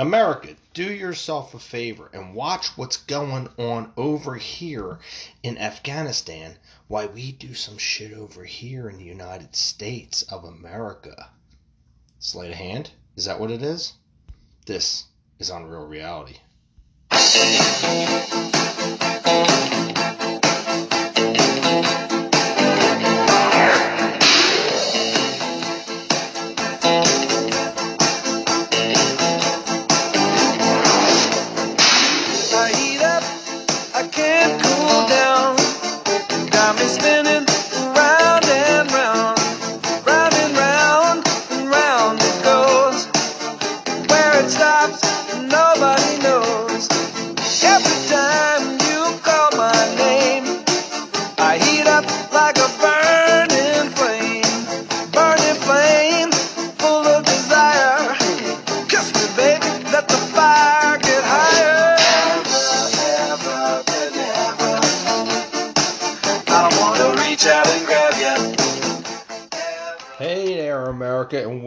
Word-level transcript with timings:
America, 0.00 0.56
do 0.72 0.90
yourself 0.90 1.52
a 1.52 1.58
favor 1.58 2.08
and 2.14 2.34
watch 2.34 2.68
what's 2.78 2.96
going 2.96 3.46
on 3.58 3.92
over 3.98 4.36
here 4.36 4.98
in 5.42 5.58
Afghanistan 5.58 6.56
while 6.88 7.06
we 7.08 7.32
do 7.32 7.52
some 7.52 7.76
shit 7.76 8.14
over 8.14 8.46
here 8.46 8.88
in 8.88 8.96
the 8.96 9.04
United 9.04 9.54
States 9.54 10.22
of 10.22 10.42
America. 10.42 11.28
Sleight 12.18 12.52
of 12.52 12.56
hand? 12.56 12.92
Is 13.14 13.26
that 13.26 13.38
what 13.38 13.50
it 13.50 13.62
is? 13.62 13.92
This 14.64 15.04
is 15.38 15.50
Unreal 15.50 15.84
Reality. 15.84 16.38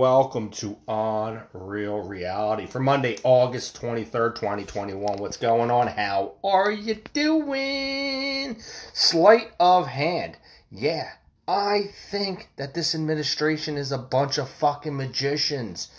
Welcome 0.04 0.50
to 0.50 0.76
Unreal 0.86 2.02
Reality 2.02 2.66
for 2.66 2.82
Monday, 2.82 3.18
August 3.24 3.80
23rd, 3.80 4.36
2021. 4.36 5.18
What's 5.18 5.38
going 5.38 5.72
on? 5.72 5.88
How 5.88 6.34
are 6.44 6.70
you 6.70 6.96
doing? 7.14 8.58
Sleight 8.92 9.52
of 9.62 9.88
hand. 9.88 10.36
Yeah, 10.70 11.10
I 11.48 11.84
think 12.12 12.50
that 12.58 12.74
this 12.74 12.94
administration 12.94 13.78
is 13.78 13.94
a 13.94 13.98
bunch 13.98 14.38
of 14.38 14.50
fucking 14.50 14.98
magicians. 14.98 15.90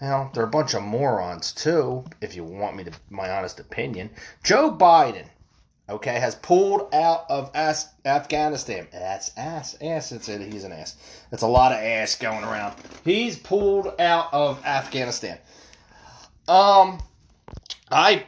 Well, 0.00 0.32
they're 0.34 0.42
a 0.42 0.48
bunch 0.48 0.74
of 0.74 0.82
morons, 0.82 1.52
too, 1.52 2.04
if 2.20 2.34
you 2.34 2.42
want 2.42 2.74
me 2.74 2.82
to, 2.82 2.92
my 3.10 3.30
honest 3.30 3.60
opinion. 3.60 4.10
Joe 4.42 4.72
Biden, 4.72 5.26
okay, 5.92 6.18
has 6.18 6.34
pulled 6.34 6.92
out 6.94 7.26
of 7.28 7.50
As- 7.54 7.88
Afghanistan. 8.04 8.86
That's 8.92 9.30
ass. 9.36 9.76
Ass. 9.80 10.12
It's 10.12 10.28
a, 10.28 10.38
he's 10.38 10.64
an 10.64 10.72
ass. 10.72 10.96
That's 11.30 11.42
a 11.42 11.48
lot 11.48 11.72
of 11.72 11.78
ass 11.78 12.16
going 12.16 12.44
around. 12.44 12.74
He's 13.04 13.38
pulled 13.38 13.88
out 14.00 14.32
of 14.32 14.64
Afghanistan. 14.64 15.38
Um, 16.48 17.00
I 17.90 18.24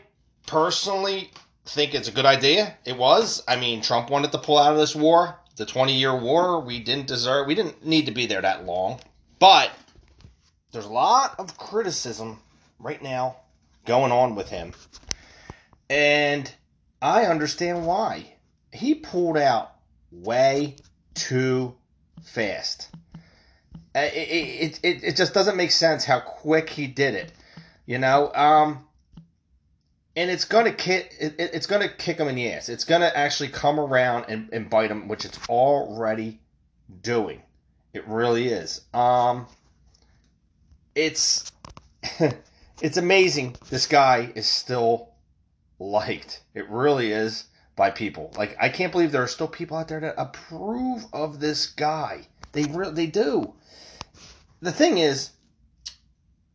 personally 0.46 1.30
think 1.66 1.94
it's 1.94 2.08
a 2.08 2.12
good 2.12 2.26
idea. 2.26 2.76
It 2.84 2.96
was. 2.96 3.42
I 3.48 3.56
mean, 3.56 3.80
Trump 3.80 4.10
wanted 4.10 4.32
to 4.32 4.38
pull 4.38 4.58
out 4.58 4.72
of 4.72 4.78
this 4.78 4.94
war, 4.94 5.36
the 5.56 5.66
20 5.66 5.94
year 5.94 6.16
war. 6.16 6.60
We 6.60 6.78
didn't 6.80 7.06
deserve, 7.06 7.46
we 7.46 7.54
didn't 7.54 7.84
need 7.84 8.06
to 8.06 8.12
be 8.12 8.26
there 8.26 8.42
that 8.42 8.66
long. 8.66 9.00
But 9.38 9.70
there's 10.72 10.86
a 10.86 10.92
lot 10.92 11.34
of 11.38 11.56
criticism 11.56 12.40
right 12.78 13.02
now 13.02 13.36
going 13.84 14.12
on 14.12 14.34
with 14.34 14.48
him. 14.48 14.72
And 15.90 16.52
I 17.04 17.26
understand 17.26 17.86
why. 17.86 18.32
He 18.72 18.94
pulled 18.94 19.36
out 19.36 19.72
way 20.10 20.76
too 21.12 21.74
fast. 22.22 22.88
Uh, 23.94 24.00
It, 24.12 24.16
it, 24.16 24.80
it, 24.82 25.04
it 25.04 25.16
just 25.16 25.34
doesn't 25.34 25.56
make 25.56 25.70
sense 25.70 26.04
how 26.06 26.20
quick 26.20 26.70
he 26.70 26.86
did 26.86 27.14
it. 27.14 27.30
You 27.84 27.98
know, 27.98 28.32
um, 28.34 28.86
and 30.16 30.30
it's 30.30 30.46
gonna 30.46 30.72
kick 30.72 31.14
it, 31.20 31.34
it- 31.38 31.50
it's 31.52 31.66
gonna 31.66 31.88
kick 31.90 32.16
him 32.18 32.28
in 32.28 32.36
the 32.36 32.50
ass. 32.52 32.70
It's 32.70 32.84
gonna 32.84 33.12
actually 33.14 33.50
come 33.50 33.78
around 33.78 34.24
and, 34.28 34.48
and 34.54 34.70
bite 34.70 34.90
him, 34.90 35.06
which 35.06 35.26
it's 35.26 35.38
already 35.50 36.40
doing. 37.02 37.42
It 37.92 38.08
really 38.08 38.48
is. 38.48 38.80
Um, 38.94 39.46
it's 40.94 41.52
it's 42.80 42.96
amazing. 42.96 43.56
This 43.68 43.86
guy 43.86 44.32
is 44.34 44.46
still 44.46 45.10
liked. 45.78 46.42
It 46.54 46.68
really 46.68 47.12
is 47.12 47.44
by 47.76 47.90
people. 47.90 48.32
Like 48.36 48.56
I 48.60 48.68
can't 48.68 48.92
believe 48.92 49.12
there 49.12 49.22
are 49.22 49.28
still 49.28 49.48
people 49.48 49.76
out 49.76 49.88
there 49.88 50.00
that 50.00 50.14
approve 50.16 51.06
of 51.12 51.40
this 51.40 51.66
guy. 51.66 52.28
They 52.52 52.64
really 52.64 52.94
they 52.94 53.06
do. 53.06 53.54
The 54.60 54.72
thing 54.72 54.98
is, 54.98 55.30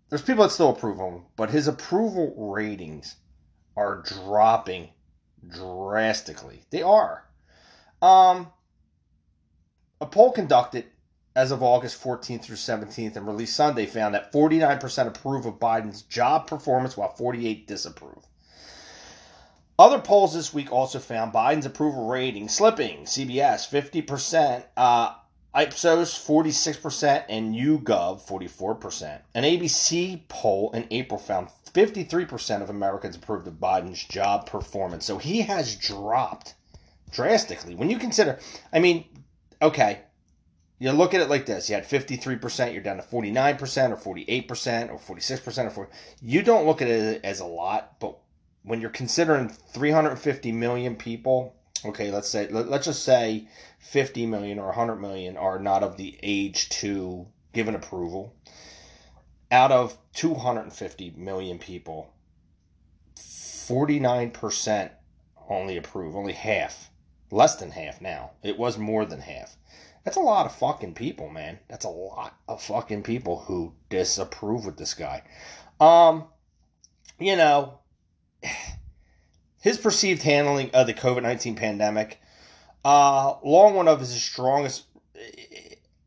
there's 0.09 0.21
people 0.21 0.43
that 0.43 0.51
still 0.51 0.71
approve 0.71 0.99
of 0.99 1.13
him, 1.13 1.25
but 1.35 1.51
his 1.51 1.67
approval 1.67 2.33
ratings 2.51 3.15
are 3.75 4.01
dropping 4.01 4.89
drastically. 5.47 6.63
They 6.71 6.81
are. 6.81 7.25
Um, 8.01 8.51
a 10.01 10.05
poll 10.05 10.31
conducted 10.31 10.85
as 11.35 11.51
of 11.51 11.61
August 11.61 12.01
14th 12.01 12.41
through 12.43 12.55
17th 12.55 13.15
and 13.15 13.27
released 13.27 13.55
Sunday 13.55 13.85
found 13.85 14.15
that 14.15 14.33
49% 14.33 15.07
approve 15.07 15.45
of 15.45 15.59
Biden's 15.59 16.01
job 16.03 16.47
performance 16.47 16.97
while 16.97 17.13
48 17.15 17.67
disapprove. 17.67 18.25
Other 19.79 19.99
polls 19.99 20.33
this 20.33 20.53
week 20.53 20.73
also 20.73 20.99
found 20.99 21.31
Biden's 21.31 21.65
approval 21.65 22.07
rating 22.07 22.49
slipping. 22.49 23.05
CBS 23.05 23.65
50%, 23.65 24.65
uh, 24.75 25.13
Ipsos 25.55 26.13
46%, 26.13 27.23
and 27.29 27.55
YouGov 27.55 28.21
44%. 28.27 29.21
An 29.33 29.43
ABC 29.45 30.27
poll 30.27 30.71
in 30.73 30.85
April 30.91 31.17
found 31.17 31.47
53% 31.73 32.61
of 32.61 32.69
Americans 32.69 33.15
approved 33.15 33.47
of 33.47 33.53
Biden's 33.53 34.03
job 34.03 34.47
performance. 34.47 35.05
So 35.05 35.17
he 35.17 35.43
has 35.43 35.77
dropped 35.77 36.55
drastically. 37.11 37.73
When 37.73 37.89
you 37.89 37.99
consider, 37.99 38.37
I 38.73 38.79
mean, 38.79 39.05
okay, 39.61 40.01
you 40.79 40.91
look 40.91 41.13
at 41.13 41.21
it 41.21 41.29
like 41.29 41.45
this: 41.45 41.69
you 41.69 41.75
had 41.75 41.85
fifty 41.85 42.17
three 42.17 42.35
percent, 42.35 42.73
you're 42.73 42.83
down 42.83 42.97
to 42.97 43.01
forty 43.01 43.31
nine 43.31 43.55
percent, 43.55 43.93
or 43.93 43.97
forty 43.97 44.25
eight 44.27 44.49
percent, 44.49 44.91
or 44.91 44.97
forty 44.97 45.21
six 45.21 45.39
percent, 45.39 45.67
or 45.67 45.71
40, 45.71 45.91
you 46.21 46.41
don't 46.41 46.65
look 46.65 46.81
at 46.81 46.89
it 46.89 47.23
as 47.23 47.39
a 47.39 47.45
lot. 47.45 47.99
But 47.99 48.17
when 48.69 48.79
you're 48.79 48.91
considering 48.91 49.49
three 49.49 49.89
hundred 49.89 50.15
fifty 50.17 50.51
million 50.51 50.95
people, 50.95 51.55
okay, 51.83 52.11
let's 52.11 52.29
say 52.29 52.47
let, 52.49 52.69
let's 52.69 52.85
just 52.85 53.03
say 53.03 53.47
fifty 53.79 54.27
million 54.27 54.59
or 54.59 54.71
hundred 54.71 54.97
million 54.97 55.37
are 55.37 55.57
not 55.57 55.81
of 55.81 55.97
the 55.97 56.19
age 56.21 56.69
to 56.69 57.25
give 57.51 57.67
an 57.67 57.73
approval. 57.73 58.35
Out 59.49 59.71
of 59.71 59.97
two 60.13 60.35
hundred 60.35 60.61
and 60.61 60.73
fifty 60.73 61.11
million 61.17 61.57
people, 61.57 62.13
forty 63.15 63.99
nine 63.99 64.29
percent 64.29 64.91
only 65.49 65.75
approve, 65.75 66.15
only 66.15 66.33
half, 66.33 66.91
less 67.31 67.55
than 67.55 67.71
half 67.71 67.99
now. 68.01 68.33
It 68.43 68.59
was 68.59 68.77
more 68.77 69.03
than 69.03 69.21
half. 69.21 69.57
That's 70.05 70.17
a 70.17 70.21
lot 70.21 70.45
of 70.45 70.53
fucking 70.53 70.93
people, 70.93 71.31
man. 71.31 71.57
That's 71.69 71.85
a 71.85 71.89
lot 71.89 72.35
of 72.47 72.61
fucking 72.61 73.01
people 73.01 73.39
who 73.39 73.73
disapprove 73.89 74.63
with 74.63 74.77
this 74.77 74.93
guy. 74.93 75.23
Um, 75.79 76.25
you 77.19 77.35
know, 77.35 77.78
his 79.61 79.77
perceived 79.77 80.23
handling 80.23 80.71
of 80.71 80.87
the 80.87 80.93
COVID 80.93 81.23
19 81.23 81.55
pandemic, 81.55 82.19
uh, 82.83 83.35
long 83.43 83.75
one 83.75 83.87
of 83.87 83.99
his 83.99 84.09
strongest, 84.21 84.85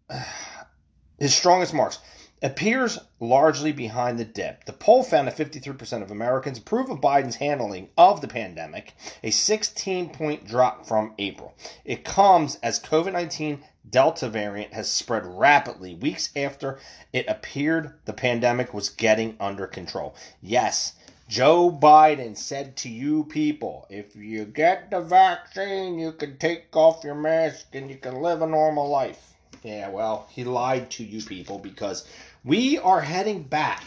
his 1.18 1.34
strongest 1.34 1.74
marks, 1.74 1.98
appears 2.42 2.98
largely 3.20 3.70
behind 3.70 4.18
the 4.18 4.24
dip. 4.24 4.64
The 4.64 4.72
poll 4.72 5.04
found 5.04 5.28
that 5.28 5.36
53% 5.36 6.02
of 6.02 6.10
Americans 6.10 6.58
approve 6.58 6.90
of 6.90 7.00
Biden's 7.00 7.36
handling 7.36 7.88
of 7.96 8.20
the 8.20 8.28
pandemic, 8.28 8.94
a 9.22 9.30
16 9.30 10.10
point 10.10 10.46
drop 10.46 10.84
from 10.84 11.14
April. 11.18 11.54
It 11.84 12.04
comes 12.04 12.56
as 12.62 12.80
COVID 12.80 13.12
19 13.12 13.62
Delta 13.88 14.28
variant 14.28 14.72
has 14.72 14.90
spread 14.90 15.26
rapidly 15.26 15.94
weeks 15.94 16.30
after 16.34 16.78
it 17.12 17.26
appeared 17.28 17.94
the 18.04 18.12
pandemic 18.12 18.72
was 18.72 18.88
getting 18.88 19.36
under 19.38 19.66
control. 19.66 20.14
Yes, 20.40 20.94
Joe 21.32 21.70
Biden 21.70 22.36
said 22.36 22.76
to 22.76 22.90
you 22.90 23.24
people, 23.24 23.86
if 23.88 24.14
you 24.14 24.44
get 24.44 24.90
the 24.90 25.00
vaccine, 25.00 25.98
you 25.98 26.12
can 26.12 26.36
take 26.36 26.76
off 26.76 27.04
your 27.04 27.14
mask 27.14 27.68
and 27.72 27.88
you 27.88 27.96
can 27.96 28.20
live 28.20 28.42
a 28.42 28.46
normal 28.46 28.90
life. 28.90 29.32
Yeah, 29.62 29.88
well, 29.88 30.26
he 30.28 30.44
lied 30.44 30.90
to 30.90 31.04
you 31.04 31.22
people 31.22 31.58
because 31.58 32.06
we 32.44 32.76
are 32.76 33.00
heading 33.00 33.44
back 33.44 33.82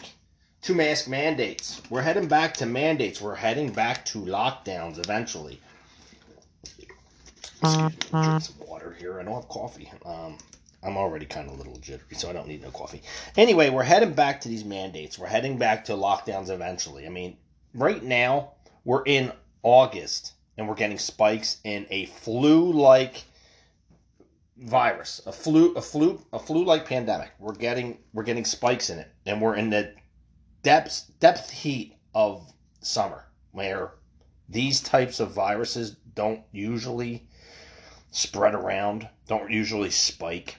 to 0.63 0.73
mask 0.73 1.07
mandates. 1.07 1.83
We're 1.91 2.01
heading 2.01 2.27
back 2.27 2.55
to 2.55 2.65
mandates. 2.65 3.21
We're 3.21 3.35
heading 3.35 3.71
back 3.71 4.05
to 4.05 4.21
lockdowns 4.21 4.97
eventually. 4.97 5.61
Excuse 6.63 7.77
me, 7.77 7.89
drink 8.09 8.41
some 8.41 8.67
water 8.67 8.95
here. 8.97 9.19
I 9.19 9.23
don't 9.23 9.35
have 9.35 9.49
coffee. 9.49 9.91
Um, 10.03 10.39
I'm 10.85 10.97
already 10.97 11.25
kind 11.25 11.49
of 11.49 11.55
a 11.55 11.57
little 11.57 11.77
jittery, 11.77 12.15
so 12.15 12.29
I 12.29 12.33
don't 12.33 12.47
need 12.47 12.61
no 12.61 12.69
coffee. 12.71 13.01
Anyway, 13.37 13.69
we're 13.69 13.83
heading 13.83 14.13
back 14.13 14.41
to 14.41 14.49
these 14.49 14.63
mandates. 14.63 15.17
We're 15.17 15.27
heading 15.27 15.57
back 15.57 15.85
to 15.85 15.93
lockdowns 15.93 16.49
eventually. 16.49 17.05
I 17.05 17.09
mean, 17.09 17.37
right 17.73 18.03
now 18.03 18.51
we're 18.83 19.03
in 19.05 19.31
August 19.63 20.33
and 20.57 20.67
we're 20.69 20.75
getting 20.75 20.99
spikes 20.99 21.57
in 21.63 21.87
a 21.89 22.05
flu-like 22.05 23.23
virus, 24.57 25.21
a 25.25 25.31
flu, 25.31 25.73
a 25.73 25.81
flu, 25.81 26.21
a 26.31 26.39
flu-like 26.39 26.85
pandemic. 26.85 27.31
We're 27.39 27.55
getting 27.55 27.97
we're 28.13 28.23
getting 28.23 28.45
spikes 28.45 28.89
in 28.89 28.99
it, 28.99 29.11
and 29.25 29.41
we're 29.41 29.55
in 29.55 29.69
the 29.69 29.93
depths 30.63 31.11
depth 31.19 31.49
heat 31.49 31.97
of 32.13 32.53
summer, 32.81 33.25
where 33.51 33.91
these 34.47 34.81
types 34.81 35.19
of 35.19 35.31
viruses 35.31 35.97
don't 36.13 36.41
usually 36.51 37.27
spread 38.11 38.55
around, 38.55 39.09
don't 39.27 39.51
usually 39.51 39.89
spike. 39.89 40.55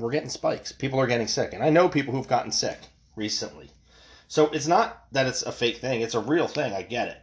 We're 0.00 0.10
getting 0.10 0.30
spikes. 0.30 0.72
People 0.72 0.98
are 0.98 1.06
getting 1.06 1.26
sick, 1.26 1.52
and 1.52 1.62
I 1.62 1.68
know 1.68 1.86
people 1.86 2.14
who've 2.14 2.26
gotten 2.26 2.52
sick 2.52 2.78
recently. 3.16 3.70
So 4.28 4.46
it's 4.46 4.66
not 4.66 5.04
that 5.12 5.26
it's 5.26 5.42
a 5.42 5.52
fake 5.52 5.76
thing; 5.76 6.00
it's 6.00 6.14
a 6.14 6.20
real 6.20 6.46
thing. 6.46 6.72
I 6.72 6.80
get 6.80 7.08
it. 7.08 7.22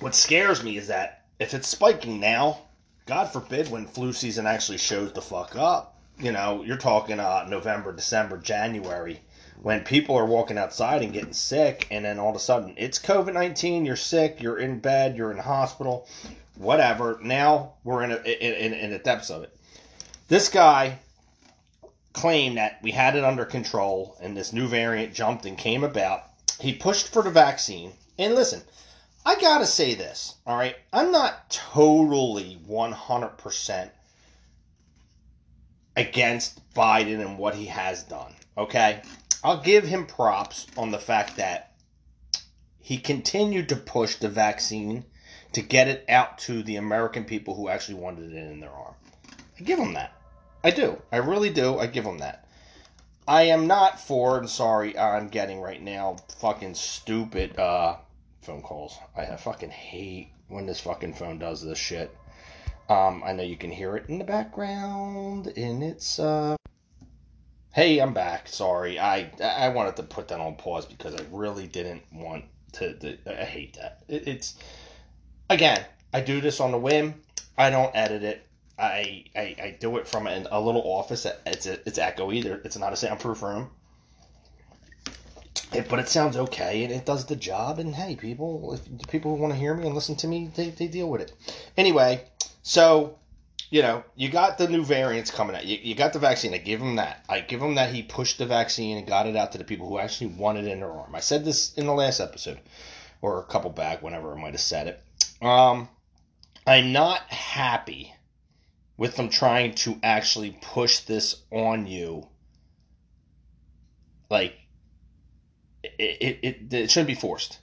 What 0.00 0.16
scares 0.16 0.64
me 0.64 0.76
is 0.76 0.88
that 0.88 1.26
if 1.38 1.54
it's 1.54 1.68
spiking 1.68 2.18
now, 2.18 2.62
God 3.06 3.26
forbid 3.26 3.70
when 3.70 3.86
flu 3.86 4.12
season 4.12 4.44
actually 4.44 4.78
shows 4.78 5.12
the 5.12 5.22
fuck 5.22 5.54
up. 5.54 6.00
You 6.18 6.32
know, 6.32 6.64
you're 6.64 6.76
talking 6.76 7.20
uh, 7.20 7.46
November, 7.48 7.92
December, 7.92 8.38
January, 8.38 9.20
when 9.60 9.84
people 9.84 10.16
are 10.16 10.26
walking 10.26 10.58
outside 10.58 11.02
and 11.02 11.12
getting 11.12 11.32
sick, 11.32 11.86
and 11.92 12.04
then 12.04 12.18
all 12.18 12.30
of 12.30 12.36
a 12.36 12.40
sudden 12.40 12.74
it's 12.76 12.98
COVID 12.98 13.34
19, 13.34 13.86
you're 13.86 13.94
sick, 13.94 14.42
you're 14.42 14.58
in 14.58 14.80
bed, 14.80 15.16
you're 15.16 15.30
in 15.30 15.38
hospital, 15.38 16.08
whatever. 16.56 17.20
Now 17.22 17.74
we're 17.84 18.02
in, 18.02 18.10
a, 18.10 18.16
in, 18.16 18.72
in, 18.72 18.72
in 18.72 18.90
the 18.90 18.98
depths 18.98 19.30
of 19.30 19.44
it. 19.44 19.56
This 20.32 20.48
guy 20.48 21.00
claimed 22.14 22.56
that 22.56 22.78
we 22.82 22.92
had 22.92 23.16
it 23.16 23.22
under 23.22 23.44
control 23.44 24.16
and 24.18 24.34
this 24.34 24.50
new 24.50 24.66
variant 24.66 25.12
jumped 25.12 25.44
and 25.44 25.58
came 25.58 25.84
about. 25.84 26.22
He 26.58 26.72
pushed 26.72 27.08
for 27.08 27.22
the 27.22 27.28
vaccine. 27.30 27.92
And 28.18 28.34
listen, 28.34 28.62
I 29.26 29.38
gotta 29.38 29.66
say 29.66 29.92
this, 29.94 30.36
all 30.46 30.56
right? 30.56 30.74
I'm 30.90 31.12
not 31.12 31.50
totally 31.50 32.58
100% 32.66 33.90
against 35.96 36.72
Biden 36.72 37.20
and 37.20 37.36
what 37.36 37.54
he 37.54 37.66
has 37.66 38.02
done, 38.02 38.32
okay? 38.56 39.02
I'll 39.44 39.60
give 39.60 39.84
him 39.84 40.06
props 40.06 40.66
on 40.78 40.92
the 40.92 40.98
fact 40.98 41.36
that 41.36 41.74
he 42.80 42.96
continued 42.96 43.68
to 43.68 43.76
push 43.76 44.14
the 44.14 44.30
vaccine 44.30 45.04
to 45.52 45.60
get 45.60 45.88
it 45.88 46.06
out 46.08 46.38
to 46.38 46.62
the 46.62 46.76
American 46.76 47.26
people 47.26 47.54
who 47.54 47.68
actually 47.68 48.00
wanted 48.00 48.32
it 48.32 48.50
in 48.50 48.60
their 48.60 48.72
arm. 48.72 48.94
I 49.60 49.64
give 49.64 49.78
him 49.78 49.92
that. 49.92 50.14
I 50.64 50.70
do. 50.70 51.00
I 51.10 51.16
really 51.16 51.50
do. 51.50 51.78
I 51.78 51.86
give 51.86 52.04
them 52.04 52.18
that. 52.18 52.46
I 53.26 53.42
am 53.42 53.66
not 53.66 54.00
for, 54.00 54.38
and 54.38 54.48
sorry, 54.48 54.98
I'm 54.98 55.28
getting 55.28 55.60
right 55.60 55.80
now 55.80 56.16
fucking 56.40 56.74
stupid 56.74 57.58
uh, 57.58 57.96
phone 58.42 58.62
calls. 58.62 58.98
I 59.16 59.36
fucking 59.36 59.70
hate 59.70 60.30
when 60.48 60.66
this 60.66 60.80
fucking 60.80 61.14
phone 61.14 61.38
does 61.38 61.62
this 61.62 61.78
shit. 61.78 62.16
Um, 62.88 63.22
I 63.24 63.32
know 63.32 63.42
you 63.42 63.56
can 63.56 63.70
hear 63.70 63.96
it 63.96 64.08
in 64.08 64.18
the 64.18 64.24
background, 64.24 65.52
and 65.56 65.82
it's 65.82 66.18
uh. 66.18 66.56
Hey, 67.72 68.00
I'm 68.00 68.12
back. 68.12 68.48
Sorry, 68.48 68.98
I 68.98 69.30
I 69.42 69.68
wanted 69.70 69.96
to 69.96 70.02
put 70.02 70.28
that 70.28 70.40
on 70.40 70.56
pause 70.56 70.84
because 70.84 71.14
I 71.14 71.24
really 71.30 71.66
didn't 71.66 72.02
want 72.12 72.44
to. 72.72 72.94
to 72.94 73.40
I 73.40 73.44
hate 73.44 73.74
that. 73.74 74.02
It, 74.08 74.28
it's 74.28 74.56
again, 75.48 75.84
I 76.12 76.20
do 76.20 76.40
this 76.40 76.60
on 76.60 76.72
the 76.72 76.78
whim. 76.78 77.14
I 77.56 77.70
don't 77.70 77.94
edit 77.94 78.24
it. 78.24 78.46
I 78.82 79.24
I, 79.36 79.56
I 79.62 79.76
do 79.78 79.96
it 79.98 80.08
from 80.08 80.26
an, 80.26 80.48
a 80.50 80.60
little 80.60 80.82
office. 80.82 81.26
It's 81.46 81.66
a, 81.66 81.78
it's 81.86 81.98
echoey. 81.98 82.42
There, 82.42 82.60
it's 82.64 82.76
not 82.76 82.92
a 82.92 82.96
soundproof 82.96 83.42
room. 83.42 83.70
It, 85.72 85.88
but 85.88 85.98
it 86.00 86.08
sounds 86.08 86.36
okay 86.36 86.84
and 86.84 86.92
it 86.92 87.06
does 87.06 87.24
the 87.24 87.36
job. 87.36 87.78
And 87.78 87.94
hey, 87.94 88.16
people, 88.16 88.74
if 88.74 89.08
people 89.08 89.34
who 89.34 89.40
want 89.40 89.54
to 89.54 89.58
hear 89.58 89.74
me 89.74 89.86
and 89.86 89.94
listen 89.94 90.16
to 90.16 90.28
me, 90.28 90.50
they, 90.54 90.70
they 90.70 90.86
deal 90.86 91.08
with 91.08 91.22
it. 91.22 91.32
Anyway, 91.78 92.24
so 92.62 93.18
you 93.70 93.80
know, 93.80 94.04
you 94.16 94.28
got 94.28 94.58
the 94.58 94.68
new 94.68 94.84
variants 94.84 95.30
coming 95.30 95.56
out. 95.56 95.64
You, 95.64 95.78
you 95.80 95.94
got 95.94 96.12
the 96.12 96.18
vaccine. 96.18 96.52
I 96.52 96.58
give 96.58 96.80
him 96.80 96.96
that. 96.96 97.24
I 97.28 97.40
give 97.40 97.62
him 97.62 97.76
that 97.76 97.94
he 97.94 98.02
pushed 98.02 98.36
the 98.36 98.44
vaccine 98.44 98.98
and 98.98 99.06
got 99.06 99.26
it 99.26 99.34
out 99.34 99.52
to 99.52 99.58
the 99.58 99.64
people 99.64 99.88
who 99.88 99.98
actually 99.98 100.26
wanted 100.26 100.66
it 100.66 100.72
in 100.72 100.80
their 100.80 100.92
arm. 100.92 101.14
I 101.14 101.20
said 101.20 101.44
this 101.44 101.72
in 101.74 101.86
the 101.86 101.94
last 101.94 102.20
episode 102.20 102.58
or 103.22 103.40
a 103.40 103.44
couple 103.44 103.70
back, 103.70 104.02
whenever 104.02 104.36
I 104.36 104.40
might 104.40 104.52
have 104.52 104.60
said 104.60 104.88
it. 104.88 105.02
Um, 105.40 105.88
I'm 106.66 106.92
not 106.92 107.22
happy 107.30 108.12
with 109.02 109.16
them 109.16 109.28
trying 109.28 109.74
to 109.74 109.98
actually 110.04 110.56
push 110.62 111.00
this 111.00 111.42
on 111.50 111.88
you. 111.88 112.24
Like, 114.30 114.54
it, 115.82 115.90
it, 115.98 116.38
it, 116.40 116.72
it 116.72 116.88
shouldn't 116.88 117.08
be 117.08 117.16
forced. 117.16 117.58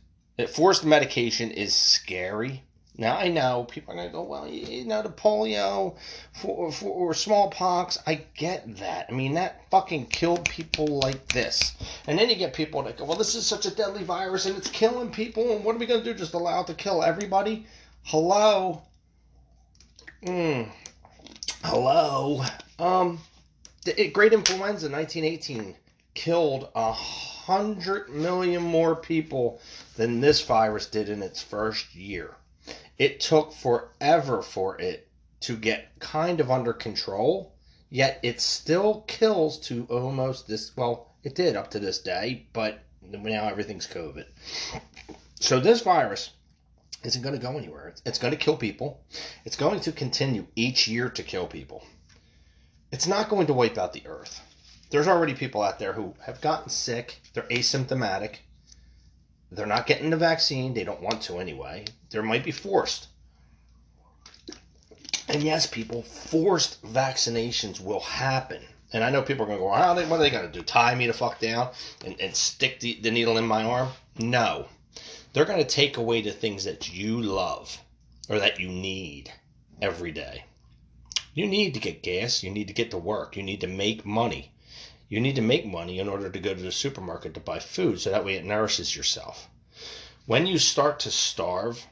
Forced 0.50 0.84
medication 0.84 1.52
is 1.52 1.74
scary. 1.74 2.64
Now 2.98 3.16
I 3.16 3.30
know 3.30 3.64
people 3.64 3.94
are 3.94 3.96
gonna 3.96 4.10
go, 4.10 4.24
well, 4.24 4.50
you 4.50 4.84
know, 4.84 5.02
the 5.02 5.08
polio 5.08 5.96
for, 6.34 6.74
for 6.74 6.90
or 6.90 7.14
smallpox. 7.14 7.98
I 8.06 8.16
get 8.36 8.76
that. 8.76 9.06
I 9.08 9.14
mean, 9.14 9.36
that 9.36 9.62
fucking 9.72 10.08
killed 10.08 10.44
people 10.44 10.88
like 10.88 11.26
this. 11.30 11.74
And 12.06 12.20
then 12.20 12.30
you 12.30 12.36
get 12.36 12.54
people 12.54 12.84
that 12.84 12.98
go, 12.98 13.06
well, 13.06 13.18
this 13.18 13.36
is 13.36 13.46
such 13.46 13.66
a 13.66 13.74
deadly 13.74 14.04
virus 14.04 14.46
and 14.46 14.58
it's 14.58 14.70
killing 14.70 15.10
people. 15.10 15.56
And 15.56 15.64
what 15.64 15.74
are 15.74 15.80
we 15.80 15.86
gonna 15.86 16.04
do? 16.04 16.14
Just 16.14 16.34
allow 16.34 16.60
it 16.60 16.68
to 16.68 16.74
kill 16.74 17.02
everybody? 17.02 17.66
Hello. 18.04 18.82
Hmm. 20.26 20.64
Hello. 21.64 22.44
Um. 22.78 23.20
The 23.86 24.10
Great 24.10 24.34
Influenza, 24.34 24.90
1918, 24.90 25.76
killed 26.14 26.70
a 26.76 26.92
hundred 26.92 28.10
million 28.10 28.62
more 28.62 28.96
people 28.96 29.62
than 29.96 30.20
this 30.20 30.42
virus 30.42 30.86
did 30.86 31.10
in 31.10 31.24
its 31.24 31.42
first 31.42 31.96
year 31.96 32.36
it 33.00 33.22
took 33.22 33.54
forever 33.54 34.42
for 34.42 34.80
it 34.80 35.08
to 35.40 35.56
get 35.56 35.98
kind 36.00 36.42
of 36.42 36.52
under 36.52 36.74
control, 36.74 37.54
yet 37.90 38.20
it 38.22 38.42
still 38.42 39.06
kills 39.08 39.58
to 39.58 39.88
almost 39.90 40.48
this. 40.48 40.76
Well, 40.76 41.14
it 41.24 41.34
did 41.34 41.56
up 41.56 41.72
to 41.72 41.80
this 41.80 42.00
day, 42.00 42.46
but 42.52 42.84
now 43.02 43.48
everything's 43.48 43.88
COVID. 43.88 44.26
So 45.40 45.62
this 45.62 45.82
virus 45.82 46.32
isn't 47.04 47.22
going 47.22 47.36
to 47.36 47.42
go 47.42 47.58
anywhere. 47.58 47.88
It's, 47.88 48.02
it's 48.06 48.20
going 48.20 48.32
to 48.32 48.38
kill 48.38 48.58
people. 48.58 49.02
It's 49.46 49.56
going 49.56 49.80
to 49.82 49.92
continue 49.92 50.48
each 50.56 50.88
year 50.88 51.10
to 51.10 51.24
kill 51.24 51.48
people. 51.48 51.84
It's 52.92 53.08
not 53.08 53.30
going 53.30 53.48
to 53.48 53.54
wipe 53.54 53.78
out 53.78 53.94
the 53.94 54.06
earth. 54.06 54.42
There's 54.90 55.08
already 55.08 55.34
people 55.34 55.62
out 55.62 55.80
there 55.80 55.94
who 55.94 56.16
have 56.26 56.42
gotten 56.42 56.70
sick. 56.70 57.22
They're 57.34 57.44
asymptomatic. 57.44 58.38
They're 59.52 59.66
not 59.66 59.88
getting 59.88 60.10
the 60.10 60.18
vaccine. 60.18 60.74
They 60.74 60.84
don't 60.84 61.02
want 61.02 61.22
to 61.24 61.40
anyway. 61.40 61.86
They 62.10 62.22
might 62.22 62.44
be 62.44 62.52
forced. 62.52 63.08
And 65.28 65.44
yes, 65.44 65.68
people, 65.68 66.02
forced 66.02 66.82
vaccinations 66.82 67.80
will 67.80 68.00
happen. 68.00 68.64
And 68.92 69.04
I 69.04 69.12
know 69.12 69.22
people 69.22 69.44
are 69.44 69.48
going 69.48 69.60
to 69.60 69.64
go, 69.64 69.72
How 69.72 69.94
what 69.94 70.20
are 70.20 70.24
they 70.24 70.32
going 70.32 70.48
to 70.48 70.52
do? 70.52 70.64
Tie 70.64 70.96
me 70.96 71.06
the 71.06 71.14
fuck 71.14 71.40
down 71.40 71.70
and, 72.04 72.20
and 72.20 72.36
stick 72.36 72.80
the, 72.80 73.00
the 73.02 73.12
needle 73.12 73.38
in 73.38 73.46
my 73.46 73.64
arm? 73.64 73.90
No. 74.18 74.68
They're 75.32 75.46
going 75.46 75.60
to 75.60 75.66
take 75.66 75.98
away 75.98 76.22
the 76.22 76.32
things 76.32 76.64
that 76.64 76.92
you 76.92 77.22
love 77.22 77.80
or 78.28 78.40
that 78.40 78.60
you 78.60 78.68
need 78.68 79.32
every 79.80 80.12
day. 80.12 80.46
You 81.36 81.46
need 81.46 81.76
to 81.76 81.80
get 81.80 82.02
gas. 82.02 82.42
You 82.42 82.50
need 82.50 82.68
to 82.68 82.74
get 82.74 82.90
to 82.92 82.98
work. 82.98 83.38
You 83.38 83.44
need 83.44 83.62
to 83.62 83.68
make 83.68 84.06
money. 84.06 84.52
You 85.08 85.20
need 85.20 85.36
to 85.36 85.42
make 85.42 85.66
money 85.66 86.00
in 86.00 86.10
order 86.10 86.30
to 86.30 86.40
go 86.40 86.54
to 86.56 86.62
the 86.62 86.72
supermarket 86.72 87.36
to 87.36 87.40
buy 87.40 87.60
food 87.60 88.00
so 88.00 88.10
that 88.10 88.26
way 88.26 88.36
it 88.36 88.44
nourishes 88.44 88.96
yourself. 88.96 89.48
When 90.26 90.48
you 90.48 90.58
start 90.58 91.00
to 91.02 91.12
starve, 91.12 91.86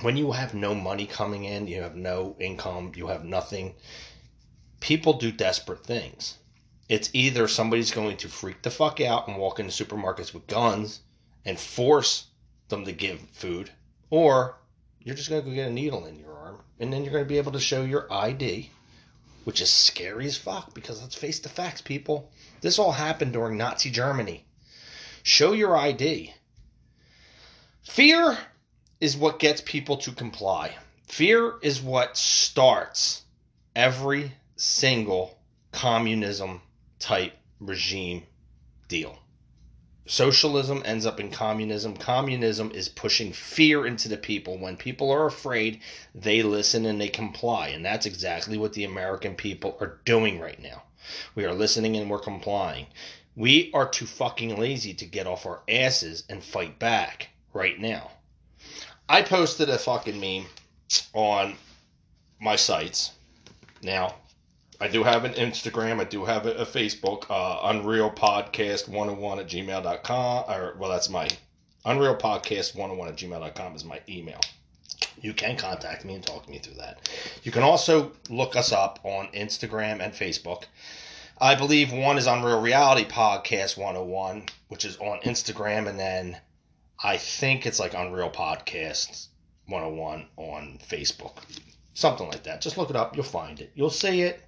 when 0.00 0.16
you 0.16 0.32
have 0.32 0.52
no 0.52 0.74
money 0.74 1.06
coming 1.06 1.44
in, 1.44 1.68
you 1.68 1.82
have 1.82 1.96
no 1.96 2.36
income, 2.40 2.92
you 2.96 3.06
have 3.06 3.24
nothing, 3.24 3.74
people 4.80 5.14
do 5.14 5.32
desperate 5.32 5.84
things. 5.84 6.38
It's 6.88 7.10
either 7.12 7.48
somebody's 7.48 7.90
going 7.90 8.16
to 8.18 8.28
freak 8.28 8.62
the 8.62 8.70
fuck 8.70 9.00
out 9.00 9.26
and 9.28 9.38
walk 9.38 9.58
into 9.58 9.84
supermarkets 9.84 10.34
with 10.34 10.46
guns 10.46 11.00
and 11.44 11.58
force 11.58 12.26
them 12.68 12.84
to 12.84 12.92
give 12.92 13.20
food, 13.32 13.70
or 14.10 14.56
you're 15.00 15.14
just 15.14 15.28
going 15.28 15.42
to 15.42 15.48
go 15.48 15.54
get 15.54 15.68
a 15.68 15.72
needle 15.72 16.06
in 16.06 16.18
your 16.18 16.32
arm 16.34 16.60
and 16.78 16.92
then 16.92 17.02
you're 17.04 17.12
going 17.12 17.24
to 17.24 17.28
be 17.28 17.38
able 17.38 17.52
to 17.52 17.60
show 17.60 17.82
your 17.82 18.12
ID 18.12 18.70
which 19.46 19.60
is 19.60 19.70
scary 19.70 20.26
as 20.26 20.36
fuck 20.36 20.74
because 20.74 21.00
let's 21.00 21.14
face 21.14 21.38
the 21.38 21.48
facts, 21.48 21.80
people. 21.80 22.32
This 22.62 22.80
all 22.80 22.90
happened 22.90 23.32
during 23.32 23.56
Nazi 23.56 23.90
Germany. 23.90 24.44
Show 25.22 25.52
your 25.52 25.76
ID. 25.76 26.34
Fear 27.84 28.36
is 29.00 29.16
what 29.16 29.38
gets 29.38 29.60
people 29.60 29.98
to 29.98 30.10
comply. 30.10 30.74
Fear 31.06 31.58
is 31.62 31.80
what 31.80 32.16
starts 32.16 33.22
every 33.76 34.32
single 34.56 35.38
communism 35.70 36.60
type 36.98 37.34
regime 37.60 38.24
deal. 38.88 39.16
Socialism 40.08 40.82
ends 40.84 41.04
up 41.04 41.18
in 41.18 41.30
communism. 41.30 41.96
Communism 41.96 42.70
is 42.70 42.88
pushing 42.88 43.32
fear 43.32 43.84
into 43.86 44.08
the 44.08 44.16
people. 44.16 44.56
When 44.56 44.76
people 44.76 45.10
are 45.10 45.26
afraid, 45.26 45.80
they 46.14 46.42
listen 46.42 46.86
and 46.86 47.00
they 47.00 47.08
comply. 47.08 47.68
And 47.68 47.84
that's 47.84 48.06
exactly 48.06 48.56
what 48.56 48.72
the 48.72 48.84
American 48.84 49.34
people 49.34 49.76
are 49.80 49.98
doing 50.04 50.38
right 50.38 50.62
now. 50.62 50.84
We 51.34 51.44
are 51.44 51.52
listening 51.52 51.96
and 51.96 52.08
we're 52.08 52.20
complying. 52.20 52.86
We 53.34 53.70
are 53.74 53.88
too 53.88 54.06
fucking 54.06 54.56
lazy 54.56 54.94
to 54.94 55.06
get 55.06 55.26
off 55.26 55.44
our 55.44 55.62
asses 55.68 56.22
and 56.28 56.42
fight 56.42 56.78
back 56.78 57.30
right 57.52 57.78
now. 57.78 58.12
I 59.08 59.22
posted 59.22 59.68
a 59.68 59.78
fucking 59.78 60.20
meme 60.20 60.46
on 61.14 61.56
my 62.40 62.56
sites. 62.56 63.10
Now, 63.82 64.14
I 64.80 64.88
do 64.88 65.02
have 65.02 65.24
an 65.24 65.32
Instagram. 65.34 66.00
I 66.00 66.04
do 66.04 66.24
have 66.24 66.46
a, 66.46 66.52
a 66.52 66.66
Facebook. 66.66 67.24
Uh, 67.30 67.60
Unreal 67.64 68.10
Podcast 68.10 68.88
101 68.88 69.38
at 69.38 69.46
gmail.com. 69.46 70.44
Or, 70.48 70.76
well, 70.78 70.90
that's 70.90 71.08
my 71.08 71.28
Unreal 71.84 72.16
Podcast 72.16 72.74
101 72.74 73.08
at 73.08 73.16
gmail.com 73.16 73.74
is 73.74 73.84
my 73.84 74.00
email. 74.08 74.40
You 75.20 75.32
can 75.32 75.56
contact 75.56 76.04
me 76.04 76.14
and 76.14 76.26
talk 76.26 76.44
to 76.44 76.50
me 76.50 76.58
through 76.58 76.74
that. 76.74 77.08
You 77.42 77.52
can 77.52 77.62
also 77.62 78.12
look 78.28 78.54
us 78.54 78.70
up 78.72 79.00
on 79.02 79.28
Instagram 79.28 80.00
and 80.00 80.12
Facebook. 80.12 80.64
I 81.40 81.54
believe 81.54 81.92
one 81.92 82.18
is 82.18 82.26
Unreal 82.26 82.60
Reality 82.60 83.04
Podcast 83.04 83.76
101, 83.76 84.46
which 84.68 84.84
is 84.84 84.96
on 84.98 85.20
Instagram, 85.20 85.86
and 85.88 85.98
then 85.98 86.38
I 87.02 87.18
think 87.18 87.66
it's 87.66 87.78
like 87.78 87.94
Unreal 87.94 88.30
Podcast 88.30 89.28
101 89.66 90.26
on 90.36 90.78
Facebook. 90.86 91.36
Something 91.94 92.28
like 92.28 92.42
that. 92.44 92.60
Just 92.60 92.78
look 92.78 92.90
it 92.90 92.96
up. 92.96 93.16
You'll 93.16 93.24
find 93.24 93.60
it. 93.60 93.70
You'll 93.74 93.90
see 93.90 94.22
it. 94.22 94.45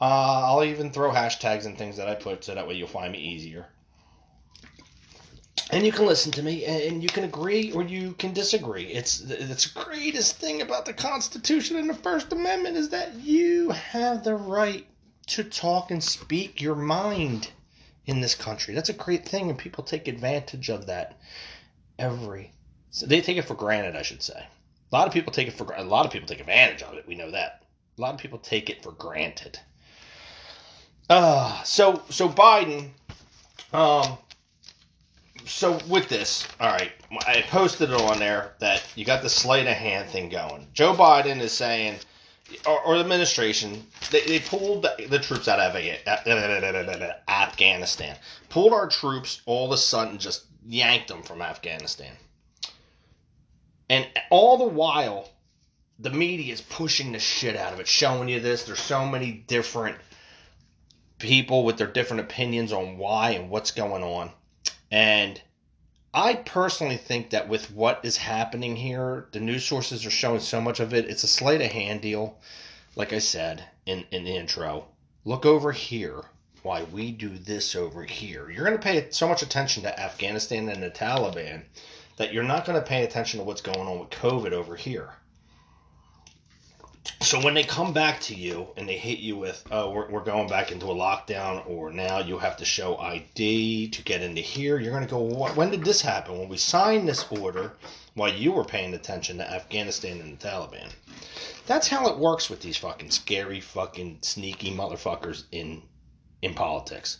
Uh, 0.00 0.44
I'll 0.46 0.64
even 0.64 0.90
throw 0.90 1.10
hashtags 1.10 1.66
and 1.66 1.76
things 1.76 1.96
that 1.96 2.08
I 2.08 2.14
put 2.14 2.44
so 2.44 2.54
that 2.54 2.66
way 2.66 2.74
you'll 2.74 2.88
find 2.88 3.12
me 3.12 3.18
easier. 3.18 3.66
And 5.70 5.84
you 5.84 5.92
can 5.92 6.06
listen 6.06 6.32
to 6.32 6.42
me 6.42 6.64
and 6.64 7.02
you 7.02 7.08
can 7.08 7.24
agree 7.24 7.70
or 7.72 7.82
you 7.82 8.14
can 8.14 8.32
disagree. 8.32 8.84
It's 8.84 9.20
it's 9.20 9.72
the 9.72 9.84
greatest 9.84 10.38
thing 10.38 10.62
about 10.62 10.84
the 10.84 10.92
Constitution 10.92 11.76
and 11.76 11.88
the 11.88 11.94
First 11.94 12.32
Amendment 12.32 12.76
is 12.76 12.88
that 12.88 13.14
you 13.14 13.70
have 13.70 14.24
the 14.24 14.34
right 14.34 14.86
to 15.28 15.44
talk 15.44 15.90
and 15.90 16.02
speak 16.02 16.60
your 16.60 16.74
mind 16.74 17.50
in 18.06 18.20
this 18.20 18.34
country. 18.34 18.74
That's 18.74 18.88
a 18.88 18.94
great 18.94 19.28
thing 19.28 19.50
and 19.50 19.58
people 19.58 19.84
take 19.84 20.08
advantage 20.08 20.70
of 20.70 20.86
that 20.86 21.20
every 21.98 22.52
so 22.92 23.06
they 23.06 23.20
take 23.20 23.36
it 23.36 23.44
for 23.44 23.54
granted, 23.54 23.94
I 23.94 24.02
should 24.02 24.22
say. 24.22 24.46
A 24.90 24.96
lot 24.96 25.06
of 25.06 25.14
people 25.14 25.32
take 25.32 25.46
it 25.46 25.52
for 25.52 25.72
a 25.72 25.84
lot 25.84 26.06
of 26.06 26.12
people 26.12 26.26
take 26.26 26.40
advantage 26.40 26.82
of 26.82 26.94
it. 26.94 27.06
We 27.06 27.14
know 27.14 27.30
that. 27.30 27.62
A 27.96 28.00
lot 28.00 28.14
of 28.14 28.20
people 28.20 28.40
take 28.40 28.68
it 28.68 28.82
for 28.82 28.90
granted. 28.90 29.60
Uh, 31.10 31.60
so 31.64 32.00
so 32.08 32.28
Biden, 32.28 32.88
um, 33.72 34.16
so 35.44 35.80
with 35.88 36.08
this, 36.08 36.46
all 36.60 36.70
right, 36.70 36.92
I 37.26 37.42
posted 37.48 37.90
it 37.90 38.00
on 38.00 38.20
there 38.20 38.54
that 38.60 38.84
you 38.94 39.04
got 39.04 39.20
the 39.20 39.28
sleight 39.28 39.66
of 39.66 39.74
hand 39.74 40.08
thing 40.08 40.28
going. 40.28 40.68
Joe 40.72 40.94
Biden 40.94 41.40
is 41.40 41.50
saying, 41.50 41.96
or, 42.64 42.80
or 42.82 42.94
the 42.94 43.00
administration, 43.00 43.84
they, 44.12 44.20
they 44.20 44.38
pulled 44.38 44.82
the, 44.82 45.08
the 45.08 45.18
troops 45.18 45.48
out 45.48 45.58
of 45.58 45.74
Afghanistan, 47.26 48.16
pulled 48.48 48.72
our 48.72 48.86
troops 48.86 49.42
all 49.46 49.66
of 49.66 49.72
a 49.72 49.78
sudden, 49.78 50.16
just 50.16 50.44
yanked 50.64 51.08
them 51.08 51.24
from 51.24 51.42
Afghanistan, 51.42 52.12
and 53.88 54.06
all 54.30 54.58
the 54.58 54.64
while, 54.64 55.28
the 55.98 56.10
media 56.10 56.52
is 56.52 56.60
pushing 56.60 57.10
the 57.10 57.18
shit 57.18 57.56
out 57.56 57.72
of 57.72 57.80
it, 57.80 57.88
showing 57.88 58.28
you 58.28 58.38
this. 58.38 58.62
There's 58.62 58.78
so 58.78 59.04
many 59.04 59.32
different 59.32 59.96
people 61.20 61.64
with 61.64 61.76
their 61.78 61.86
different 61.86 62.20
opinions 62.20 62.72
on 62.72 62.98
why 62.98 63.30
and 63.30 63.50
what's 63.50 63.70
going 63.70 64.02
on. 64.02 64.32
And 64.90 65.40
I 66.12 66.34
personally 66.34 66.96
think 66.96 67.30
that 67.30 67.48
with 67.48 67.70
what 67.70 68.00
is 68.02 68.16
happening 68.16 68.74
here, 68.74 69.28
the 69.30 69.38
news 69.38 69.64
sources 69.64 70.04
are 70.04 70.10
showing 70.10 70.40
so 70.40 70.60
much 70.60 70.80
of 70.80 70.92
it. 70.92 71.08
It's 71.08 71.22
a 71.22 71.28
sleight 71.28 71.60
of 71.60 71.70
hand 71.70 72.00
deal, 72.00 72.36
like 72.96 73.12
I 73.12 73.20
said 73.20 73.64
in, 73.86 74.04
in 74.10 74.24
the 74.24 74.34
intro. 74.34 74.86
Look 75.24 75.46
over 75.46 75.70
here 75.70 76.24
why 76.62 76.82
we 76.82 77.12
do 77.12 77.28
this 77.28 77.76
over 77.76 78.02
here. 78.02 78.50
You're 78.50 78.64
going 78.64 78.76
to 78.76 78.82
pay 78.82 79.06
so 79.10 79.28
much 79.28 79.42
attention 79.42 79.84
to 79.84 80.00
Afghanistan 80.00 80.68
and 80.68 80.82
the 80.82 80.90
Taliban 80.90 81.62
that 82.16 82.32
you're 82.32 82.42
not 82.42 82.66
going 82.66 82.78
to 82.78 82.86
pay 82.86 83.04
attention 83.04 83.38
to 83.38 83.44
what's 83.44 83.62
going 83.62 83.86
on 83.86 84.00
with 84.00 84.10
COVID 84.10 84.52
over 84.52 84.76
here. 84.76 85.10
So 87.22 87.38
when 87.44 87.52
they 87.52 87.64
come 87.64 87.92
back 87.92 88.18
to 88.22 88.34
you 88.34 88.68
and 88.78 88.88
they 88.88 88.96
hit 88.96 89.18
you 89.18 89.36
with, 89.36 89.62
oh, 89.70 89.90
we're, 89.90 90.10
we're 90.10 90.24
going 90.24 90.48
back 90.48 90.72
into 90.72 90.86
a 90.86 90.94
lockdown, 90.94 91.68
or 91.68 91.92
now 91.92 92.18
you 92.18 92.38
have 92.38 92.56
to 92.56 92.64
show 92.64 92.96
ID 92.96 93.90
to 93.90 94.02
get 94.02 94.22
into 94.22 94.40
here, 94.40 94.80
you're 94.80 94.92
going 94.92 95.06
to 95.06 95.10
go, 95.10 95.20
when 95.54 95.70
did 95.70 95.84
this 95.84 96.00
happen? 96.00 96.38
When 96.38 96.48
we 96.48 96.56
signed 96.56 97.06
this 97.06 97.26
order 97.30 97.72
while 98.14 98.32
you 98.32 98.52
were 98.52 98.64
paying 98.64 98.94
attention 98.94 99.36
to 99.36 99.52
Afghanistan 99.52 100.20
and 100.20 100.38
the 100.38 100.48
Taliban. 100.48 100.90
That's 101.66 101.88
how 101.88 102.08
it 102.08 102.18
works 102.18 102.48
with 102.48 102.62
these 102.62 102.78
fucking 102.78 103.10
scary, 103.10 103.60
fucking 103.60 104.20
sneaky 104.22 104.72
motherfuckers 104.72 105.44
in 105.52 105.82
in 106.42 106.54
politics. 106.54 107.18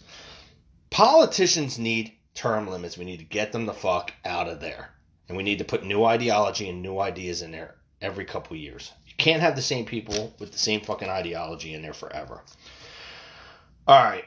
Politicians 0.88 1.78
need 1.78 2.12
term 2.34 2.68
limits. 2.68 2.96
We 2.96 3.04
need 3.04 3.18
to 3.18 3.24
get 3.24 3.52
them 3.52 3.66
the 3.66 3.74
fuck 3.74 4.12
out 4.24 4.48
of 4.48 4.60
there. 4.60 4.90
And 5.28 5.36
we 5.36 5.42
need 5.42 5.58
to 5.58 5.64
put 5.64 5.84
new 5.84 6.04
ideology 6.04 6.68
and 6.70 6.80
new 6.80 6.98
ideas 6.98 7.42
in 7.42 7.52
there 7.52 7.76
every 8.00 8.24
couple 8.24 8.56
years. 8.56 8.92
Can't 9.20 9.42
have 9.42 9.54
the 9.54 9.62
same 9.62 9.84
people 9.84 10.34
with 10.38 10.50
the 10.50 10.58
same 10.58 10.80
fucking 10.80 11.10
ideology 11.10 11.74
in 11.74 11.82
there 11.82 11.92
forever. 11.92 12.42
All 13.86 14.02
right. 14.02 14.24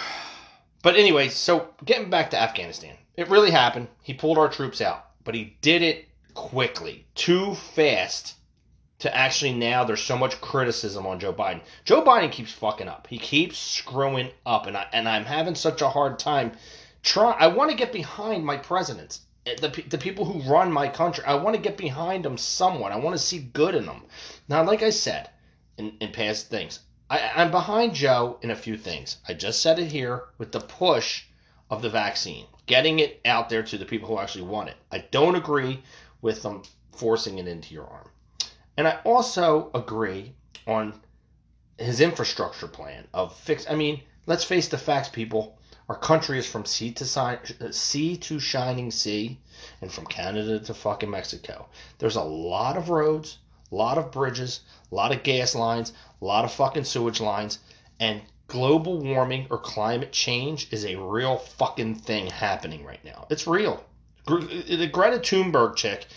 But 0.81 0.97
anyway, 0.97 1.29
so 1.29 1.69
getting 1.85 2.09
back 2.09 2.31
to 2.31 2.41
Afghanistan, 2.41 2.97
it 3.15 3.29
really 3.29 3.51
happened. 3.51 3.87
He 4.01 4.13
pulled 4.13 4.37
our 4.37 4.49
troops 4.49 4.81
out, 4.81 5.11
but 5.23 5.33
he 5.33 5.55
did 5.61 5.81
it 5.81 6.09
quickly, 6.33 7.05
too 7.15 7.55
fast 7.55 8.35
to 8.99 9.15
actually 9.15 9.53
now 9.53 9.85
there's 9.85 10.03
so 10.03 10.17
much 10.17 10.41
criticism 10.41 11.07
on 11.07 11.21
Joe 11.21 11.33
Biden. 11.33 11.61
Joe 11.85 12.03
Biden 12.03 12.33
keeps 12.33 12.51
fucking 12.51 12.89
up. 12.89 13.07
He 13.07 13.17
keeps 13.17 13.57
screwing 13.57 14.31
up 14.45 14.65
and 14.65 14.75
I 14.75 14.87
and 14.91 15.07
I'm 15.07 15.23
having 15.23 15.55
such 15.55 15.81
a 15.81 15.89
hard 15.89 16.19
time 16.19 16.51
try 17.01 17.31
I 17.31 17.47
want 17.47 17.71
to 17.71 17.77
get 17.77 17.93
behind 17.93 18.45
my 18.45 18.57
presidents. 18.57 19.21
The, 19.45 19.83
the 19.89 19.97
people 19.97 20.25
who 20.25 20.49
run 20.49 20.71
my 20.71 20.87
country, 20.87 21.23
I 21.25 21.35
want 21.35 21.55
to 21.55 21.61
get 21.61 21.77
behind 21.77 22.23
them 22.23 22.37
somewhat. 22.37 22.93
I 22.93 22.97
want 22.97 23.15
to 23.15 23.21
see 23.21 23.39
good 23.39 23.75
in 23.75 23.85
them. 23.85 24.03
Now, 24.47 24.63
like 24.63 24.81
I 24.81 24.89
said 24.89 25.29
in, 25.77 25.97
in 25.99 26.11
past 26.11 26.49
things, 26.49 26.79
I, 27.09 27.31
I'm 27.35 27.51
behind 27.51 27.93
Joe 27.93 28.39
in 28.41 28.51
a 28.51 28.55
few 28.55 28.77
things. 28.77 29.17
I 29.27 29.33
just 29.33 29.61
said 29.61 29.79
it 29.79 29.91
here 29.91 30.23
with 30.37 30.51
the 30.51 30.61
push 30.61 31.23
of 31.69 31.81
the 31.81 31.89
vaccine, 31.89 32.45
getting 32.67 32.99
it 32.99 33.19
out 33.25 33.49
there 33.49 33.63
to 33.63 33.77
the 33.77 33.85
people 33.85 34.07
who 34.07 34.17
actually 34.17 34.45
want 34.45 34.69
it. 34.69 34.77
I 34.91 34.99
don't 35.11 35.35
agree 35.35 35.83
with 36.21 36.41
them 36.41 36.63
forcing 36.93 37.37
it 37.37 37.47
into 37.47 37.73
your 37.73 37.87
arm. 37.87 38.09
And 38.77 38.87
I 38.87 38.99
also 39.03 39.69
agree 39.73 40.33
on 40.65 41.01
his 41.77 41.99
infrastructure 41.99 42.67
plan 42.67 43.07
of 43.13 43.35
fix. 43.35 43.69
I 43.69 43.75
mean, 43.75 44.01
let's 44.25 44.43
face 44.43 44.67
the 44.67 44.77
facts, 44.77 45.09
people. 45.09 45.57
Our 45.93 45.99
country 45.99 46.39
is 46.39 46.47
from 46.47 46.65
sea 46.65 46.91
to 46.93 47.05
si- 47.05 47.69
sea 47.69 48.17
to 48.17 48.39
shining 48.39 48.89
sea, 48.89 49.37
and 49.79 49.91
from 49.91 50.07
Canada 50.07 50.59
to 50.59 50.73
fucking 50.73 51.11
Mexico. 51.11 51.67
There's 51.99 52.15
a 52.15 52.23
lot 52.23 52.77
of 52.77 52.89
roads, 52.89 53.37
a 53.71 53.75
lot 53.75 53.99
of 53.99 54.11
bridges, 54.11 54.61
a 54.91 54.95
lot 54.95 55.11
of 55.11 55.21
gas 55.21 55.53
lines, 55.53 55.93
a 56.19 56.25
lot 56.25 56.45
of 56.45 56.51
fucking 56.51 56.85
sewage 56.85 57.21
lines, 57.21 57.59
and 57.99 58.23
global 58.47 58.97
warming 58.97 59.45
or 59.51 59.59
climate 59.59 60.11
change 60.11 60.67
is 60.73 60.83
a 60.83 60.95
real 60.95 61.37
fucking 61.37 61.93
thing 61.93 62.25
happening 62.25 62.83
right 62.83 63.05
now. 63.05 63.27
It's 63.29 63.45
real. 63.45 63.85
Uh, 64.27 64.37
the 64.39 64.89
Greta 64.91 65.19
Thunberg 65.19 65.75
chick 65.75 66.07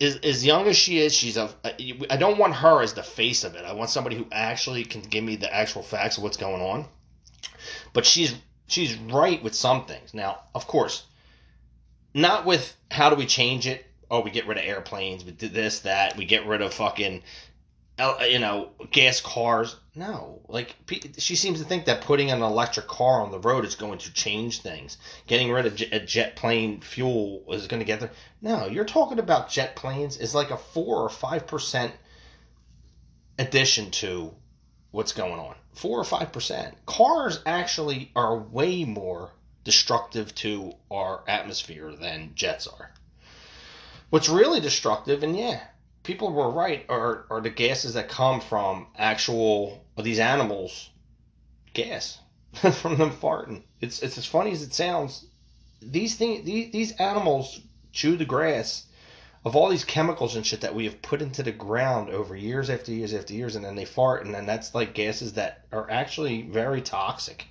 is 0.00 0.16
as 0.16 0.44
young 0.44 0.66
as 0.66 0.76
she 0.76 0.98
is, 0.98 1.14
she's 1.14 1.36
a. 1.36 1.48
I 2.10 2.16
don't 2.16 2.38
want 2.38 2.54
her 2.54 2.82
as 2.82 2.94
the 2.94 3.04
face 3.04 3.44
of 3.44 3.54
it. 3.54 3.64
I 3.64 3.72
want 3.72 3.90
somebody 3.90 4.16
who 4.16 4.26
actually 4.32 4.84
can 4.84 5.02
give 5.02 5.22
me 5.22 5.36
the 5.36 5.54
actual 5.54 5.84
facts 5.84 6.16
of 6.16 6.24
what's 6.24 6.36
going 6.36 6.60
on. 6.60 6.86
But 7.92 8.04
she's 8.04 8.34
she's 8.66 8.96
right 8.96 9.42
with 9.42 9.54
some 9.54 9.86
things. 9.86 10.14
Now, 10.14 10.42
of 10.54 10.66
course, 10.66 11.04
not 12.14 12.44
with 12.44 12.76
how 12.90 13.10
do 13.10 13.16
we 13.16 13.26
change 13.26 13.66
it? 13.66 13.86
Oh, 14.10 14.20
we 14.20 14.30
get 14.30 14.46
rid 14.46 14.58
of 14.58 14.64
airplanes. 14.64 15.24
We 15.24 15.32
did 15.32 15.52
this, 15.52 15.80
that. 15.80 16.16
We 16.16 16.24
get 16.24 16.46
rid 16.46 16.62
of 16.62 16.72
fucking, 16.72 17.22
you 18.28 18.38
know, 18.38 18.70
gas 18.90 19.20
cars. 19.20 19.76
No, 19.94 20.40
like 20.48 20.76
she 21.18 21.34
seems 21.36 21.58
to 21.60 21.64
think 21.66 21.86
that 21.86 22.02
putting 22.02 22.30
an 22.30 22.42
electric 22.42 22.86
car 22.86 23.22
on 23.22 23.30
the 23.32 23.40
road 23.40 23.64
is 23.64 23.74
going 23.74 23.98
to 23.98 24.12
change 24.12 24.60
things. 24.60 24.98
Getting 25.26 25.50
rid 25.50 25.66
of 25.66 25.80
a 25.92 26.00
jet 26.00 26.36
plane 26.36 26.80
fuel 26.80 27.42
is 27.48 27.66
going 27.66 27.80
to 27.80 27.86
get 27.86 28.00
there. 28.00 28.12
No, 28.42 28.66
you're 28.66 28.84
talking 28.84 29.18
about 29.18 29.50
jet 29.50 29.74
planes 29.74 30.18
is 30.18 30.34
like 30.34 30.50
a 30.50 30.56
four 30.56 31.02
or 31.02 31.08
five 31.08 31.46
percent 31.46 31.92
addition 33.38 33.90
to 33.90 34.34
what's 34.96 35.12
going 35.12 35.38
on. 35.38 35.54
Four 35.74 36.00
or 36.00 36.04
five 36.04 36.32
percent. 36.32 36.74
Cars 36.86 37.40
actually 37.44 38.10
are 38.16 38.38
way 38.38 38.84
more 38.84 39.30
destructive 39.62 40.34
to 40.36 40.72
our 40.90 41.22
atmosphere 41.28 41.92
than 41.92 42.32
jets 42.34 42.66
are. 42.66 42.90
What's 44.08 44.30
really 44.30 44.58
destructive, 44.58 45.22
and 45.22 45.36
yeah, 45.36 45.60
people 46.02 46.32
were 46.32 46.50
right, 46.50 46.86
are, 46.88 47.26
are 47.28 47.42
the 47.42 47.50
gases 47.50 47.92
that 47.92 48.08
come 48.08 48.40
from 48.40 48.86
actual 48.96 49.84
these 49.98 50.18
animals 50.18 50.88
gas 51.74 52.18
from 52.54 52.96
them 52.96 53.10
farting. 53.10 53.64
It's 53.82 54.00
it's 54.00 54.16
as 54.16 54.24
funny 54.24 54.52
as 54.52 54.62
it 54.62 54.72
sounds. 54.72 55.26
These 55.82 56.14
things, 56.16 56.46
these, 56.46 56.72
these 56.72 56.92
animals 56.92 57.60
chew 57.92 58.16
the 58.16 58.24
grass 58.24 58.86
of 59.46 59.54
all 59.54 59.68
these 59.68 59.84
chemicals 59.84 60.34
and 60.34 60.44
shit 60.44 60.62
that 60.62 60.74
we 60.74 60.84
have 60.86 61.00
put 61.02 61.22
into 61.22 61.40
the 61.40 61.52
ground 61.52 62.10
over 62.10 62.34
years 62.34 62.68
after 62.68 62.90
years 62.90 63.14
after 63.14 63.32
years, 63.32 63.54
and 63.54 63.64
then 63.64 63.76
they 63.76 63.84
fart, 63.84 64.26
and 64.26 64.34
then 64.34 64.44
that's 64.44 64.74
like 64.74 64.92
gases 64.92 65.34
that 65.34 65.64
are 65.70 65.88
actually 65.88 66.42
very 66.42 66.80
toxic. 66.82 67.46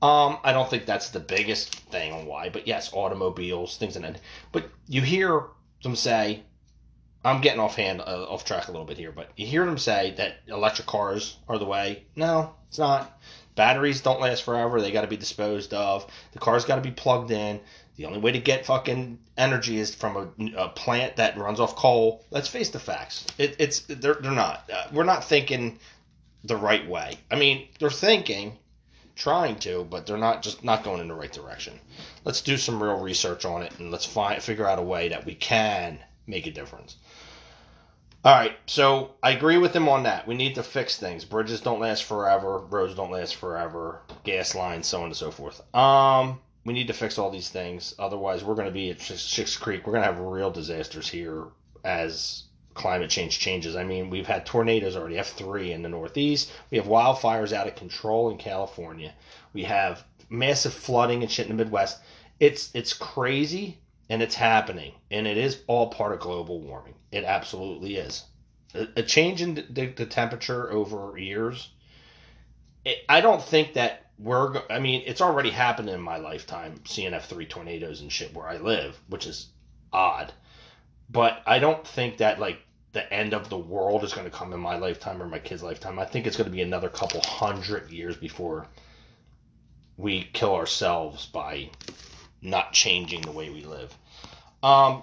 Um, 0.00 0.38
I 0.44 0.52
don't 0.52 0.70
think 0.70 0.86
that's 0.86 1.10
the 1.10 1.18
biggest 1.18 1.74
thing 1.90 2.12
on 2.12 2.26
why, 2.26 2.48
but 2.48 2.68
yes, 2.68 2.92
automobiles, 2.92 3.76
things 3.76 3.96
like 3.96 4.04
that. 4.04 4.20
But 4.52 4.70
you 4.86 5.02
hear 5.02 5.42
them 5.82 5.96
say, 5.96 6.44
I'm 7.24 7.40
getting 7.40 7.60
off 7.60 7.74
hand, 7.74 8.02
uh, 8.02 8.26
off 8.28 8.44
track 8.44 8.68
a 8.68 8.70
little 8.70 8.86
bit 8.86 8.96
here, 8.96 9.10
but 9.10 9.30
you 9.36 9.48
hear 9.48 9.66
them 9.66 9.78
say 9.78 10.14
that 10.18 10.36
electric 10.46 10.86
cars 10.86 11.38
are 11.48 11.58
the 11.58 11.64
way. 11.64 12.04
No, 12.14 12.54
it's 12.68 12.78
not. 12.78 13.20
Batteries 13.56 14.00
don't 14.00 14.20
last 14.20 14.44
forever. 14.44 14.80
They 14.80 14.92
got 14.92 15.00
to 15.00 15.08
be 15.08 15.16
disposed 15.16 15.74
of. 15.74 16.06
The 16.30 16.38
car's 16.38 16.64
got 16.64 16.76
to 16.76 16.82
be 16.82 16.92
plugged 16.92 17.32
in. 17.32 17.58
The 17.96 18.04
only 18.04 18.18
way 18.18 18.32
to 18.32 18.38
get 18.38 18.66
fucking 18.66 19.18
energy 19.38 19.78
is 19.78 19.94
from 19.94 20.16
a, 20.16 20.64
a 20.64 20.68
plant 20.68 21.16
that 21.16 21.38
runs 21.38 21.60
off 21.60 21.76
coal. 21.76 22.24
Let's 22.30 22.48
face 22.48 22.68
the 22.70 22.78
facts. 22.78 23.26
It, 23.38 23.56
it's 23.58 23.80
they're 23.80 24.14
they're 24.14 24.32
not. 24.32 24.70
Uh, 24.72 24.86
we're 24.92 25.04
not 25.04 25.24
thinking 25.24 25.78
the 26.44 26.56
right 26.56 26.86
way. 26.86 27.18
I 27.30 27.36
mean, 27.36 27.68
they're 27.78 27.90
thinking, 27.90 28.58
trying 29.14 29.56
to, 29.60 29.84
but 29.84 30.06
they're 30.06 30.18
not 30.18 30.42
just 30.42 30.62
not 30.62 30.84
going 30.84 31.00
in 31.00 31.08
the 31.08 31.14
right 31.14 31.32
direction. 31.32 31.80
Let's 32.24 32.42
do 32.42 32.56
some 32.56 32.82
real 32.82 33.00
research 33.00 33.44
on 33.44 33.62
it 33.62 33.78
and 33.78 33.90
let's 33.90 34.06
find 34.06 34.42
figure 34.42 34.66
out 34.66 34.78
a 34.78 34.82
way 34.82 35.08
that 35.08 35.24
we 35.24 35.34
can 35.34 35.98
make 36.26 36.46
a 36.46 36.50
difference. 36.50 36.96
All 38.24 38.32
right, 38.32 38.56
so 38.66 39.14
I 39.22 39.30
agree 39.30 39.56
with 39.56 39.74
him 39.74 39.88
on 39.88 40.02
that. 40.02 40.26
We 40.26 40.34
need 40.34 40.56
to 40.56 40.62
fix 40.62 40.98
things. 40.98 41.24
Bridges 41.24 41.60
don't 41.60 41.78
last 41.78 42.04
forever. 42.04 42.58
Roads 42.58 42.94
don't 42.94 43.12
last 43.12 43.36
forever. 43.36 44.00
Gas 44.24 44.54
lines, 44.54 44.86
so 44.88 44.98
on 44.98 45.06
and 45.06 45.16
so 45.16 45.30
forth. 45.30 45.62
Um, 45.74 46.40
we 46.66 46.72
need 46.72 46.88
to 46.88 46.92
fix 46.92 47.16
all 47.16 47.30
these 47.30 47.48
things. 47.48 47.94
Otherwise, 47.98 48.42
we're 48.42 48.56
going 48.56 48.66
to 48.66 48.72
be 48.72 48.90
at 48.90 48.98
Schitt's 48.98 49.56
Creek. 49.56 49.86
We're 49.86 49.92
going 49.92 50.04
to 50.04 50.12
have 50.12 50.20
real 50.20 50.50
disasters 50.50 51.08
here 51.08 51.44
as 51.84 52.42
climate 52.74 53.08
change 53.08 53.38
changes. 53.38 53.76
I 53.76 53.84
mean, 53.84 54.10
we've 54.10 54.26
had 54.26 54.44
tornadoes 54.44 54.96
already, 54.96 55.14
F3 55.14 55.70
in 55.70 55.82
the 55.82 55.88
Northeast. 55.88 56.50
We 56.70 56.78
have 56.78 56.88
wildfires 56.88 57.52
out 57.52 57.68
of 57.68 57.76
control 57.76 58.30
in 58.30 58.36
California. 58.36 59.14
We 59.52 59.62
have 59.62 60.04
massive 60.28 60.74
flooding 60.74 61.22
and 61.22 61.30
shit 61.30 61.46
in 61.46 61.56
the 61.56 61.64
Midwest. 61.64 62.00
It's 62.40 62.70
it's 62.74 62.92
crazy 62.92 63.78
and 64.10 64.20
it's 64.20 64.34
happening, 64.34 64.92
and 65.10 65.26
it 65.26 65.36
is 65.36 65.62
all 65.68 65.88
part 65.88 66.12
of 66.12 66.20
global 66.20 66.60
warming. 66.60 66.94
It 67.12 67.24
absolutely 67.24 67.96
is. 67.96 68.24
A, 68.74 68.88
a 68.96 69.02
change 69.02 69.40
in 69.40 69.54
the, 69.54 69.86
the, 69.86 70.06
temperature 70.06 70.70
over 70.70 71.16
years. 71.16 71.70
It, 72.84 72.98
I 73.08 73.20
don't 73.20 73.42
think 73.42 73.74
that 73.74 74.05
we're. 74.18 74.62
I 74.70 74.78
mean, 74.78 75.02
it's 75.06 75.20
already 75.20 75.50
happened 75.50 75.88
in 75.88 76.00
my 76.00 76.16
lifetime, 76.16 76.80
CNF 76.84 77.22
three 77.22 77.46
tornadoes 77.46 78.00
and 78.00 78.12
shit 78.12 78.34
where 78.34 78.48
I 78.48 78.56
live, 78.56 78.98
which 79.08 79.26
is 79.26 79.48
odd. 79.92 80.32
But 81.08 81.42
I 81.46 81.58
don't 81.58 81.86
think 81.86 82.18
that 82.18 82.40
like 82.40 82.58
the 82.92 83.12
end 83.12 83.34
of 83.34 83.48
the 83.48 83.58
world 83.58 84.04
is 84.04 84.14
going 84.14 84.24
to 84.28 84.36
come 84.36 84.52
in 84.52 84.60
my 84.60 84.76
lifetime 84.76 85.22
or 85.22 85.26
my 85.26 85.38
kid's 85.38 85.62
lifetime. 85.62 85.98
I 85.98 86.04
think 86.04 86.26
it's 86.26 86.36
going 86.36 86.48
to 86.48 86.54
be 86.54 86.62
another 86.62 86.88
couple 86.88 87.20
hundred 87.20 87.90
years 87.90 88.16
before 88.16 88.66
we 89.96 90.28
kill 90.32 90.54
ourselves 90.54 91.26
by 91.26 91.70
not 92.42 92.72
changing 92.72 93.22
the 93.22 93.30
way 93.30 93.50
we 93.50 93.62
live. 93.64 93.94
Um, 94.62 95.02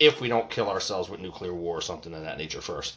if 0.00 0.20
we 0.20 0.28
don't 0.28 0.50
kill 0.50 0.68
ourselves 0.68 1.08
with 1.08 1.20
nuclear 1.20 1.54
war 1.54 1.78
or 1.78 1.82
something 1.82 2.14
of 2.14 2.22
that 2.22 2.38
nature 2.38 2.60
first. 2.60 2.96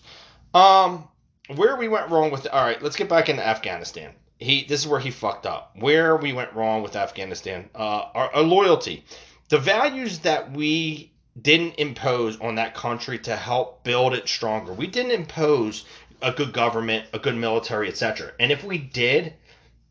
Um, 0.53 1.07
where 1.55 1.75
we 1.75 1.87
went 1.87 2.09
wrong 2.09 2.31
with 2.31 2.47
all 2.47 2.63
right, 2.63 2.81
let's 2.81 2.95
get 2.95 3.09
back 3.09 3.29
into 3.29 3.45
Afghanistan. 3.45 4.13
He 4.39 4.63
this 4.65 4.81
is 4.81 4.87
where 4.87 4.99
he 4.99 5.11
fucked 5.11 5.45
up. 5.45 5.75
Where 5.75 6.15
we 6.15 6.33
went 6.33 6.53
wrong 6.53 6.83
with 6.83 6.95
Afghanistan, 6.95 7.69
uh, 7.75 8.05
our, 8.13 8.33
our 8.35 8.43
loyalty, 8.43 9.03
the 9.49 9.57
values 9.57 10.19
that 10.19 10.51
we 10.51 11.11
didn't 11.41 11.75
impose 11.75 12.39
on 12.39 12.55
that 12.55 12.73
country 12.73 13.19
to 13.19 13.35
help 13.35 13.83
build 13.83 14.13
it 14.13 14.27
stronger. 14.27 14.73
We 14.73 14.87
didn't 14.87 15.11
impose 15.11 15.85
a 16.21 16.31
good 16.31 16.51
government, 16.53 17.05
a 17.13 17.19
good 17.19 17.35
military, 17.35 17.87
etc. 17.87 18.31
And 18.39 18.51
if 18.51 18.63
we 18.63 18.77
did, 18.77 19.33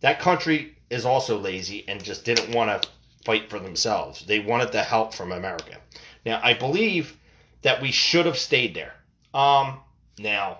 that 0.00 0.20
country 0.20 0.76
is 0.90 1.04
also 1.04 1.38
lazy 1.38 1.84
and 1.88 2.02
just 2.02 2.24
didn't 2.24 2.54
want 2.54 2.82
to 2.82 2.88
fight 3.24 3.50
for 3.50 3.58
themselves. 3.58 4.24
They 4.24 4.40
wanted 4.40 4.72
the 4.72 4.82
help 4.82 5.14
from 5.14 5.32
America. 5.32 5.76
Now, 6.24 6.40
I 6.42 6.54
believe 6.54 7.16
that 7.62 7.80
we 7.80 7.90
should 7.90 8.26
have 8.26 8.38
stayed 8.38 8.74
there. 8.74 8.94
Um, 9.34 9.80
now, 10.18 10.58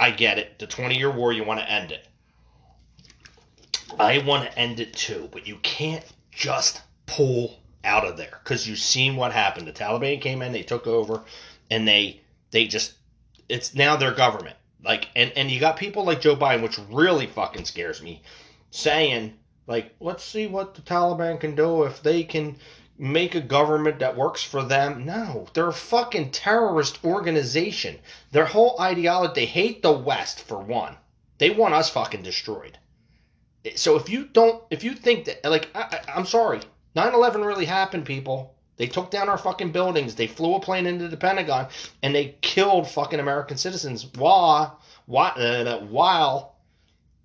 I 0.00 0.10
get 0.10 0.38
it. 0.38 0.58
The 0.58 0.66
20 0.66 0.96
year 0.96 1.10
war, 1.10 1.30
you 1.30 1.44
want 1.44 1.60
to 1.60 1.70
end 1.70 1.92
it. 1.92 2.06
I 3.98 4.18
want 4.18 4.50
to 4.50 4.58
end 4.58 4.80
it 4.80 4.94
too, 4.94 5.28
but 5.30 5.46
you 5.46 5.58
can't 5.62 6.04
just 6.32 6.80
pull 7.04 7.58
out 7.84 8.06
of 8.06 8.16
there 8.16 8.40
because 8.42 8.66
you've 8.66 8.78
seen 8.78 9.14
what 9.16 9.32
happened. 9.32 9.66
The 9.66 9.72
Taliban 9.72 10.20
came 10.20 10.40
in, 10.40 10.52
they 10.52 10.62
took 10.62 10.86
over, 10.86 11.22
and 11.70 11.86
they 11.86 12.22
they 12.50 12.66
just 12.66 12.94
it's 13.48 13.74
now 13.74 13.96
their 13.96 14.12
government. 14.12 14.56
Like 14.82 15.08
and 15.14 15.32
and 15.36 15.50
you 15.50 15.60
got 15.60 15.76
people 15.76 16.04
like 16.04 16.22
Joe 16.22 16.36
Biden, 16.36 16.62
which 16.62 16.78
really 16.90 17.26
fucking 17.26 17.66
scares 17.66 18.00
me, 18.02 18.22
saying 18.70 19.34
like, 19.66 19.94
let's 20.00 20.24
see 20.24 20.46
what 20.46 20.74
the 20.74 20.82
Taliban 20.82 21.38
can 21.38 21.54
do 21.54 21.84
if 21.84 22.02
they 22.02 22.24
can 22.24 22.56
make 23.00 23.34
a 23.34 23.40
government 23.40 23.98
that 23.98 24.16
works 24.16 24.42
for 24.42 24.62
them. 24.62 25.06
No, 25.06 25.48
they're 25.54 25.68
a 25.68 25.72
fucking 25.72 26.30
terrorist 26.30 27.02
organization. 27.02 27.98
Their 28.30 28.44
whole 28.44 28.78
ideology, 28.78 29.32
they 29.40 29.46
hate 29.46 29.82
the 29.82 29.92
West 29.92 30.40
for 30.40 30.58
one. 30.58 30.96
They 31.38 31.48
want 31.48 31.72
us 31.74 31.88
fucking 31.88 32.22
destroyed. 32.22 32.78
So 33.74 33.96
if 33.96 34.10
you 34.10 34.26
don't, 34.26 34.62
if 34.70 34.84
you 34.84 34.94
think 34.94 35.24
that, 35.24 35.42
like, 35.44 35.70
I, 35.74 35.80
I, 35.80 36.12
I'm 36.14 36.26
sorry, 36.26 36.60
9 36.94 37.14
11 37.14 37.42
really 37.42 37.64
happened, 37.64 38.04
people. 38.04 38.54
They 38.76 38.86
took 38.86 39.10
down 39.10 39.28
our 39.28 39.38
fucking 39.38 39.72
buildings. 39.72 40.14
They 40.14 40.26
flew 40.26 40.54
a 40.54 40.60
plane 40.60 40.86
into 40.86 41.08
the 41.08 41.16
Pentagon 41.16 41.68
and 42.02 42.14
they 42.14 42.36
killed 42.40 42.88
fucking 42.88 43.20
American 43.20 43.56
citizens 43.56 44.06
while, 44.16 44.80
while, 45.06 45.32
uh, 45.36 45.78
while 45.80 46.56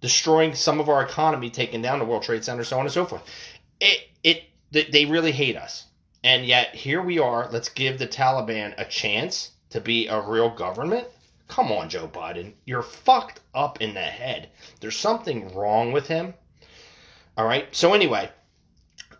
destroying 0.01 0.53
some 0.53 0.79
of 0.79 0.87
our 0.87 1.01
economy, 1.01 1.49
taking 1.49 1.81
down 1.81 1.99
the 1.99 2.05
World 2.05 2.23
Trade 2.23 2.43
Center, 2.45 2.63
so 2.63 2.77
on 2.77 2.85
and 2.85 2.93
so 2.93 3.05
forth. 3.05 3.23
It 3.79 4.07
it 4.23 4.43
they 4.83 5.05
really 5.05 5.31
hate 5.31 5.55
us, 5.55 5.85
and 6.23 6.45
yet 6.45 6.75
here 6.75 7.01
we 7.01 7.19
are. 7.19 7.49
Let's 7.51 7.69
give 7.69 7.97
the 7.97 8.07
Taliban 8.07 8.73
a 8.77 8.85
chance 8.85 9.51
to 9.69 9.79
be 9.79 10.07
a 10.07 10.19
real 10.21 10.49
government. 10.49 11.07
Come 11.47 11.71
on, 11.71 11.89
Joe 11.89 12.07
Biden, 12.07 12.53
you're 12.65 12.81
fucked 12.81 13.39
up 13.53 13.81
in 13.81 13.93
the 13.93 14.01
head. 14.01 14.49
There's 14.79 14.97
something 14.97 15.53
wrong 15.55 15.91
with 15.91 16.07
him. 16.07 16.33
All 17.37 17.45
right. 17.45 17.73
So 17.75 17.93
anyway, 17.93 18.29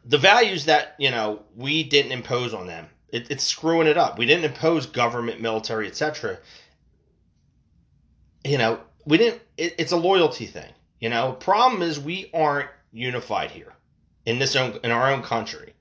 the 0.06 0.18
values 0.18 0.66
that 0.66 0.96
you 0.98 1.12
know 1.12 1.44
we 1.56 1.84
didn't 1.84 2.12
impose 2.12 2.54
on 2.54 2.68
them, 2.68 2.88
it, 3.10 3.30
it's 3.30 3.44
screwing 3.44 3.88
it 3.88 3.98
up. 3.98 4.18
We 4.18 4.26
didn't 4.26 4.46
impose 4.46 4.86
government, 4.86 5.42
military, 5.42 5.88
etc. 5.88 6.40
You 8.44 8.58
know, 8.58 8.80
we 9.06 9.18
didn't. 9.18 9.42
It, 9.58 9.76
it's 9.78 9.92
a 9.92 9.98
loyalty 9.98 10.48
thing. 10.48 10.72
You 11.00 11.10
know, 11.10 11.34
problem 11.34 11.82
is 11.82 12.00
we 12.00 12.30
aren't 12.34 12.70
unified 12.92 13.52
here 13.52 13.76
in 14.26 14.40
this 14.40 14.56
own 14.56 14.80
in 14.84 14.92
our 14.92 15.12
own 15.12 15.22
country. 15.22 15.74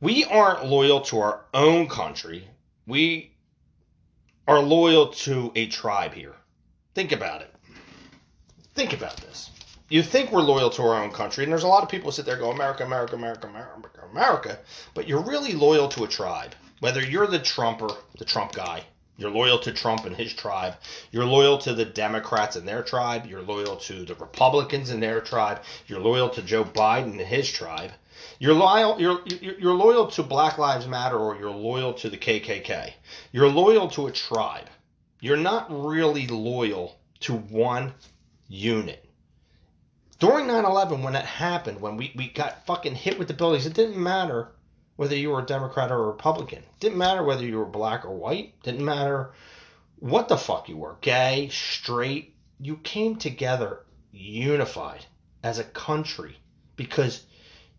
We 0.00 0.24
aren't 0.24 0.66
loyal 0.66 1.00
to 1.02 1.20
our 1.20 1.44
own 1.54 1.88
country. 1.88 2.48
We 2.86 3.32
are 4.46 4.60
loyal 4.60 5.08
to 5.08 5.50
a 5.54 5.66
tribe 5.66 6.12
here. 6.12 6.34
Think 6.94 7.12
about 7.12 7.40
it. 7.40 7.54
Think 8.74 8.92
about 8.92 9.16
this. 9.18 9.50
You 9.88 10.02
think 10.02 10.32
we're 10.32 10.42
loyal 10.42 10.70
to 10.70 10.82
our 10.82 11.02
own 11.02 11.10
country, 11.10 11.44
and 11.44 11.52
there's 11.52 11.62
a 11.62 11.68
lot 11.68 11.82
of 11.82 11.88
people 11.88 12.10
sit 12.10 12.26
there 12.26 12.36
go 12.36 12.50
America, 12.50 12.84
America, 12.84 13.16
America, 13.16 13.46
America, 13.46 14.00
America, 14.10 14.58
but 14.94 15.06
you're 15.06 15.22
really 15.22 15.52
loyal 15.52 15.88
to 15.88 16.04
a 16.04 16.08
tribe. 16.08 16.54
Whether 16.80 17.02
you're 17.02 17.26
the 17.26 17.38
Trumper, 17.38 17.88
the 18.18 18.24
Trump 18.24 18.52
guy, 18.52 18.84
you're 19.16 19.30
loyal 19.30 19.58
to 19.60 19.72
Trump 19.72 20.04
and 20.06 20.16
his 20.16 20.32
tribe. 20.32 20.74
You're 21.12 21.24
loyal 21.24 21.58
to 21.58 21.72
the 21.72 21.84
Democrats 21.84 22.56
and 22.56 22.66
their 22.66 22.82
tribe. 22.82 23.26
You're 23.26 23.42
loyal 23.42 23.76
to 23.76 24.04
the 24.04 24.14
Republicans 24.16 24.90
and 24.90 25.02
their 25.02 25.20
tribe. 25.20 25.62
You're 25.86 26.00
loyal 26.00 26.30
to 26.30 26.42
Joe 26.42 26.64
Biden 26.64 27.12
and 27.12 27.20
his 27.20 27.50
tribe. 27.50 27.92
You're 28.40 28.54
loyal. 28.54 29.00
You're 29.00 29.20
you're 29.26 29.74
loyal 29.74 30.08
to 30.08 30.22
Black 30.22 30.58
Lives 30.58 30.88
Matter 30.88 31.16
or 31.16 31.36
you're 31.36 31.50
loyal 31.50 31.94
to 31.94 32.10
the 32.10 32.16
KKK. 32.16 32.92
You're 33.30 33.48
loyal 33.48 33.88
to 33.90 34.08
a 34.08 34.12
tribe. 34.12 34.66
You're 35.20 35.36
not 35.36 35.66
really 35.70 36.26
loyal 36.26 36.98
to 37.20 37.34
one 37.34 37.94
unit. 38.48 39.08
During 40.18 40.46
9/11, 40.46 41.02
when 41.02 41.14
it 41.14 41.24
happened, 41.24 41.80
when 41.80 41.96
we, 41.96 42.12
we 42.16 42.28
got 42.28 42.66
fucking 42.66 42.94
hit 42.94 43.18
with 43.18 43.28
the 43.28 43.34
buildings, 43.34 43.66
it 43.66 43.74
didn't 43.74 44.02
matter 44.02 44.53
whether 44.96 45.16
you 45.16 45.30
were 45.30 45.40
a 45.40 45.46
Democrat 45.46 45.90
or 45.90 46.04
a 46.04 46.06
Republican. 46.06 46.62
Didn't 46.80 46.98
matter 46.98 47.22
whether 47.22 47.44
you 47.44 47.58
were 47.58 47.64
black 47.64 48.04
or 48.04 48.14
white. 48.14 48.60
Didn't 48.62 48.84
matter 48.84 49.32
what 49.98 50.28
the 50.28 50.36
fuck 50.36 50.68
you 50.68 50.76
were, 50.76 50.96
gay, 51.00 51.48
straight. 51.50 52.34
You 52.60 52.76
came 52.76 53.16
together 53.16 53.80
unified 54.12 55.04
as 55.42 55.58
a 55.58 55.64
country 55.64 56.36
because 56.76 57.24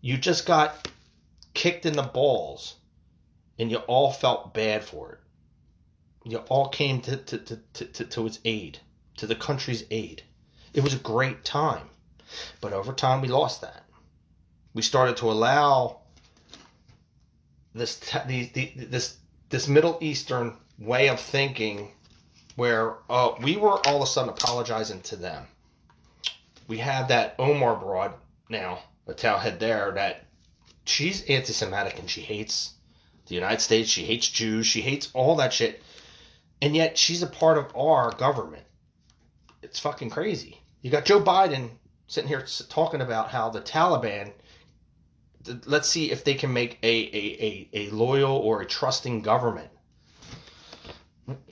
you 0.00 0.16
just 0.18 0.46
got 0.46 0.88
kicked 1.54 1.86
in 1.86 1.94
the 1.94 2.02
balls 2.02 2.76
and 3.58 3.70
you 3.70 3.78
all 3.78 4.12
felt 4.12 4.52
bad 4.52 4.84
for 4.84 5.12
it. 5.12 5.18
You 6.30 6.38
all 6.38 6.68
came 6.68 7.00
to, 7.02 7.16
to, 7.16 7.38
to, 7.38 7.84
to, 7.84 8.04
to 8.04 8.26
its 8.26 8.40
aid, 8.44 8.78
to 9.18 9.26
the 9.26 9.34
country's 9.34 9.84
aid. 9.90 10.22
It 10.74 10.82
was 10.82 10.92
a 10.92 10.98
great 10.98 11.44
time. 11.44 11.88
But 12.60 12.72
over 12.72 12.92
time, 12.92 13.20
we 13.20 13.28
lost 13.28 13.60
that. 13.60 13.84
We 14.74 14.82
started 14.82 15.16
to 15.18 15.30
allow 15.30 16.00
this 17.76 17.96
the, 18.26 18.72
this 18.76 19.18
this 19.50 19.68
Middle 19.68 19.98
Eastern 20.00 20.56
way 20.78 21.08
of 21.08 21.20
thinking, 21.20 21.92
where 22.56 22.96
uh, 23.08 23.32
we 23.42 23.56
were 23.56 23.86
all 23.86 23.96
of 23.96 24.02
a 24.02 24.06
sudden 24.06 24.30
apologizing 24.30 25.02
to 25.02 25.16
them. 25.16 25.46
We 26.68 26.78
have 26.78 27.08
that 27.08 27.36
Omar 27.38 27.76
broad 27.76 28.14
now, 28.48 28.80
a 29.06 29.14
tailhead 29.14 29.58
there 29.58 29.92
that 29.92 30.26
she's 30.84 31.22
anti-Semitic 31.28 31.98
and 31.98 32.10
she 32.10 32.22
hates 32.22 32.72
the 33.26 33.34
United 33.34 33.60
States. 33.60 33.88
She 33.88 34.04
hates 34.04 34.28
Jews. 34.28 34.66
She 34.66 34.80
hates 34.80 35.10
all 35.14 35.36
that 35.36 35.52
shit, 35.52 35.82
and 36.62 36.74
yet 36.74 36.98
she's 36.98 37.22
a 37.22 37.26
part 37.26 37.58
of 37.58 37.76
our 37.76 38.10
government. 38.12 38.64
It's 39.62 39.78
fucking 39.78 40.10
crazy. 40.10 40.60
You 40.82 40.90
got 40.90 41.04
Joe 41.04 41.20
Biden 41.20 41.70
sitting 42.06 42.28
here 42.28 42.44
talking 42.68 43.00
about 43.00 43.30
how 43.30 43.50
the 43.50 43.60
Taliban. 43.60 44.32
Let's 45.64 45.88
see 45.88 46.10
if 46.10 46.24
they 46.24 46.34
can 46.34 46.52
make 46.52 46.78
a, 46.82 46.86
a, 46.86 47.24
a, 47.44 47.68
a 47.72 47.90
loyal 47.90 48.36
or 48.36 48.60
a 48.60 48.66
trusting 48.66 49.22
government. 49.22 49.70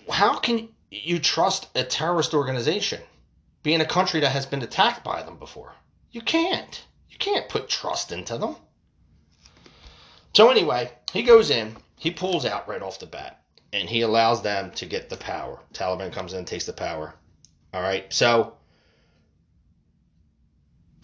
How 0.08 0.38
can 0.38 0.68
you 0.90 1.18
trust 1.18 1.68
a 1.74 1.84
terrorist 1.84 2.34
organization 2.34 3.00
being 3.62 3.80
a 3.80 3.86
country 3.86 4.20
that 4.20 4.32
has 4.32 4.46
been 4.46 4.62
attacked 4.62 5.04
by 5.04 5.22
them 5.22 5.38
before? 5.38 5.72
You 6.12 6.20
can't. 6.20 6.84
You 7.08 7.18
can't 7.18 7.48
put 7.48 7.68
trust 7.68 8.12
into 8.12 8.38
them. 8.38 8.56
So 10.34 10.50
anyway, 10.50 10.92
he 11.12 11.22
goes 11.22 11.50
in, 11.50 11.76
he 11.96 12.10
pulls 12.10 12.44
out 12.44 12.68
right 12.68 12.82
off 12.82 12.98
the 12.98 13.06
bat, 13.06 13.42
and 13.72 13.88
he 13.88 14.02
allows 14.02 14.42
them 14.42 14.70
to 14.72 14.86
get 14.86 15.08
the 15.08 15.16
power. 15.16 15.60
Taliban 15.72 16.12
comes 16.12 16.32
in 16.32 16.40
and 16.40 16.46
takes 16.46 16.66
the 16.66 16.72
power. 16.72 17.14
All 17.72 17.82
right. 17.82 18.12
So 18.12 18.54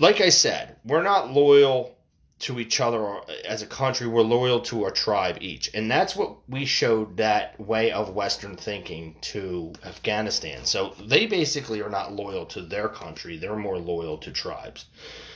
like 0.00 0.22
I 0.22 0.30
said, 0.30 0.76
we're 0.84 1.02
not 1.02 1.32
loyal 1.32 1.94
to 2.40 2.58
each 2.58 2.80
other 2.80 3.20
as 3.44 3.62
a 3.62 3.66
country. 3.66 4.06
We're 4.06 4.22
loyal 4.22 4.60
to 4.62 4.84
our 4.84 4.90
tribe 4.90 5.38
each. 5.40 5.70
And 5.74 5.90
that's 5.90 6.16
what 6.16 6.36
we 6.48 6.64
showed 6.64 7.18
that 7.18 7.60
way 7.60 7.92
of 7.92 8.14
Western 8.14 8.56
thinking 8.56 9.16
to 9.22 9.72
Afghanistan. 9.84 10.64
So 10.64 10.94
they 11.04 11.26
basically 11.26 11.82
are 11.82 11.90
not 11.90 12.14
loyal 12.14 12.46
to 12.46 12.62
their 12.62 12.88
country, 12.88 13.36
they're 13.36 13.56
more 13.56 13.78
loyal 13.78 14.16
to 14.18 14.32
tribes. 14.32 14.86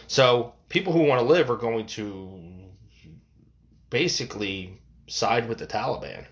So 0.07 0.55
people 0.69 0.93
who 0.93 1.03
want 1.03 1.21
to 1.21 1.27
live 1.27 1.51
are 1.51 1.57
going 1.57 1.87
to 1.88 2.40
basically 3.90 4.81
side 5.07 5.47
with 5.47 5.59
the 5.59 5.67
Taliban. 5.67 6.25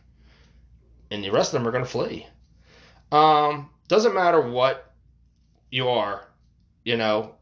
And 1.10 1.22
the 1.22 1.30
rest 1.30 1.52
of 1.52 1.60
them 1.60 1.68
are 1.68 1.72
going 1.72 1.84
to 1.84 1.90
flee. 1.90 2.26
Um, 3.12 3.68
doesn't 3.88 4.14
matter 4.14 4.40
what 4.40 4.94
you 5.70 5.88
are, 5.88 6.26
you 6.82 6.96
know, 6.96 7.34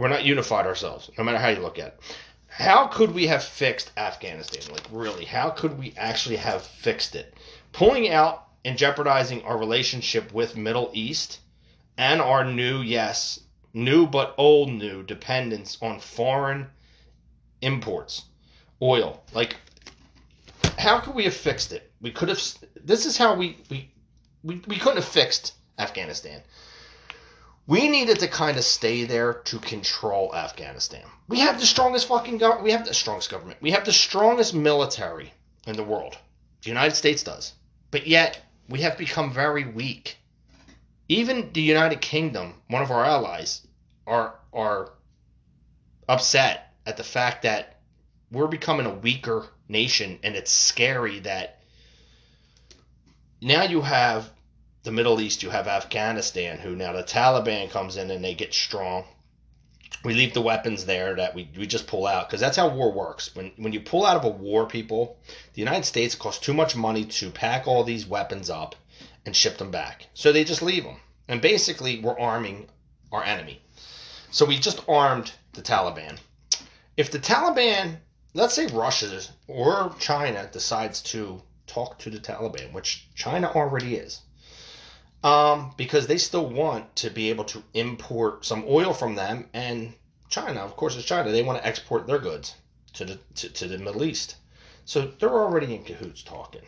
we're 0.00 0.08
not 0.08 0.24
unified 0.24 0.66
ourselves, 0.66 1.10
no 1.18 1.24
matter 1.24 1.36
how 1.36 1.48
you 1.48 1.60
look 1.60 1.78
at 1.78 1.88
it. 1.88 2.00
How 2.48 2.86
could 2.86 3.12
we 3.12 3.26
have 3.26 3.44
fixed 3.44 3.92
Afghanistan? 3.98 4.72
Like, 4.72 4.86
really, 4.90 5.26
how 5.26 5.50
could 5.50 5.78
we 5.78 5.92
actually 5.96 6.36
have 6.36 6.62
fixed 6.62 7.14
it? 7.14 7.34
Pulling 7.72 8.08
out 8.08 8.48
and 8.64 8.78
jeopardizing 8.78 9.42
our 9.42 9.58
relationship 9.58 10.32
with 10.32 10.56
Middle 10.56 10.90
East 10.94 11.40
and 11.98 12.22
our 12.22 12.44
new, 12.44 12.80
yes, 12.80 13.40
new 13.74 14.06
but 14.06 14.34
old 14.38 14.70
new 14.70 15.02
dependence 15.02 15.76
on 15.82 16.00
foreign 16.00 16.66
imports, 17.60 18.22
oil. 18.80 19.22
Like, 19.34 19.56
how 20.78 20.98
could 21.00 21.14
we 21.14 21.24
have 21.24 21.34
fixed 21.34 21.72
it? 21.72 21.92
We 22.00 22.10
could 22.10 22.30
have. 22.30 22.42
This 22.82 23.04
is 23.04 23.18
how 23.18 23.34
we 23.34 23.58
we 23.68 23.90
we, 24.42 24.62
we 24.66 24.78
couldn't 24.78 24.96
have 24.96 25.04
fixed 25.04 25.52
Afghanistan. 25.78 26.42
We 27.70 27.88
needed 27.88 28.18
to 28.18 28.26
kind 28.26 28.56
of 28.56 28.64
stay 28.64 29.04
there 29.04 29.32
to 29.32 29.60
control 29.60 30.34
Afghanistan. 30.34 31.04
We 31.28 31.38
have 31.38 31.60
the 31.60 31.66
strongest 31.66 32.08
fucking 32.08 32.38
government. 32.38 32.64
We 32.64 32.72
have 32.72 32.84
the 32.84 32.92
strongest 32.92 33.30
government. 33.30 33.62
We 33.62 33.70
have 33.70 33.84
the 33.84 33.92
strongest 33.92 34.54
military 34.54 35.32
in 35.68 35.76
the 35.76 35.84
world. 35.84 36.18
The 36.62 36.68
United 36.68 36.96
States 36.96 37.22
does. 37.22 37.52
But 37.92 38.08
yet, 38.08 38.40
we 38.68 38.80
have 38.80 38.98
become 38.98 39.32
very 39.32 39.64
weak. 39.66 40.18
Even 41.08 41.52
the 41.52 41.62
United 41.62 42.00
Kingdom, 42.00 42.54
one 42.66 42.82
of 42.82 42.90
our 42.90 43.04
allies, 43.04 43.64
are 44.04 44.34
are 44.52 44.94
upset 46.08 46.74
at 46.86 46.96
the 46.96 47.04
fact 47.04 47.42
that 47.42 47.78
we're 48.32 48.48
becoming 48.48 48.86
a 48.86 48.94
weaker 48.94 49.46
nation 49.68 50.18
and 50.24 50.34
it's 50.34 50.50
scary 50.50 51.20
that 51.20 51.60
now 53.40 53.62
you 53.62 53.80
have 53.82 54.32
the 54.82 54.90
Middle 54.90 55.20
East, 55.20 55.42
you 55.42 55.50
have 55.50 55.68
Afghanistan, 55.68 56.58
who 56.58 56.74
now 56.74 56.92
the 56.92 57.02
Taliban 57.02 57.70
comes 57.70 57.96
in 57.96 58.10
and 58.10 58.24
they 58.24 58.34
get 58.34 58.54
strong. 58.54 59.04
We 60.02 60.14
leave 60.14 60.32
the 60.32 60.40
weapons 60.40 60.86
there 60.86 61.14
that 61.16 61.34
we, 61.34 61.50
we 61.54 61.66
just 61.66 61.86
pull 61.86 62.06
out 62.06 62.28
because 62.28 62.40
that's 62.40 62.56
how 62.56 62.68
war 62.68 62.90
works. 62.90 63.34
When 63.34 63.52
when 63.56 63.74
you 63.74 63.80
pull 63.80 64.06
out 64.06 64.16
of 64.16 64.24
a 64.24 64.28
war, 64.28 64.66
people, 64.66 65.18
the 65.52 65.60
United 65.60 65.84
States 65.84 66.14
costs 66.14 66.42
too 66.42 66.54
much 66.54 66.74
money 66.74 67.04
to 67.04 67.30
pack 67.30 67.66
all 67.66 67.84
these 67.84 68.06
weapons 68.06 68.48
up 68.48 68.74
and 69.26 69.36
ship 69.36 69.58
them 69.58 69.70
back, 69.70 70.06
so 70.14 70.32
they 70.32 70.44
just 70.44 70.62
leave 70.62 70.84
them. 70.84 70.96
And 71.28 71.42
basically, 71.42 72.00
we're 72.00 72.18
arming 72.18 72.70
our 73.12 73.22
enemy. 73.22 73.60
So 74.30 74.46
we 74.46 74.58
just 74.58 74.80
armed 74.88 75.32
the 75.52 75.62
Taliban. 75.62 76.18
If 76.96 77.10
the 77.10 77.18
Taliban, 77.18 77.98
let's 78.32 78.54
say 78.54 78.66
Russia 78.66 79.20
or 79.46 79.94
China, 79.98 80.48
decides 80.50 81.02
to 81.02 81.42
talk 81.66 81.98
to 81.98 82.10
the 82.10 82.18
Taliban, 82.18 82.72
which 82.72 83.08
China 83.14 83.52
already 83.52 83.96
is, 83.96 84.22
um, 85.22 85.72
because 85.76 86.06
they 86.06 86.18
still 86.18 86.46
want 86.46 86.96
to 86.96 87.10
be 87.10 87.30
able 87.30 87.44
to 87.44 87.62
import 87.74 88.44
some 88.44 88.64
oil 88.66 88.92
from 88.94 89.14
them, 89.14 89.48
and 89.52 89.94
China, 90.28 90.60
of 90.60 90.76
course, 90.76 90.96
it's 90.96 91.04
China. 91.04 91.30
They 91.30 91.42
want 91.42 91.58
to 91.58 91.66
export 91.66 92.06
their 92.06 92.18
goods 92.18 92.54
to 92.94 93.04
the 93.04 93.18
to, 93.36 93.48
to 93.50 93.68
the 93.68 93.78
Middle 93.78 94.04
East, 94.04 94.36
so 94.84 95.12
they're 95.18 95.28
already 95.28 95.74
in 95.74 95.84
cahoots 95.84 96.22
talking. 96.22 96.62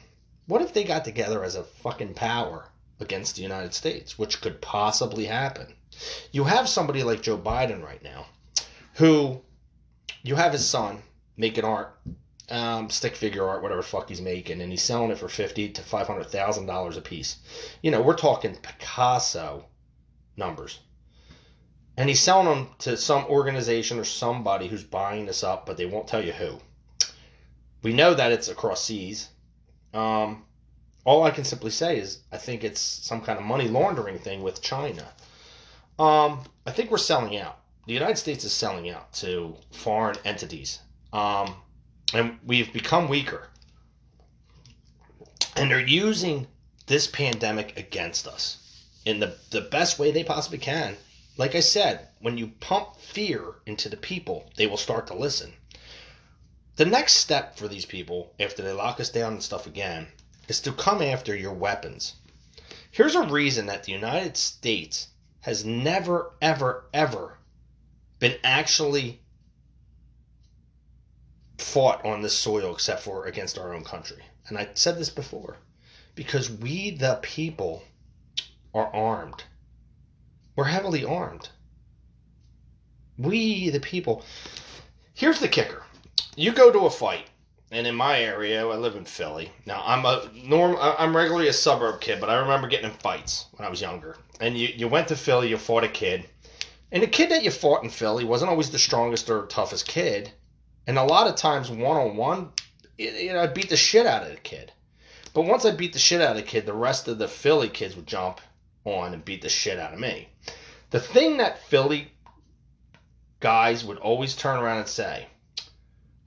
What 0.47 0.63
if 0.63 0.73
they 0.73 0.85
got 0.85 1.05
together 1.05 1.45
as 1.45 1.55
a 1.55 1.65
fucking 1.65 2.15
power 2.15 2.69
against 3.01 3.37
the 3.37 3.43
United 3.43 3.75
States, 3.75 4.19
which 4.19 4.41
could 4.41 4.61
possibly 4.61 5.27
happen? 5.27 5.75
You 6.33 6.45
have 6.45 6.69
somebody 6.69 7.03
like 7.03 7.23
Joe 7.23 7.39
Biden 7.39 7.83
right 7.83 8.03
now, 8.03 8.27
who 8.95 9.41
you 10.23 10.35
have 10.35 10.53
his 10.53 10.69
son 10.69 11.03
making 11.37 11.65
art, 11.65 11.99
um, 12.51 12.91
stick 12.91 13.17
figure 13.17 13.47
art, 13.47 13.63
whatever 13.63 13.83
fuck 13.83 14.09
he's 14.09 14.21
making, 14.21 14.61
and 14.61 14.71
he's 14.71 14.83
selling 14.83 15.11
it 15.11 15.19
for 15.19 15.29
fifty 15.29 15.69
to 15.71 15.83
five 15.83 16.07
hundred 16.07 16.31
thousand 16.31 16.67
dollars 16.67 16.97
a 16.97 17.01
piece. 17.01 17.37
You 17.83 17.91
know, 17.91 18.03
we're 18.03 18.17
talking 18.17 18.57
Picasso 18.57 19.67
numbers. 20.37 20.81
And 21.97 22.09
he's 22.09 22.21
selling 22.21 22.47
them 22.47 22.69
to 22.79 22.97
some 22.97 23.25
organization 23.27 23.99
or 23.99 24.05
somebody 24.05 24.67
who's 24.67 24.83
buying 24.83 25.27
this 25.27 25.45
up, 25.45 25.67
but 25.67 25.77
they 25.77 25.85
won't 25.85 26.09
tell 26.09 26.25
you 26.25 26.33
who. 26.33 26.59
We 27.83 27.93
know 27.93 28.15
that 28.15 28.33
it's 28.33 28.49
across 28.49 28.83
seas. 28.83 29.29
Um, 29.93 30.45
all 31.05 31.25
I 31.25 31.31
can 31.31 31.45
simply 31.45 31.71
say 31.71 31.99
is 31.99 32.21
I 32.31 32.39
think 32.39 32.65
it's 32.65 32.81
some 32.81 33.21
kind 33.21 33.39
of 33.39 33.45
money 33.45 33.69
laundering 33.69 34.19
thing 34.19 34.43
with 34.43 34.63
China. 34.63 35.07
Um, 35.99 36.45
I 36.67 36.71
think 36.71 36.91
we're 36.91 36.99
selling 36.99 37.37
out. 37.37 37.59
The 37.87 37.93
United 37.93 38.17
States 38.17 38.45
is 38.45 38.53
selling 38.53 38.89
out 38.89 39.13
to 39.15 39.57
foreign 39.73 40.17
entities. 40.25 40.79
Um, 41.13 41.57
and 42.13 42.39
we've 42.45 42.73
become 42.73 43.09
weaker. 43.09 43.49
And 45.57 45.71
they're 45.71 45.81
using 45.81 46.47
this 46.87 47.07
pandemic 47.07 47.79
against 47.79 48.27
us 48.27 48.85
in 49.05 49.21
the, 49.21 49.37
the 49.51 49.61
best 49.61 49.99
way 49.99 50.11
they 50.11 50.25
possibly 50.25 50.59
can. 50.59 50.97
Like 51.37 51.55
I 51.55 51.61
said, 51.61 52.09
when 52.21 52.37
you 52.37 52.49
pump 52.61 52.97
fear 52.99 53.57
into 53.67 53.89
the 53.89 53.97
people, 53.97 54.51
they 54.57 54.67
will 54.67 54.77
start 54.77 55.07
to 55.07 55.15
listen. 55.15 55.55
The 56.77 56.85
next 56.85 57.15
step 57.15 57.57
for 57.57 57.69
these 57.69 57.87
people, 57.87 58.35
after 58.39 58.63
they 58.63 58.73
lock 58.73 59.01
us 59.01 59.09
down 59.09 59.35
and 59.35 59.43
stuff 59.43 59.67
again, 59.67 60.09
is 60.49 60.61
to 60.61 60.73
come 60.73 61.01
after 61.01 61.35
your 61.35 61.53
weapons. 61.53 62.15
Here's 62.91 63.15
a 63.15 63.23
reason 63.23 63.67
that 63.67 63.85
the 63.85 63.93
United 63.93 64.37
States 64.37 65.09
has 65.41 65.65
never, 65.65 66.35
ever, 66.43 66.85
ever 66.93 67.39
been 68.19 68.37
actually 68.45 69.22
fought 71.59 72.05
on 72.05 72.23
this 72.23 72.39
soil 72.39 72.73
except 72.73 73.03
for 73.03 73.27
against 73.27 73.59
our 73.59 73.75
own 73.75 73.85
country. 73.85 74.23
And 74.49 74.59
I 74.59 74.69
said 74.75 74.99
this 74.99 75.11
before 75.11 75.57
because 76.15 76.51
we, 76.51 76.91
the 76.91 77.19
people, 77.23 77.83
are 78.75 78.95
armed. 78.95 79.45
We're 80.57 80.65
heavily 80.65 81.05
armed. 81.05 81.49
We, 83.19 83.71
the 83.71 83.81
people. 83.81 84.25
Here's 85.15 85.41
the 85.41 85.49
kicker 85.49 85.83
you 86.37 86.53
go 86.53 86.71
to 86.73 86.87
a 86.87 86.91
fight. 86.91 87.27
And 87.71 87.87
in 87.87 87.95
my 87.95 88.21
area, 88.21 88.67
I 88.67 88.77
live 88.77 88.97
in 88.97 89.07
Philly. 89.07 89.51
Now 89.65 89.83
I'm 89.87 90.05
a 90.05 90.31
norm. 90.35 90.77
I'm 90.79 91.17
regularly 91.17 91.49
a 91.49 91.55
suburb 91.55 92.03
kid, 92.03 92.21
but 92.21 92.29
I 92.29 92.35
remember 92.35 92.69
getting 92.69 92.91
in 92.91 92.97
fights 92.99 93.47
when 93.53 93.67
I 93.67 93.71
was 93.71 93.81
younger. 93.81 94.19
And 94.41 94.59
you, 94.59 94.69
you 94.69 94.89
went 94.89 95.09
to 95.09 95.17
Philly, 95.17 95.49
you 95.49 95.57
fought 95.57 95.85
a 95.85 95.89
kid, 95.89 96.29
and 96.93 97.03
the 97.03 97.07
kid 97.07 97.31
that 97.31 97.43
you 97.43 97.51
fought 97.51 97.83
in 97.83 97.89
Philly 97.89 98.25
wasn't 98.25 98.51
always 98.51 98.71
the 98.71 98.79
strongest 98.79 99.31
or 99.31 99.47
toughest 99.47 99.89
kid. 99.89 100.31
And 100.87 100.99
a 100.99 101.05
lot 101.05 101.29
of 101.29 101.37
times, 101.37 101.71
one 101.71 101.97
on 101.97 102.17
one, 102.17 102.51
you 102.99 103.33
know, 103.33 103.41
I 103.41 103.47
beat 103.47 103.69
the 103.69 103.77
shit 103.77 104.07
out 104.07 104.23
of 104.23 104.31
the 104.31 104.37
kid. 104.37 104.73
But 105.35 105.43
once 105.43 105.65
I 105.65 105.71
beat 105.71 105.93
the 105.93 105.99
shit 105.99 106.21
out 106.21 106.33
of 106.33 106.37
the 106.37 106.43
kid, 106.43 106.67
the 106.67 106.75
rest 106.75 107.09
of 107.09 107.19
the 107.19 107.29
Philly 107.29 107.69
kids 107.69 107.97
would 107.97 108.07
jump 108.07 108.41
on 108.85 109.15
and 109.15 109.25
beat 109.25 109.43
the 109.43 109.49
shit 109.49 109.79
out 109.79 109.95
of 109.95 110.01
me. 110.01 110.29
The 110.91 111.01
thing 111.01 111.39
that 111.39 111.65
Philly 111.67 112.13
guys 113.41 113.85
would 113.85 113.99
always 113.99 114.37
turn 114.37 114.59
around 114.59 114.79
and 114.79 114.89
say, 114.89 115.29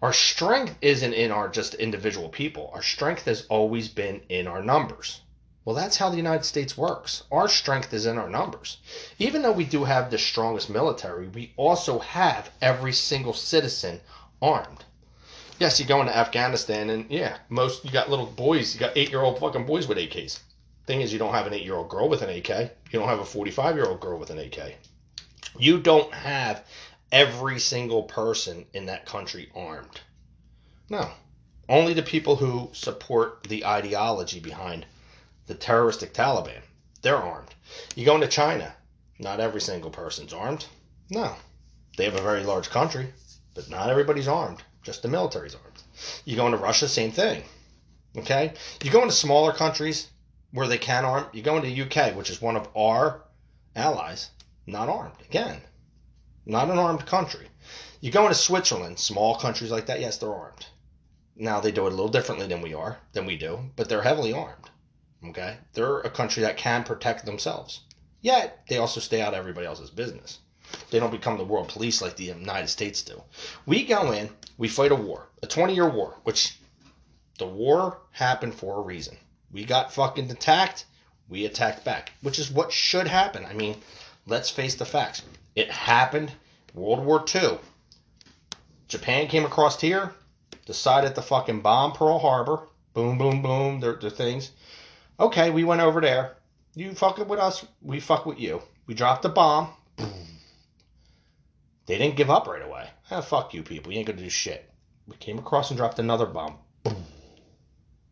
our 0.01 0.13
strength 0.13 0.75
isn't 0.81 1.13
in 1.13 1.31
our 1.31 1.49
just 1.49 1.73
individual 1.75 2.29
people. 2.29 2.71
Our 2.73 2.81
strength 2.81 3.25
has 3.25 3.45
always 3.47 3.89
been 3.89 4.21
in 4.29 4.47
our 4.47 4.61
numbers. 4.61 5.21
Well, 5.63 5.75
that's 5.75 5.97
how 5.97 6.09
the 6.09 6.17
United 6.17 6.45
States 6.45 6.77
works. 6.77 7.23
Our 7.31 7.47
strength 7.47 7.93
is 7.93 8.05
in 8.05 8.17
our 8.17 8.29
numbers. 8.29 8.77
Even 9.17 9.41
though 9.41 9.51
we 9.51 9.65
do 9.65 9.83
have 9.83 10.11
the 10.11 10.17
strongest 10.17 10.69
military, 10.69 11.27
we 11.27 11.53
also 11.57 11.99
have 11.99 12.51
every 12.61 12.93
single 12.93 13.33
citizen 13.33 14.01
armed. 14.45 14.84
Yes, 15.60 15.79
you 15.79 15.86
go 15.86 16.01
into 16.01 16.15
Afghanistan 16.15 16.89
and 16.89 17.10
yeah, 17.10 17.38
most 17.49 17.84
you 17.84 17.91
got 17.91 18.10
little 18.10 18.25
boys, 18.25 18.73
you 18.73 18.79
got 18.79 18.95
eight 18.95 19.10
year 19.10 19.21
old 19.21 19.39
fucking 19.39 19.65
boys 19.65 19.88
with 19.88 19.97
AKs. 19.97 20.39
Thing 20.86 21.01
is, 21.01 21.12
you 21.12 21.17
don't 21.17 21.34
have 21.34 21.47
an 21.47 21.53
eight 21.53 21.63
year 21.63 21.75
old 21.75 21.89
girl 21.89 22.08
with 22.08 22.21
an 22.21 22.29
AK. 22.29 22.49
You 22.91 22.99
don't 22.99 23.08
have 23.08 23.19
a 23.19 23.25
45 23.25 23.75
year 23.75 23.86
old 23.86 23.99
girl 23.99 24.19
with 24.19 24.29
an 24.29 24.38
AK. 24.38 24.75
You 25.58 25.79
don't 25.79 26.13
have 26.13 26.63
every 27.12 27.60
single 27.60 28.03
person 28.03 28.65
in 28.73 28.86
that 28.86 29.05
country 29.05 29.49
armed. 29.55 30.01
No. 30.89 31.10
Only 31.67 31.93
the 31.93 32.03
people 32.03 32.36
who 32.36 32.69
support 32.73 33.43
the 33.49 33.65
ideology 33.65 34.39
behind 34.39 34.86
the 35.47 35.55
terroristic 35.55 36.13
Taliban. 36.13 36.62
They're 37.01 37.17
armed. 37.17 37.55
You 37.95 38.05
go 38.05 38.15
into 38.15 38.27
China, 38.27 38.75
not 39.17 39.39
every 39.39 39.62
single 39.62 39.89
person's 39.89 40.34
armed. 40.34 40.65
No. 41.10 41.36
They 41.97 42.05
have 42.05 42.15
a 42.15 42.21
very 42.21 42.43
large 42.43 42.69
country, 42.69 43.13
but 43.55 43.69
not 43.69 43.89
everybody's 43.89 44.27
armed. 44.27 44.61
Just 44.83 45.01
the 45.01 45.07
military's 45.07 45.55
armed. 45.55 45.81
You 46.25 46.35
go 46.35 46.45
into 46.45 46.59
Russia, 46.59 46.87
same 46.87 47.11
thing. 47.11 47.43
Okay? 48.17 48.53
You 48.83 48.91
go 48.91 49.01
into 49.01 49.13
smaller 49.13 49.53
countries 49.53 50.07
where 50.51 50.67
they 50.67 50.77
can 50.77 51.03
arm. 51.03 51.25
You 51.33 51.41
go 51.41 51.57
into 51.57 51.83
UK, 51.83 52.15
which 52.15 52.29
is 52.29 52.41
one 52.41 52.55
of 52.55 52.69
our 52.75 53.23
allies, 53.75 54.29
not 54.67 54.89
armed. 54.89 55.15
Again, 55.27 55.61
not 56.45 56.69
an 56.69 56.77
armed 56.77 57.05
country. 57.05 57.47
You 58.01 58.11
go 58.11 58.23
into 58.23 58.35
Switzerland, 58.35 58.99
small 58.99 59.35
countries 59.35 59.71
like 59.71 59.87
that, 59.87 59.99
yes, 59.99 60.17
they're 60.17 60.33
armed. 60.33 60.67
Now 61.35 61.59
they 61.59 61.71
do 61.71 61.85
it 61.87 61.93
a 61.93 61.95
little 61.95 62.07
differently 62.07 62.47
than 62.47 62.61
we 62.61 62.73
are, 62.73 62.99
than 63.13 63.25
we 63.25 63.37
do, 63.37 63.71
but 63.75 63.89
they're 63.89 64.03
heavily 64.03 64.31
armed. 64.31 64.69
Okay? 65.25 65.57
They're 65.73 65.99
a 66.01 66.09
country 66.09 66.43
that 66.43 66.57
can 66.57 66.83
protect 66.83 67.25
themselves. 67.25 67.81
Yet 68.21 68.65
they 68.67 68.77
also 68.77 68.99
stay 68.99 69.21
out 69.21 69.33
of 69.33 69.39
everybody 69.39 69.65
else's 69.65 69.89
business. 69.89 70.39
They 70.89 70.99
don't 70.99 71.12
become 71.12 71.38
the 71.38 71.43
world 71.43 71.69
police 71.69 72.01
like 72.01 72.15
the 72.15 72.25
United 72.25 72.67
States 72.69 73.01
do. 73.01 73.21
We 73.65 73.86
go 73.86 74.12
in, 74.12 74.30
we 74.58 74.67
fight 74.67 74.91
a 74.91 74.95
war, 74.95 75.28
a 75.43 75.47
20 75.47 75.73
year 75.73 75.89
war, 75.89 76.15
which 76.23 76.58
the 77.38 77.47
war 77.47 77.99
happened 78.12 78.56
for 78.56 78.78
a 78.78 78.82
reason. 78.82 79.17
We 79.51 79.65
got 79.65 79.93
fucking 79.93 80.32
attacked, 80.32 80.86
we 81.30 81.45
attacked 81.45 81.84
back, 81.84 82.12
which 82.21 82.39
is 82.39 82.51
what 82.51 82.71
should 82.71 83.08
happen. 83.08 83.45
I 83.45 83.54
mean, 83.54 83.78
let's 84.25 84.49
face 84.49 84.75
the 84.75 84.86
facts. 84.86 85.21
It 85.56 85.71
happened 85.71 86.32
World 86.73 87.06
War 87.06 87.23
II. 87.34 87.60
Japan 88.88 89.28
came 89.28 89.45
across 89.45 89.80
here, 89.80 90.13
decided 90.65 91.15
to 91.15 91.21
fucking 91.21 91.62
bomb 91.62 91.93
Pearl 91.93 92.19
Harbor. 92.19 92.67
Boom, 92.93 93.17
boom, 93.17 93.41
boom. 93.41 93.80
Their, 93.80 93.95
their 93.95 94.10
things. 94.10 94.51
Okay, 95.19 95.49
we 95.49 95.63
went 95.63 95.82
over 95.82 96.01
there. 96.01 96.38
You 96.75 96.93
fucking 96.93 97.28
with 97.28 97.39
us, 97.39 97.65
we 97.82 97.99
fuck 97.99 98.25
with 98.25 98.39
you. 98.39 98.62
We 98.86 98.93
dropped 98.93 99.21
the 99.21 99.30
bomb. 99.30 99.69
Boom. 99.95 100.35
They 101.86 101.98
didn't 101.98 102.15
give 102.15 102.30
up 102.30 102.48
right 102.48 102.63
away. 102.63 102.89
Ah, 103.12 103.21
fuck 103.21 103.54
you 103.54 103.63
people. 103.63 103.91
You 103.91 104.00
ain't 104.00 104.08
gonna 104.08 104.21
do 104.21 104.30
shit. 104.30 104.69
We 105.08 105.15
came 105.17 105.38
across 105.38 105.69
and 105.69 105.78
dropped 105.78 106.00
another 106.00 106.26
bomb. 106.26 106.58
Boom. 106.84 107.04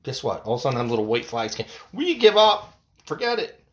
Guess 0.04 0.24
what? 0.24 0.46
All 0.46 0.56
of 0.56 0.60
a 0.60 0.64
sudden, 0.64 0.78
them 0.78 0.90
little 0.90 1.06
white 1.06 1.26
flags 1.26 1.56
came. 1.56 1.66
We 1.92 2.16
give 2.16 2.38
up. 2.38 2.78
Forget 3.06 3.40
it. 3.40 3.64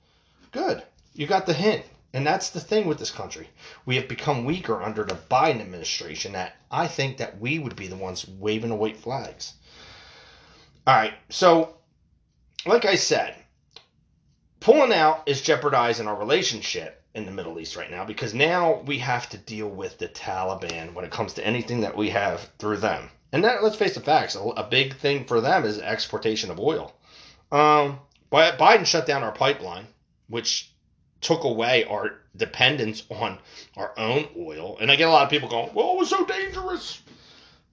Good. 0.53 0.83
You 1.15 1.27
got 1.27 1.47
the 1.47 1.53
hint. 1.53 1.85
And 2.13 2.27
that's 2.27 2.51
the 2.51 2.61
thing 2.61 2.89
with 2.89 2.99
this 2.99 3.11
country. 3.11 3.49
We 3.87 3.97
have 3.97 4.09
become 4.09 4.45
weaker 4.45 4.83
under 4.83 5.05
the 5.05 5.15
Biden 5.15 5.61
administration 5.61 6.33
that 6.33 6.57
I 6.71 6.89
think 6.89 7.19
that 7.19 7.39
we 7.39 7.59
would 7.59 7.77
be 7.77 7.87
the 7.87 7.97
ones 7.97 8.27
waving 8.27 8.71
the 8.71 8.77
white 8.77 8.97
flags. 8.97 9.55
All 10.87 10.97
right. 10.97 11.15
So, 11.29 11.77
like 12.67 12.85
I 12.85 12.97
said, 12.97 13.37
pulling 14.59 14.93
out 14.93 15.23
is 15.27 15.41
jeopardizing 15.41 16.09
our 16.09 16.17
relationship 16.17 17.00
in 17.15 17.27
the 17.27 17.33
Middle 17.33 17.59
East 17.59 17.77
right 17.77 17.91
now 17.91 18.05
because 18.05 18.35
now 18.35 18.81
we 18.87 18.99
have 18.99 19.29
to 19.31 19.39
deal 19.39 19.69
with 19.69 19.99
the 19.99 20.09
Taliban 20.09 20.95
when 20.95 21.05
it 21.05 21.11
comes 21.11 21.35
to 21.35 21.47
anything 21.47 21.81
that 21.81 21.97
we 21.97 22.11
have 22.11 22.51
through 22.59 22.77
them. 22.79 23.11
And 23.33 23.45
that, 23.45 23.63
let's 23.63 23.77
face 23.77 23.95
the 23.95 24.01
facts, 24.01 24.35
a, 24.35 24.41
a 24.41 24.69
big 24.69 24.97
thing 24.97 25.25
for 25.25 25.41
them 25.41 25.65
is 25.65 25.79
exportation 25.79 26.51
of 26.51 26.61
oil. 26.61 26.95
Um, 27.53 28.01
but 28.29 28.59
Biden 28.59 28.87
shut 28.87 29.07
down 29.07 29.23
our 29.23 29.33
pipeline, 29.33 29.87
which 30.29 30.73
took 31.21 31.45
away 31.45 31.85
our 31.85 32.21
dependence 32.37 33.05
on 33.11 33.39
our 33.77 33.93
own 33.99 34.29
oil. 34.39 34.79
And 34.81 34.91
I 34.91 34.97
get 34.97 35.09
a 35.09 35.13
lot 35.13 35.25
of 35.25 35.31
people 35.31 35.49
going, 35.49 35.75
well, 35.75 35.93
it 35.93 35.99
was 35.99 36.11
so 36.11 36.25
dangerous. 36.25 37.03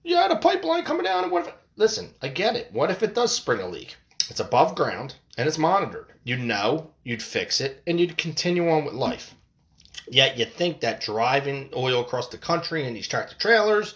You 0.04 0.16
had 0.16 0.30
a 0.30 0.36
pipeline 0.36 0.84
coming 0.84 1.04
down, 1.04 1.24
and 1.24 1.32
what 1.32 1.46
if. 1.46 1.54
Listen, 1.76 2.12
I 2.20 2.28
get 2.28 2.56
it. 2.56 2.72
What 2.72 2.90
if 2.90 3.04
it 3.04 3.14
does 3.14 3.34
spring 3.34 3.60
a 3.60 3.68
leak? 3.68 3.94
It's 4.30 4.40
above 4.40 4.74
ground 4.74 5.14
and 5.36 5.46
it's 5.46 5.58
monitored. 5.58 6.12
You'd 6.28 6.40
know, 6.40 6.90
you'd 7.04 7.22
fix 7.22 7.62
it, 7.62 7.82
and 7.86 7.98
you'd 7.98 8.18
continue 8.18 8.68
on 8.68 8.84
with 8.84 8.92
life. 8.92 9.34
Yet 10.06 10.36
you 10.36 10.44
think 10.44 10.80
that 10.80 11.00
driving 11.00 11.70
oil 11.74 12.02
across 12.02 12.28
the 12.28 12.36
country 12.36 12.86
in 12.86 12.92
these 12.92 13.08
tractor 13.08 13.34
trailers, 13.38 13.94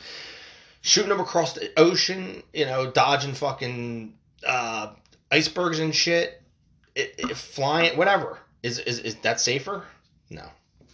shooting 0.81 1.11
them 1.11 1.21
across 1.21 1.53
the 1.53 1.71
ocean, 1.79 2.42
you 2.55 2.64
know, 2.64 2.90
dodging 2.90 3.35
fucking 3.35 4.14
uh, 4.47 4.95
icebergs 5.31 5.79
and 5.79 5.95
shit, 5.95 6.40
it, 6.95 7.16
it, 7.18 7.37
flying, 7.37 7.99
whatever, 7.99 8.38
is, 8.62 8.79
is, 8.79 9.01
is 9.01 9.16
that 9.16 9.38
safer? 9.38 9.85
No. 10.31 10.49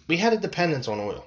We 0.08 0.16
had 0.16 0.32
a 0.32 0.38
dependence 0.38 0.88
on 0.88 0.98
oil. 0.98 1.24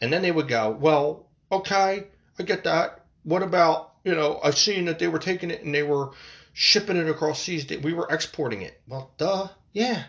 And 0.00 0.10
then 0.10 0.22
they 0.22 0.32
would 0.32 0.48
go, 0.48 0.70
well, 0.70 1.26
okay, 1.52 2.04
I 2.38 2.42
get 2.44 2.64
that. 2.64 3.04
What 3.24 3.42
about, 3.42 3.92
you 4.04 4.14
know, 4.14 4.40
I've 4.42 4.56
seen 4.56 4.86
that 4.86 4.98
they 4.98 5.08
were 5.08 5.18
taking 5.18 5.50
it 5.50 5.64
and 5.64 5.74
they 5.74 5.82
were 5.82 6.12
shipping 6.52 6.96
it 6.96 7.08
across 7.08 7.42
seas. 7.42 7.66
We 7.82 7.92
were 7.92 8.08
exporting 8.10 8.62
it. 8.62 8.80
Well, 8.86 9.10
duh, 9.18 9.48
yeah. 9.72 10.04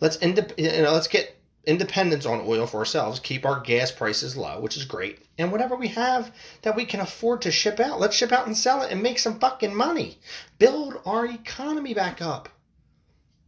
Let's 0.00 0.16
indep- 0.18 0.58
you 0.58 0.82
know, 0.82 0.92
let's 0.92 1.08
get 1.08 1.36
independence 1.64 2.24
on 2.24 2.44
oil 2.46 2.66
for 2.66 2.78
ourselves, 2.78 3.20
keep 3.20 3.44
our 3.44 3.60
gas 3.60 3.90
prices 3.90 4.36
low, 4.36 4.60
which 4.60 4.76
is 4.76 4.84
great. 4.84 5.18
And 5.38 5.52
whatever 5.52 5.76
we 5.76 5.88
have 5.88 6.32
that 6.62 6.74
we 6.74 6.84
can 6.84 7.00
afford 7.00 7.42
to 7.42 7.50
ship 7.50 7.80
out, 7.80 8.00
let's 8.00 8.16
ship 8.16 8.32
out 8.32 8.46
and 8.46 8.56
sell 8.56 8.82
it 8.82 8.90
and 8.90 9.02
make 9.02 9.18
some 9.18 9.38
fucking 9.38 9.74
money. 9.74 10.18
Build 10.58 11.00
our 11.04 11.26
economy 11.26 11.94
back 11.94 12.22
up. 12.22 12.48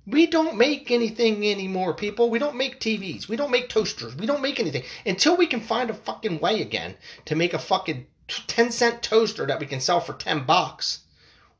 We 0.06 0.26
don't 0.26 0.56
make 0.56 0.90
anything 0.90 1.46
anymore, 1.46 1.94
people. 1.94 2.28
We 2.28 2.40
don't 2.40 2.56
make 2.56 2.80
TVs. 2.80 3.28
We 3.28 3.36
don't 3.36 3.52
make 3.52 3.68
toasters. 3.68 4.16
We 4.16 4.26
don't 4.26 4.42
make 4.42 4.58
anything 4.58 4.82
until 5.06 5.36
we 5.36 5.46
can 5.46 5.60
find 5.60 5.90
a 5.90 5.94
fucking 5.94 6.40
way 6.40 6.60
again 6.60 6.96
to 7.26 7.36
make 7.36 7.54
a 7.54 7.58
fucking 7.58 8.06
10 8.26 8.72
cent 8.72 9.02
toaster 9.02 9.46
that 9.46 9.60
we 9.60 9.66
can 9.66 9.80
sell 9.80 10.00
for 10.00 10.14
10 10.14 10.44
bucks. 10.44 11.01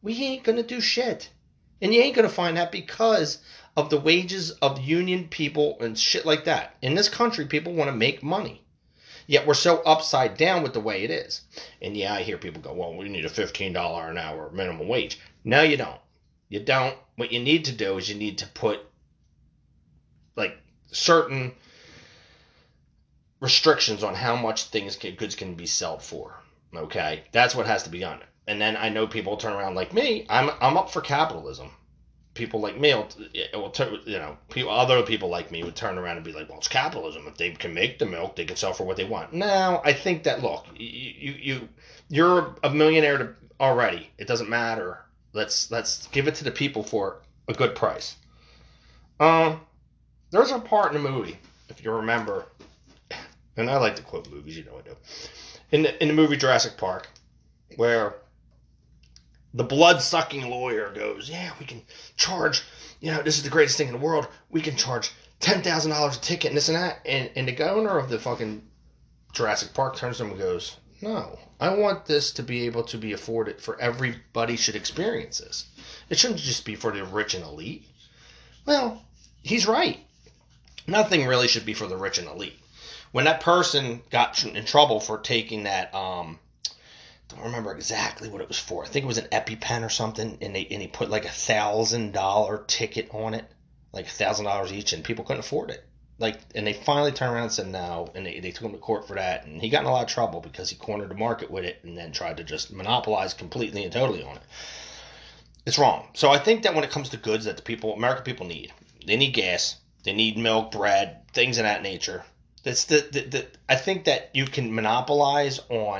We 0.03 0.15
ain't 0.25 0.45
going 0.45 0.57
to 0.57 0.63
do 0.63 0.81
shit. 0.81 1.31
And 1.81 1.95
you 1.95 2.03
ain't 2.03 2.17
going 2.17 2.29
to 2.29 2.35
find 2.35 2.57
that 2.57 2.73
because 2.73 3.39
of 3.77 3.91
the 3.91 4.01
wages 4.01 4.51
of 4.51 4.81
union 4.81 5.29
people 5.29 5.79
and 5.81 5.99
shit 5.99 6.27
like 6.27 6.45
that. 6.45 6.77
In 6.83 6.95
this 6.95 7.09
country, 7.09 7.47
people 7.47 7.73
want 7.73 7.89
to 7.89 7.97
make 7.97 8.23
money. 8.23 8.63
Yet 9.27 9.47
we're 9.47 9.55
so 9.55 9.79
upside 9.83 10.37
down 10.37 10.63
with 10.63 10.75
the 10.75 10.81
way 10.81 11.05
it 11.05 11.11
is. 11.11 11.43
And 11.81 11.97
yeah, 11.97 12.15
I 12.15 12.23
hear 12.23 12.37
people 12.37 12.61
go, 12.61 12.73
well, 12.75 12.95
we 12.95 13.09
need 13.09 13.25
a 13.25 13.31
$15 13.31 14.11
an 14.11 14.19
hour 14.19 14.51
minimum 14.51 14.89
wage. 14.89 15.19
No, 15.45 15.63
you 15.63 15.77
don't. 15.77 16.01
You 16.49 16.61
don't. 16.61 16.97
What 17.17 17.33
you 17.33 17.41
need 17.41 17.65
to 17.67 17.73
do 17.73 17.97
is 17.99 18.09
you 18.09 18.15
need 18.15 18.39
to 18.39 18.47
put 18.49 18.81
like 20.37 20.59
certain 20.91 21.53
restrictions 23.41 24.03
on 24.03 24.15
how 24.15 24.37
much 24.37 24.65
things 24.65 24.97
can, 24.97 25.15
goods 25.15 25.35
can 25.35 25.55
be 25.55 25.67
sold 25.67 26.03
for. 26.03 26.39
Okay, 26.75 27.25
that's 27.33 27.55
what 27.55 27.67
has 27.67 27.85
to 27.85 27.91
be 27.91 28.01
done. 28.01 28.21
And 28.47 28.61
then 28.61 28.77
I 28.77 28.89
know 28.89 29.07
people 29.07 29.37
turn 29.37 29.53
around 29.53 29.75
like 29.75 29.93
me. 29.93 30.27
I'm 30.29 30.51
I'm 30.61 30.77
up 30.77 30.91
for 30.91 31.01
capitalism. 31.01 31.71
People 32.35 32.61
like 32.61 32.81
me 32.81 32.95
will, 32.95 33.09
will 33.53 33.71
turn, 33.71 34.01
you 34.07 34.19
know, 34.19 34.39
people, 34.49 34.71
other 34.71 35.03
people 35.03 35.29
like 35.29 35.51
me 35.51 35.63
would 35.63 35.77
turn 35.77 35.99
around 35.99 36.17
and 36.17 36.25
be 36.25 36.33
like, 36.33 36.49
well, 36.49 36.57
it's 36.57 36.67
capitalism. 36.67 37.27
If 37.27 37.37
they 37.37 37.51
can 37.51 37.75
make 37.75 37.99
the 37.99 38.07
milk, 38.07 38.37
they 38.37 38.47
can 38.47 38.57
sell 38.57 38.73
for 38.73 38.85
what 38.85 38.97
they 38.97 39.05
want. 39.05 39.35
Now, 39.35 39.83
I 39.85 39.93
think 39.93 40.23
that 40.23 40.43
look, 40.43 40.67
you 40.75 40.89
you, 40.89 41.33
you 41.33 41.69
you're 42.09 42.57
a 42.63 42.71
millionaire 42.71 43.19
to, 43.19 43.35
already. 43.61 44.11
It 44.17 44.27
doesn't 44.27 44.49
matter 44.49 45.05
Let's 45.33 45.71
let's 45.71 46.07
give 46.09 46.29
it 46.29 46.35
to 46.37 46.45
the 46.45 46.51
people 46.51 46.83
for 46.83 47.21
a 47.49 47.55
good 47.55 47.75
price. 47.75 48.17
Um, 49.19 49.61
there's 50.31 50.51
a 50.51 50.59
part 50.59 50.95
in 50.95 51.03
the 51.03 51.11
movie, 51.11 51.39
if 51.69 51.83
you 51.83 51.91
remember, 51.91 52.47
and 53.57 53.71
I 53.71 53.79
like 53.79 53.97
to 53.97 54.03
quote 54.03 54.31
movies, 54.31 54.57
you 54.57 54.65
know 54.65 54.79
I 54.79 54.83
do. 54.83 54.97
In 55.71 55.83
the 55.83 56.03
in 56.03 56.09
the 56.09 56.15
movie 56.15 56.37
Jurassic 56.37 56.77
Park, 56.77 57.09
where 57.77 58.17
the 59.55 59.65
blood 59.65 60.01
sucking 60.01 60.49
lawyer 60.49 60.91
goes, 60.95 61.29
Yeah, 61.29 61.53
we 61.61 61.67
can 61.67 61.83
charge, 62.17 62.63
you 63.01 63.11
know, 63.11 63.23
this 63.23 63.37
is 63.37 63.43
the 63.45 63.51
greatest 63.51 63.77
thing 63.77 63.89
in 63.89 63.93
the 63.93 63.99
world. 63.99 64.27
We 64.51 64.61
can 64.61 64.77
charge 64.77 65.11
$10,000 65.41 66.17
a 66.17 66.21
ticket 66.21 66.49
and 66.51 66.57
this 66.57 66.69
and 66.69 66.77
that. 66.77 67.01
And, 67.05 67.31
and 67.37 67.49
the 67.49 67.53
governor 67.53 67.99
of 67.99 68.09
the 68.09 68.19
fucking 68.19 68.63
Jurassic 69.33 69.75
Park 69.75 69.97
turns 69.97 70.19
to 70.19 70.25
him 70.25 70.31
and 70.31 70.39
goes, 70.39 70.77
No, 71.01 71.39
I 71.61 71.71
want 71.75 72.07
this 72.07 72.33
to 72.33 72.43
be 72.43 72.67
able 72.67 72.85
to 72.85 72.99
be 72.99 73.13
afforded 73.13 73.61
for 73.61 73.81
everybody 73.81 74.57
should 74.57 74.77
experience 74.77 75.39
this. 75.39 75.67
It 76.09 76.19
shouldn't 76.19 76.41
just 76.41 76.65
be 76.65 76.75
for 76.75 76.93
the 76.93 77.05
rich 77.05 77.35
and 77.35 77.45
elite. 77.45 77.87
Well, 78.67 79.03
he's 79.43 79.67
right. 79.67 79.99
Nothing 80.87 81.27
really 81.27 81.49
should 81.49 81.65
be 81.65 81.75
for 81.75 81.87
the 81.87 81.97
rich 81.97 82.19
and 82.19 82.29
elite. 82.29 82.59
when 83.13 83.27
that 83.27 83.41
person 83.41 84.03
got 84.11 84.43
in 84.45 84.65
trouble 84.65 84.99
for 85.01 85.19
taking 85.19 85.65
that 85.65 85.95
um 85.95 86.39
don't 87.33 87.45
remember 87.45 87.75
exactly 87.75 88.29
what 88.29 88.41
it 88.41 88.49
was 88.49 88.59
for. 88.59 88.85
I 88.85 88.89
think 88.89 89.05
it 89.05 89.09
was 89.09 89.19
an 89.19 89.29
EpiPen 89.33 89.85
or 89.85 89.89
something, 89.89 90.39
and 90.41 90.55
they 90.55 90.67
and 90.71 90.83
he 90.83 90.89
put 90.89 91.11
like 91.11 91.25
a 91.25 91.31
thousand 91.31 92.13
dollar 92.13 92.65
ticket 92.67 93.09
on 93.13 93.35
it, 93.35 93.45
like 93.93 94.07
a 94.07 94.11
thousand 94.11 94.45
dollars 94.45 94.73
each, 94.73 94.93
and 94.93 95.05
people 95.05 95.25
couldn't 95.25 95.41
afford 95.41 95.71
it. 95.71 95.85
Like, 96.19 96.39
and 96.55 96.67
they 96.67 96.73
finally 96.73 97.11
turned 97.11 97.33
around 97.33 97.45
and 97.45 97.53
said 97.53 97.69
no, 97.69 98.11
and 98.15 98.25
they, 98.25 98.39
they 98.39 98.53
took 98.53 98.65
him 98.65 98.73
to 98.73 98.79
court 98.79 99.09
for 99.09 99.15
that, 99.15 99.45
and 99.45 99.61
he 99.61 99.69
got 99.69 99.81
in 99.81 99.87
a 99.87 99.91
lot 99.91 100.03
of 100.05 100.09
trouble 100.09 100.41
because 100.41 100.71
he 100.71 100.77
cornered 100.77 101.09
the 101.09 101.15
market 101.15 101.51
with 101.51 101.65
it, 101.65 101.81
and 101.83 101.99
then 101.99 102.13
tried 102.13 102.37
to 102.37 102.45
just 102.45 102.73
monopolize 102.73 103.35
completely 103.35 103.83
and 103.83 103.93
totally 103.93 104.23
on 104.23 104.37
it. 104.37 104.43
It's 105.67 105.79
wrong. 105.79 106.09
So 106.15 106.31
I 106.31 106.39
think 106.39 106.63
that 106.63 106.75
when 106.75 106.85
it 106.85 106.91
comes 106.91 107.09
to 107.11 107.17
goods 107.17 107.47
that 107.47 107.57
the 107.57 107.63
people, 107.63 107.95
American 107.95 108.25
people 108.25 108.47
need, 108.47 108.73
they 109.07 109.17
need 109.17 109.33
gas, 109.33 109.77
they 110.05 110.13
need 110.13 110.37
milk, 110.37 110.73
bread, 110.73 111.23
things 111.33 111.59
of 111.59 111.65
that 111.65 111.83
nature. 111.83 112.25
That's 112.63 112.85
the, 112.85 113.07
the, 113.11 113.21
the 113.21 113.47
I 113.69 113.77
think 113.77 114.05
that 114.05 114.31
you 114.35 114.45
can 114.45 114.75
monopolize 114.75 115.61
on 115.69 115.99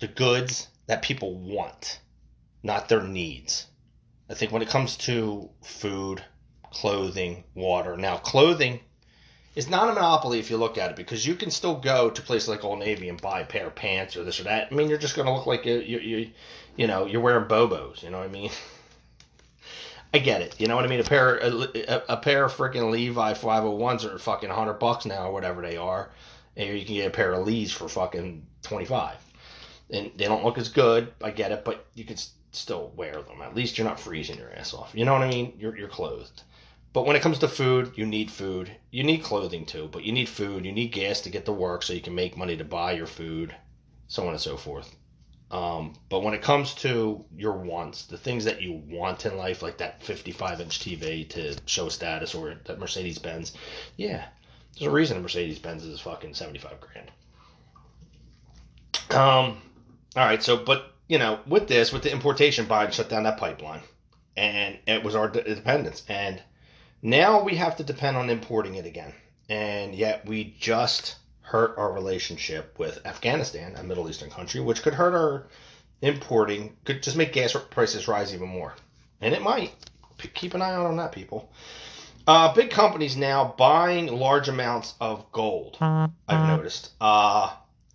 the 0.00 0.08
goods 0.08 0.66
that 0.86 1.02
people 1.02 1.34
want, 1.34 2.00
not 2.62 2.88
their 2.88 3.02
needs. 3.02 3.66
I 4.28 4.34
think 4.34 4.50
when 4.50 4.62
it 4.62 4.68
comes 4.68 4.96
to 4.98 5.50
food, 5.62 6.24
clothing, 6.70 7.44
water. 7.54 7.96
Now, 7.96 8.16
clothing 8.16 8.80
is 9.54 9.68
not 9.68 9.90
a 9.90 9.92
monopoly 9.92 10.38
if 10.38 10.50
you 10.50 10.56
look 10.56 10.78
at 10.78 10.90
it 10.90 10.96
because 10.96 11.26
you 11.26 11.34
can 11.34 11.50
still 11.50 11.74
go 11.74 12.10
to 12.10 12.22
places 12.22 12.48
like 12.48 12.64
Old 12.64 12.78
Navy 12.78 13.08
and 13.08 13.20
buy 13.20 13.40
a 13.40 13.44
pair 13.44 13.66
of 13.66 13.74
pants 13.74 14.16
or 14.16 14.24
this 14.24 14.40
or 14.40 14.44
that. 14.44 14.68
I 14.70 14.74
mean, 14.74 14.88
you're 14.88 14.98
just 14.98 15.16
going 15.16 15.26
to 15.26 15.32
look 15.32 15.46
like 15.46 15.66
you, 15.66 15.80
you, 15.80 15.98
you, 15.98 16.30
you 16.76 16.86
know, 16.86 17.06
you're 17.06 17.20
wearing 17.20 17.48
bobos. 17.48 18.02
You 18.02 18.10
know 18.10 18.18
what 18.18 18.28
I 18.28 18.32
mean? 18.32 18.50
I 20.14 20.18
get 20.18 20.40
it. 20.40 20.60
You 20.60 20.66
know 20.66 20.76
what 20.76 20.84
I 20.84 20.88
mean? 20.88 21.00
A 21.00 21.04
pair, 21.04 21.36
a, 21.36 22.02
a 22.08 22.16
pair 22.16 22.44
of 22.44 22.52
freaking 22.52 22.90
Levi 22.90 23.34
501s 23.34 24.04
are 24.04 24.18
fucking 24.18 24.48
100 24.48 24.74
bucks 24.74 25.06
now 25.06 25.28
or 25.28 25.32
whatever 25.32 25.60
they 25.60 25.76
are. 25.76 26.10
And 26.56 26.78
you 26.78 26.84
can 26.84 26.94
get 26.94 27.06
a 27.08 27.10
pair 27.10 27.32
of 27.32 27.46
Lees 27.46 27.70
for 27.70 27.88
fucking 27.88 28.46
25 28.62 29.29
and 29.92 30.10
they 30.16 30.26
don't 30.26 30.44
look 30.44 30.58
as 30.58 30.68
good. 30.68 31.12
I 31.22 31.30
get 31.30 31.52
it, 31.52 31.64
but 31.64 31.86
you 31.94 32.04
can 32.04 32.16
still 32.52 32.92
wear 32.96 33.22
them. 33.22 33.42
At 33.42 33.54
least 33.54 33.78
you're 33.78 33.86
not 33.86 34.00
freezing 34.00 34.38
your 34.38 34.52
ass 34.54 34.74
off. 34.74 34.92
You 34.94 35.04
know 35.04 35.12
what 35.12 35.22
I 35.22 35.28
mean? 35.28 35.54
You're 35.58 35.76
you're 35.76 35.88
clothed. 35.88 36.42
But 36.92 37.06
when 37.06 37.14
it 37.14 37.22
comes 37.22 37.38
to 37.38 37.48
food, 37.48 37.92
you 37.94 38.04
need 38.04 38.30
food. 38.30 38.70
You 38.90 39.04
need 39.04 39.22
clothing 39.22 39.64
too, 39.64 39.88
but 39.92 40.02
you 40.02 40.12
need 40.12 40.28
food. 40.28 40.64
You 40.64 40.72
need 40.72 40.92
gas 40.92 41.20
to 41.22 41.30
get 41.30 41.44
to 41.44 41.52
work 41.52 41.82
so 41.82 41.92
you 41.92 42.00
can 42.00 42.16
make 42.16 42.36
money 42.36 42.56
to 42.56 42.64
buy 42.64 42.92
your 42.92 43.06
food, 43.06 43.54
so 44.08 44.24
on 44.24 44.30
and 44.30 44.40
so 44.40 44.56
forth. 44.56 44.96
Um, 45.52 45.94
but 46.08 46.22
when 46.22 46.34
it 46.34 46.42
comes 46.42 46.74
to 46.76 47.24
your 47.36 47.52
wants, 47.52 48.06
the 48.06 48.16
things 48.16 48.44
that 48.44 48.62
you 48.62 48.82
want 48.88 49.26
in 49.26 49.36
life, 49.36 49.62
like 49.62 49.78
that 49.78 50.02
55 50.02 50.60
inch 50.60 50.80
TV 50.80 51.28
to 51.30 51.56
show 51.66 51.88
status 51.88 52.34
or 52.34 52.54
that 52.64 52.78
Mercedes 52.78 53.18
Benz, 53.18 53.52
yeah, 53.96 54.26
there's 54.78 54.86
a 54.86 54.90
reason 54.90 55.16
a 55.16 55.20
Mercedes 55.20 55.58
Benz 55.58 55.84
is 55.84 56.00
fucking 56.00 56.34
75 56.34 56.76
grand. 56.80 57.10
Um, 59.10 59.60
all 60.16 60.24
right, 60.24 60.42
so 60.42 60.56
but 60.56 60.92
you 61.08 61.18
know, 61.18 61.40
with 61.46 61.68
this, 61.68 61.92
with 61.92 62.02
the 62.02 62.12
importation, 62.12 62.66
Biden 62.66 62.92
shut 62.92 63.08
down 63.08 63.24
that 63.24 63.38
pipeline, 63.38 63.80
and 64.36 64.78
it 64.86 65.02
was 65.02 65.14
our 65.14 65.28
dependence, 65.28 66.04
and 66.08 66.42
now 67.02 67.42
we 67.42 67.56
have 67.56 67.76
to 67.76 67.84
depend 67.84 68.16
on 68.16 68.30
importing 68.30 68.74
it 68.74 68.86
again, 68.86 69.12
and 69.48 69.94
yet 69.94 70.26
we 70.26 70.54
just 70.58 71.16
hurt 71.40 71.76
our 71.78 71.92
relationship 71.92 72.78
with 72.78 73.04
Afghanistan, 73.04 73.74
a 73.76 73.82
Middle 73.82 74.08
Eastern 74.08 74.30
country, 74.30 74.60
which 74.60 74.82
could 74.82 74.94
hurt 74.94 75.14
our 75.14 75.46
importing, 76.02 76.76
could 76.84 77.02
just 77.02 77.16
make 77.16 77.32
gas 77.32 77.56
prices 77.70 78.06
rise 78.06 78.34
even 78.34 78.48
more, 78.48 78.74
and 79.20 79.34
it 79.34 79.42
might. 79.42 79.72
Keep 80.34 80.54
an 80.54 80.60
eye 80.62 80.74
out 80.74 80.86
on 80.86 80.96
that, 80.98 81.12
people. 81.12 81.50
Uh, 82.26 82.52
big 82.52 82.70
companies 82.70 83.16
now 83.16 83.54
buying 83.56 84.06
large 84.06 84.48
amounts 84.48 84.94
of 85.00 85.32
gold. 85.32 85.78
I've 86.28 86.46
noticed. 86.56 86.90
Uh, 87.00 87.50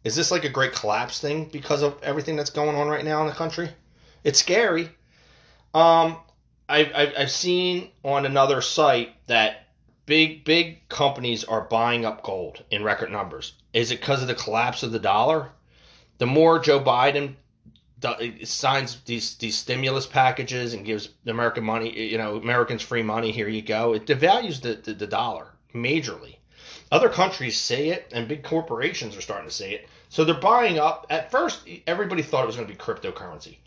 is 0.06 0.16
this 0.16 0.30
like 0.30 0.46
a 0.46 0.50
great 0.50 0.72
collapse 0.72 1.20
thing 1.20 1.50
because 1.52 1.82
of 1.82 2.02
everything 2.04 2.36
that's 2.36 2.52
going 2.52 2.76
on 2.76 2.88
right 2.88 3.04
now 3.04 3.22
in 3.22 3.28
the 3.28 3.34
country? 3.34 3.70
It's 4.24 4.40
scary. 4.40 4.92
Um, 5.74 6.18
I've, 6.70 6.92
I've, 6.96 7.32
seen 7.32 7.90
on 8.04 8.26
another 8.26 8.62
site 8.62 9.16
that 9.28 9.68
big 10.06 10.46
big 10.46 10.88
companies 10.90 11.44
are 11.44 11.62
buying 11.62 12.06
up 12.06 12.24
gold 12.24 12.64
in 12.70 12.84
record 12.84 13.12
numbers. 13.12 13.54
Is 13.74 13.92
it 13.92 14.00
because 14.00 14.22
of 14.22 14.28
the 14.28 14.36
collapse 14.36 14.84
of 14.84 14.92
the 14.92 15.00
dollar? 15.00 15.50
The 16.20 16.28
more 16.28 16.60
Joe 16.60 16.80
Biden 16.80 17.36
signs 18.44 19.02
these 19.06 19.36
these 19.36 19.58
stimulus 19.58 20.06
packages 20.06 20.74
and 20.74 20.86
gives 20.86 21.10
American 21.26 21.64
money, 21.64 22.00
you 22.12 22.18
know, 22.18 22.38
Americans 22.38 22.84
free 22.84 23.04
money. 23.04 23.32
Here 23.32 23.50
you 23.50 23.64
go. 23.64 23.94
It 23.94 24.06
devalues 24.06 24.62
the, 24.62 24.76
the, 24.76 24.94
the 24.94 25.08
dollar 25.08 25.48
majorly. 25.74 26.36
Other 26.92 27.10
countries 27.10 27.60
say 27.60 27.90
it, 27.90 28.08
and 28.12 28.28
big 28.28 28.44
corporations 28.44 29.18
are 29.18 29.22
starting 29.22 29.50
to 29.50 29.54
say 29.54 29.74
it. 29.74 29.90
So 30.16 30.24
they're 30.24 30.34
buying 30.34 30.80
up. 30.80 31.08
At 31.10 31.30
first, 31.30 31.68
everybody 31.88 32.22
thought 32.22 32.46
it 32.46 32.48
was 32.48 32.56
going 32.56 32.70
to 32.70 32.74
be 32.74 32.80
cryptocurrency. 32.80 33.58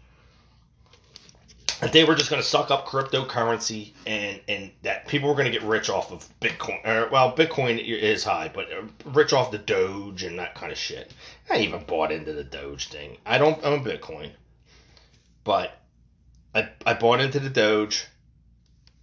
That 1.83 1.93
they 1.93 2.05
were 2.05 2.15
just 2.15 2.31
going 2.31 2.41
to 2.41 2.49
suck 2.49 2.71
up 2.71 2.87
cryptocurrency 2.87 3.93
and, 4.07 4.41
and 4.49 4.71
that 4.81 5.07
people 5.09 5.29
were 5.29 5.35
going 5.35 5.45
to 5.45 5.51
get 5.53 5.63
rich 5.63 5.91
off 5.91 6.11
of 6.11 6.27
Bitcoin. 6.41 6.87
Or, 6.87 7.11
well, 7.11 7.37
Bitcoin 7.37 7.79
is 7.79 8.25
high, 8.25 8.51
but 8.55 8.73
uh, 8.73 8.85
rich 9.11 9.35
off 9.35 9.51
the 9.51 9.59
Doge 9.59 10.23
and 10.23 10.39
that 10.39 10.55
kind 10.55 10.73
of 10.73 10.79
shit. 10.79 11.13
I 11.51 11.59
even 11.59 11.85
bought 11.85 12.13
into 12.13 12.33
the 12.33 12.45
Doge 12.45 12.89
thing. 12.89 13.19
I 13.27 13.37
don't 13.37 13.63
own 13.63 13.85
Bitcoin, 13.85 14.31
but 15.45 15.83
I, 16.55 16.71
I 16.87 16.95
bought 16.95 17.21
into 17.21 17.41
the 17.41 17.51
Doge 17.51 18.07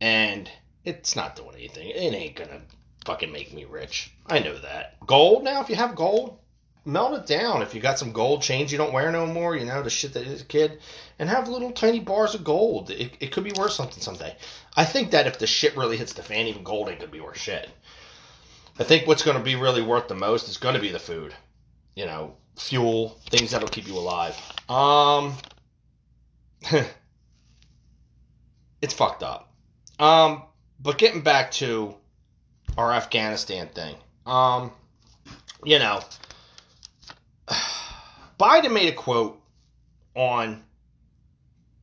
and 0.01 0.49
it's 0.83 1.15
not 1.15 1.35
doing 1.35 1.53
anything. 1.53 1.89
It 1.89 2.11
ain't 2.11 2.37
going 2.37 2.49
to 2.49 2.61
fucking 3.05 3.31
make 3.31 3.53
me 3.53 3.65
rich. 3.65 4.11
I 4.25 4.39
know 4.39 4.57
that. 4.57 4.97
Gold 5.05 5.43
now, 5.43 5.61
if 5.61 5.69
you 5.69 5.75
have 5.75 5.93
gold, 5.93 6.39
melt 6.85 7.13
it 7.13 7.25
down. 7.25 7.61
If 7.61 7.73
you 7.73 7.81
got 7.81 7.99
some 7.99 8.11
gold 8.11 8.41
chains 8.41 8.71
you 8.71 8.77
don't 8.77 8.93
wear 8.93 9.11
no 9.11 9.25
more, 9.25 9.55
you 9.55 9.65
know, 9.65 9.81
the 9.81 9.89
shit 9.89 10.13
that 10.13 10.27
is 10.27 10.41
a 10.41 10.45
kid, 10.45 10.79
and 11.19 11.27
have 11.27 11.47
little 11.47 11.71
tiny 11.71 11.99
bars 11.99 12.35
of 12.35 12.43
gold. 12.43 12.91
It, 12.91 13.13
it 13.19 13.31
could 13.31 13.43
be 13.43 13.51
worth 13.51 13.71
something 13.71 14.01
someday. 14.01 14.35
I 14.77 14.85
think 14.85 15.11
that 15.11 15.27
if 15.27 15.39
the 15.39 15.47
shit 15.47 15.75
really 15.75 15.97
hits 15.97 16.13
the 16.13 16.23
fan, 16.23 16.47
even 16.47 16.63
gold 16.63 16.89
ain't 16.89 16.99
gonna 16.99 17.11
be 17.11 17.21
worth 17.21 17.39
shit. 17.39 17.69
I 18.79 18.83
think 18.83 19.07
what's 19.07 19.23
gonna 19.23 19.39
be 19.39 19.55
really 19.55 19.81
worth 19.81 20.07
the 20.07 20.15
most 20.15 20.47
is 20.47 20.57
gonna 20.57 20.79
be 20.79 20.91
the 20.91 20.99
food. 20.99 21.33
You 21.95 22.05
know, 22.05 22.35
fuel, 22.57 23.17
things 23.29 23.51
that'll 23.51 23.69
keep 23.69 23.87
you 23.87 23.97
alive. 23.97 24.37
Um, 24.69 25.33
it's 28.81 28.93
fucked 28.93 29.23
up. 29.23 29.51
Um, 29.97 30.43
but 30.79 30.97
getting 30.97 31.21
back 31.21 31.51
to 31.51 31.95
our 32.77 32.91
Afghanistan 32.91 33.67
thing. 33.67 33.95
Um, 34.25 34.71
you 35.63 35.79
know, 35.79 36.01
Biden 38.39 38.73
made 38.73 38.89
a 38.89 38.95
quote 38.95 39.41
on 40.15 40.63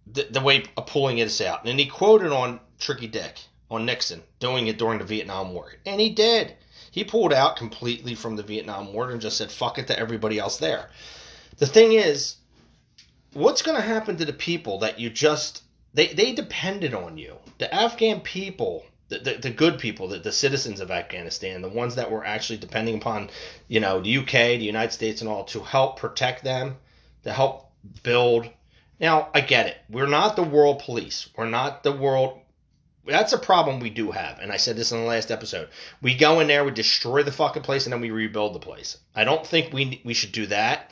the, 0.06 0.24
the 0.24 0.40
way 0.40 0.64
of 0.76 0.86
pulling 0.86 1.16
this 1.16 1.40
out, 1.40 1.66
and 1.66 1.78
he 1.78 1.86
quoted 1.86 2.32
on 2.32 2.60
Tricky 2.78 3.06
Dick 3.06 3.38
on 3.70 3.86
Nixon 3.86 4.22
doing 4.38 4.66
it 4.66 4.78
during 4.78 4.98
the 4.98 5.04
Vietnam 5.04 5.54
War, 5.54 5.72
and 5.86 6.00
he 6.00 6.10
did. 6.10 6.54
He 6.90 7.04
pulled 7.04 7.32
out 7.32 7.56
completely 7.56 8.14
from 8.14 8.36
the 8.36 8.42
Vietnam 8.42 8.92
War 8.92 9.10
and 9.10 9.20
just 9.20 9.38
said 9.38 9.50
"fuck 9.50 9.78
it" 9.78 9.86
to 9.86 9.98
everybody 9.98 10.38
else 10.38 10.58
there. 10.58 10.90
The 11.56 11.66
thing 11.66 11.92
is, 11.92 12.36
what's 13.32 13.62
going 13.62 13.76
to 13.76 13.82
happen 13.82 14.18
to 14.18 14.24
the 14.26 14.32
people 14.32 14.78
that 14.80 15.00
you 15.00 15.08
just 15.08 15.62
they 15.94 16.08
they 16.08 16.32
depended 16.32 16.92
on 16.92 17.16
you? 17.16 17.38
The 17.58 17.74
Afghan 17.74 18.20
people 18.20 18.84
the, 19.12 19.18
the, 19.18 19.38
the, 19.38 19.50
good 19.50 19.78
people, 19.78 20.08
the, 20.08 20.18
the 20.18 20.32
citizens 20.32 20.80
of 20.80 20.90
Afghanistan, 20.90 21.60
the 21.60 21.68
ones 21.68 21.96
that 21.96 22.10
were 22.10 22.24
actually 22.24 22.58
depending 22.58 22.96
upon, 22.96 23.28
you 23.68 23.78
know, 23.78 24.00
the 24.00 24.18
UK, 24.18 24.32
the 24.32 24.64
United 24.64 24.92
States, 24.92 25.20
and 25.20 25.28
all 25.28 25.44
to 25.44 25.60
help 25.60 25.98
protect 25.98 26.42
them, 26.42 26.76
to 27.24 27.32
help 27.32 27.70
build. 28.02 28.48
Now, 28.98 29.28
I 29.34 29.42
get 29.42 29.66
it. 29.66 29.76
We're 29.90 30.06
not 30.06 30.36
the 30.36 30.42
world 30.42 30.82
police. 30.84 31.28
We're 31.36 31.48
not 31.48 31.82
the 31.82 31.92
world. 31.92 32.38
That's 33.04 33.32
a 33.32 33.38
problem 33.38 33.80
we 33.80 33.90
do 33.90 34.12
have. 34.12 34.38
And 34.38 34.50
I 34.50 34.56
said 34.56 34.76
this 34.76 34.92
in 34.92 35.00
the 35.00 35.06
last 35.06 35.30
episode. 35.30 35.68
We 36.00 36.14
go 36.14 36.40
in 36.40 36.46
there, 36.46 36.64
we 36.64 36.70
destroy 36.70 37.22
the 37.22 37.32
fucking 37.32 37.64
place, 37.64 37.84
and 37.84 37.92
then 37.92 38.00
we 38.00 38.10
rebuild 38.10 38.54
the 38.54 38.60
place. 38.60 38.96
I 39.14 39.24
don't 39.24 39.46
think 39.46 39.74
we, 39.74 40.00
we 40.04 40.14
should 40.14 40.32
do 40.32 40.46
that. 40.46 40.90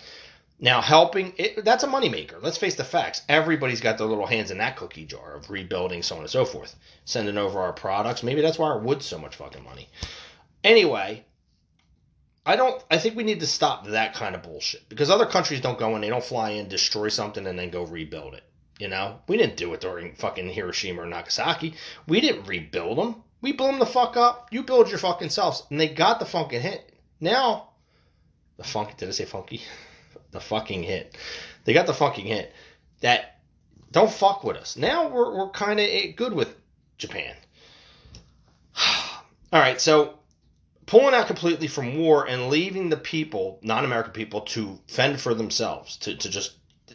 Now, 0.63 0.83
helping, 0.83 1.33
it, 1.39 1.65
that's 1.65 1.85
a 1.85 1.89
moneymaker. 1.89 2.43
Let's 2.43 2.59
face 2.59 2.75
the 2.75 2.85
facts. 2.85 3.23
Everybody's 3.31 3.81
got 3.81 3.97
their 3.97 4.07
little 4.07 4.27
hands 4.27 4.51
in 4.51 4.59
that 4.59 4.77
cookie 4.77 5.07
jar 5.07 5.33
of 5.33 5.49
rebuilding, 5.49 6.03
so 6.03 6.17
on 6.17 6.21
and 6.21 6.31
so 6.31 6.45
forth. 6.45 6.77
Sending 7.07 7.39
over 7.39 7.61
our 7.61 7.73
products. 7.73 8.23
Maybe 8.23 8.43
that's 8.43 8.59
why 8.59 8.69
our 8.69 8.79
wood's 8.79 9.07
so 9.07 9.19
much 9.19 9.37
fucking 9.37 9.65
money. 9.65 9.89
Anyway, 10.63 11.25
I 12.45 12.57
don't, 12.57 12.85
I 12.91 12.99
think 12.99 13.17
we 13.17 13.25
need 13.25 13.41
to 13.41 13.47
stop 13.47 13.87
that 13.87 14.13
kind 14.13 14.35
of 14.35 14.43
bullshit. 14.43 14.87
Because 14.91 15.09
other 15.09 15.25
countries 15.25 15.63
don't 15.63 15.79
go 15.79 15.95
in, 15.95 16.03
they 16.03 16.11
don't 16.11 16.23
fly 16.23 16.51
in, 16.51 16.69
destroy 16.69 17.09
something, 17.09 17.47
and 17.47 17.59
then 17.59 17.71
go 17.71 17.85
rebuild 17.85 18.35
it. 18.35 18.45
You 18.79 18.89
know? 18.89 19.19
We 19.29 19.39
didn't 19.39 19.57
do 19.57 19.73
it 19.73 19.81
during 19.81 20.15
fucking 20.15 20.51
Hiroshima 20.51 21.01
or 21.01 21.07
Nagasaki. 21.07 21.75
We 22.07 22.21
didn't 22.21 22.47
rebuild 22.47 22.99
them. 22.99 23.23
We 23.41 23.53
blew 23.53 23.69
them 23.69 23.79
the 23.79 23.87
fuck 23.87 24.19
up. 24.19 24.49
You 24.51 24.63
build 24.63 24.91
your 24.91 24.99
fucking 24.99 25.31
selves. 25.31 25.63
And 25.71 25.81
they 25.81 25.89
got 25.89 26.19
the 26.19 26.27
fucking 26.27 26.61
hit. 26.61 26.93
Now, 27.19 27.71
the 28.59 28.65
funk, 28.65 28.99
did 28.99 29.09
I 29.09 29.13
say 29.13 29.25
funky? 29.25 29.63
the 30.31 30.41
fucking 30.41 30.83
hit. 30.83 31.17
They 31.65 31.73
got 31.73 31.87
the 31.87 31.95
fucking 31.95 32.27
hit. 32.27 32.53
That 33.01 33.41
don't 33.93 34.11
fuck 34.11 34.45
with 34.45 34.57
us. 34.57 34.77
Now 34.77 35.09
we're 35.09 35.37
we're 35.37 35.51
kind 35.51 35.81
of 35.81 35.87
eh, 35.87 36.13
good 36.17 36.33
with 36.33 36.55
Japan. 36.99 37.35
All 39.53 39.61
right, 39.61 39.81
so 39.81 40.19
pulling 40.87 41.15
out 41.15 41.27
completely 41.27 41.67
from 41.67 41.99
war 41.99 42.27
and 42.27 42.49
leaving 42.49 42.89
the 42.89 42.97
people, 42.97 43.59
non-American 43.63 44.13
people, 44.13 44.43
to 44.43 44.79
fend 44.89 45.21
for 45.21 45.35
themselves, 45.35 45.97
to, 45.99 46.17
to 46.17 46.29
just 46.29 46.55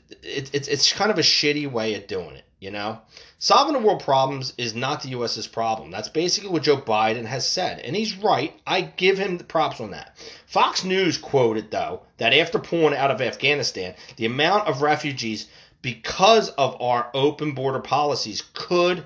it, 0.09 0.49
it's 0.53 0.67
it's 0.67 0.93
kind 0.93 1.11
of 1.11 1.17
a 1.17 1.21
shitty 1.21 1.69
way 1.69 1.95
of 1.95 2.07
doing 2.07 2.35
it, 2.35 2.45
you 2.59 2.71
know. 2.71 2.99
Solving 3.37 3.73
the 3.73 3.79
world 3.79 4.01
problems 4.01 4.53
is 4.57 4.73
not 4.73 5.01
the 5.01 5.09
U.S.'s 5.09 5.47
problem. 5.47 5.91
That's 5.91 6.09
basically 6.09 6.49
what 6.49 6.63
Joe 6.63 6.77
Biden 6.77 7.25
has 7.25 7.45
said, 7.45 7.79
and 7.79 7.95
he's 7.95 8.15
right. 8.17 8.53
I 8.65 8.81
give 8.81 9.17
him 9.17 9.37
the 9.37 9.43
props 9.43 9.79
on 9.79 9.91
that. 9.91 10.17
Fox 10.47 10.83
News 10.83 11.17
quoted 11.17 11.71
though 11.71 12.01
that 12.17 12.33
after 12.33 12.59
pulling 12.59 12.95
out 12.95 13.11
of 13.11 13.21
Afghanistan, 13.21 13.95
the 14.15 14.25
amount 14.25 14.67
of 14.67 14.81
refugees 14.81 15.47
because 15.81 16.49
of 16.49 16.81
our 16.81 17.11
open 17.13 17.51
border 17.51 17.79
policies 17.79 18.43
could 18.53 19.05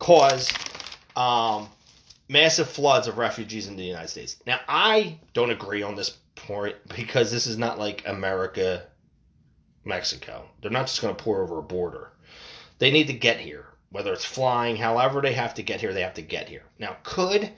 cause 0.00 0.50
um, 1.14 1.68
massive 2.28 2.68
floods 2.68 3.06
of 3.06 3.18
refugees 3.18 3.68
in 3.68 3.76
the 3.76 3.84
United 3.84 4.08
States. 4.08 4.36
Now, 4.46 4.60
I 4.66 5.18
don't 5.32 5.50
agree 5.50 5.82
on 5.82 5.94
this 5.94 6.16
point 6.34 6.76
because 6.96 7.30
this 7.30 7.46
is 7.46 7.58
not 7.58 7.78
like 7.78 8.02
America, 8.06 8.82
Mexico. 9.84 10.50
They're 10.60 10.70
not 10.70 10.86
just 10.86 11.00
going 11.00 11.14
to 11.14 11.22
pour 11.22 11.42
over 11.42 11.58
a 11.58 11.62
border. 11.62 12.10
They 12.78 12.90
need 12.90 13.06
to 13.08 13.12
get 13.12 13.40
here, 13.40 13.66
whether 13.90 14.12
it's 14.12 14.24
flying, 14.24 14.76
however 14.76 15.20
they 15.20 15.32
have 15.34 15.54
to 15.54 15.62
get 15.62 15.80
here, 15.80 15.92
they 15.92 16.02
have 16.02 16.14
to 16.14 16.22
get 16.22 16.48
here. 16.48 16.64
Now, 16.78 16.96
could 17.02 17.50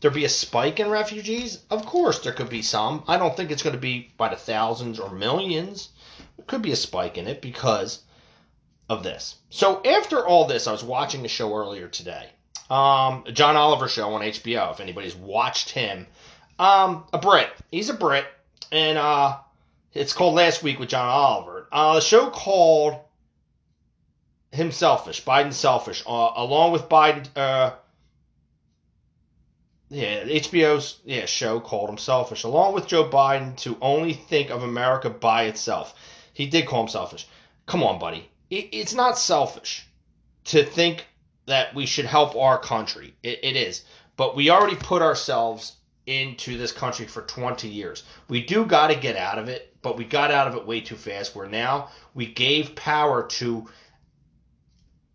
there 0.00 0.10
be 0.10 0.24
a 0.24 0.28
spike 0.28 0.80
in 0.80 0.88
refugees? 0.88 1.60
Of 1.70 1.86
course, 1.86 2.18
there 2.18 2.32
could 2.32 2.48
be 2.48 2.62
some. 2.62 3.04
I 3.08 3.16
don't 3.16 3.36
think 3.36 3.50
it's 3.50 3.62
going 3.62 3.76
to 3.76 3.80
be 3.80 4.12
by 4.16 4.28
the 4.28 4.36
thousands 4.36 4.98
or 4.98 5.10
millions. 5.10 5.90
There 6.36 6.46
could 6.46 6.62
be 6.62 6.72
a 6.72 6.76
spike 6.76 7.18
in 7.18 7.26
it 7.26 7.42
because 7.42 8.02
of 8.88 9.02
this. 9.02 9.36
So, 9.50 9.82
after 9.84 10.26
all 10.26 10.46
this, 10.46 10.66
I 10.66 10.72
was 10.72 10.82
watching 10.84 11.24
a 11.24 11.28
show 11.28 11.54
earlier 11.54 11.88
today 11.88 12.30
um, 12.70 13.24
John 13.32 13.56
Oliver 13.56 13.88
show 13.88 14.14
on 14.14 14.22
HBO. 14.22 14.70
If 14.70 14.80
anybody's 14.80 15.16
watched 15.16 15.70
him, 15.70 16.06
um, 16.58 17.04
a 17.12 17.18
Brit. 17.18 17.50
He's 17.70 17.90
a 17.90 17.94
Brit, 17.94 18.24
and 18.70 18.96
uh, 18.96 19.38
it's 19.92 20.12
called 20.12 20.34
Last 20.34 20.62
Week 20.62 20.78
with 20.78 20.88
John 20.88 21.08
Oliver. 21.08 21.59
Uh, 21.72 21.94
the 21.94 22.00
show 22.00 22.30
called 22.30 22.96
him 24.52 24.72
selfish, 24.72 25.24
Biden 25.24 25.52
selfish, 25.52 26.02
uh, 26.06 26.32
along 26.36 26.72
with 26.72 26.88
Biden. 26.88 27.28
Uh, 27.36 27.72
yeah, 29.88 30.24
HBO's 30.24 30.98
yeah 31.04 31.26
show 31.26 31.60
called 31.60 31.90
him 31.90 31.98
selfish, 31.98 32.44
along 32.44 32.74
with 32.74 32.86
Joe 32.86 33.08
Biden 33.08 33.56
to 33.58 33.76
only 33.80 34.12
think 34.12 34.50
of 34.50 34.62
America 34.62 35.10
by 35.10 35.44
itself. 35.44 35.94
He 36.32 36.46
did 36.46 36.66
call 36.66 36.82
him 36.82 36.88
selfish. 36.88 37.26
Come 37.66 37.82
on, 37.82 37.98
buddy. 37.98 38.28
It, 38.50 38.68
it's 38.72 38.94
not 38.94 39.18
selfish 39.18 39.86
to 40.46 40.64
think 40.64 41.06
that 41.46 41.74
we 41.74 41.86
should 41.86 42.04
help 42.06 42.34
our 42.36 42.58
country. 42.58 43.14
It, 43.22 43.40
it 43.42 43.56
is. 43.56 43.84
But 44.16 44.36
we 44.36 44.50
already 44.50 44.76
put 44.76 45.02
ourselves 45.02 45.72
into 46.06 46.56
this 46.58 46.72
country 46.72 47.06
for 47.06 47.22
20 47.22 47.68
years. 47.68 48.04
We 48.28 48.42
do 48.42 48.64
got 48.64 48.88
to 48.88 48.94
get 48.94 49.16
out 49.16 49.38
of 49.38 49.48
it, 49.48 49.74
but 49.82 49.96
we 49.96 50.04
got 50.04 50.30
out 50.30 50.48
of 50.48 50.56
it 50.56 50.66
way 50.66 50.80
too 50.80 50.96
fast. 50.96 51.34
Where 51.34 51.48
now 51.48 51.90
we 52.14 52.26
gave 52.26 52.74
power 52.74 53.26
to 53.26 53.68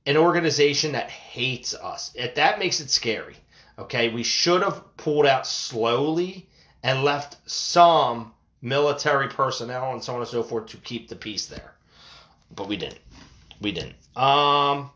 an 0.05 0.17
organization 0.17 0.91
that 0.93 1.09
hates 1.09 1.73
us. 1.73 2.11
It, 2.15 2.35
that 2.35 2.59
makes 2.59 2.79
it 2.79 2.89
scary. 2.89 3.35
Okay, 3.77 4.09
we 4.09 4.23
should 4.23 4.61
have 4.61 4.95
pulled 4.97 5.25
out 5.25 5.45
slowly 5.45 6.47
and 6.83 7.03
left 7.03 7.37
some 7.49 8.31
military 8.61 9.27
personnel 9.27 9.91
and 9.91 10.03
so 10.03 10.13
on 10.13 10.19
and 10.19 10.29
so 10.29 10.43
forth 10.43 10.67
to 10.67 10.77
keep 10.77 11.09
the 11.09 11.15
peace 11.15 11.47
there. 11.47 11.73
But 12.55 12.67
we 12.67 12.77
didn't. 12.77 12.99
We 13.59 13.71
didn't. 13.71 13.95
Um, 14.15 14.91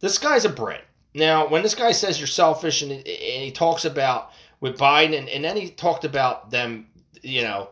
this 0.00 0.18
guy's 0.18 0.44
a 0.44 0.48
Brit. 0.48 0.84
Now, 1.14 1.46
when 1.46 1.62
this 1.62 1.74
guy 1.74 1.92
says 1.92 2.18
you're 2.18 2.26
selfish 2.26 2.82
and, 2.82 2.90
and 2.90 3.04
he 3.04 3.52
talks 3.52 3.84
about 3.84 4.32
with 4.62 4.78
Biden, 4.78 5.18
and, 5.18 5.28
and 5.28 5.44
then 5.44 5.56
he 5.56 5.68
talked 5.68 6.04
about 6.04 6.50
them, 6.50 6.86
you 7.20 7.42
know, 7.42 7.68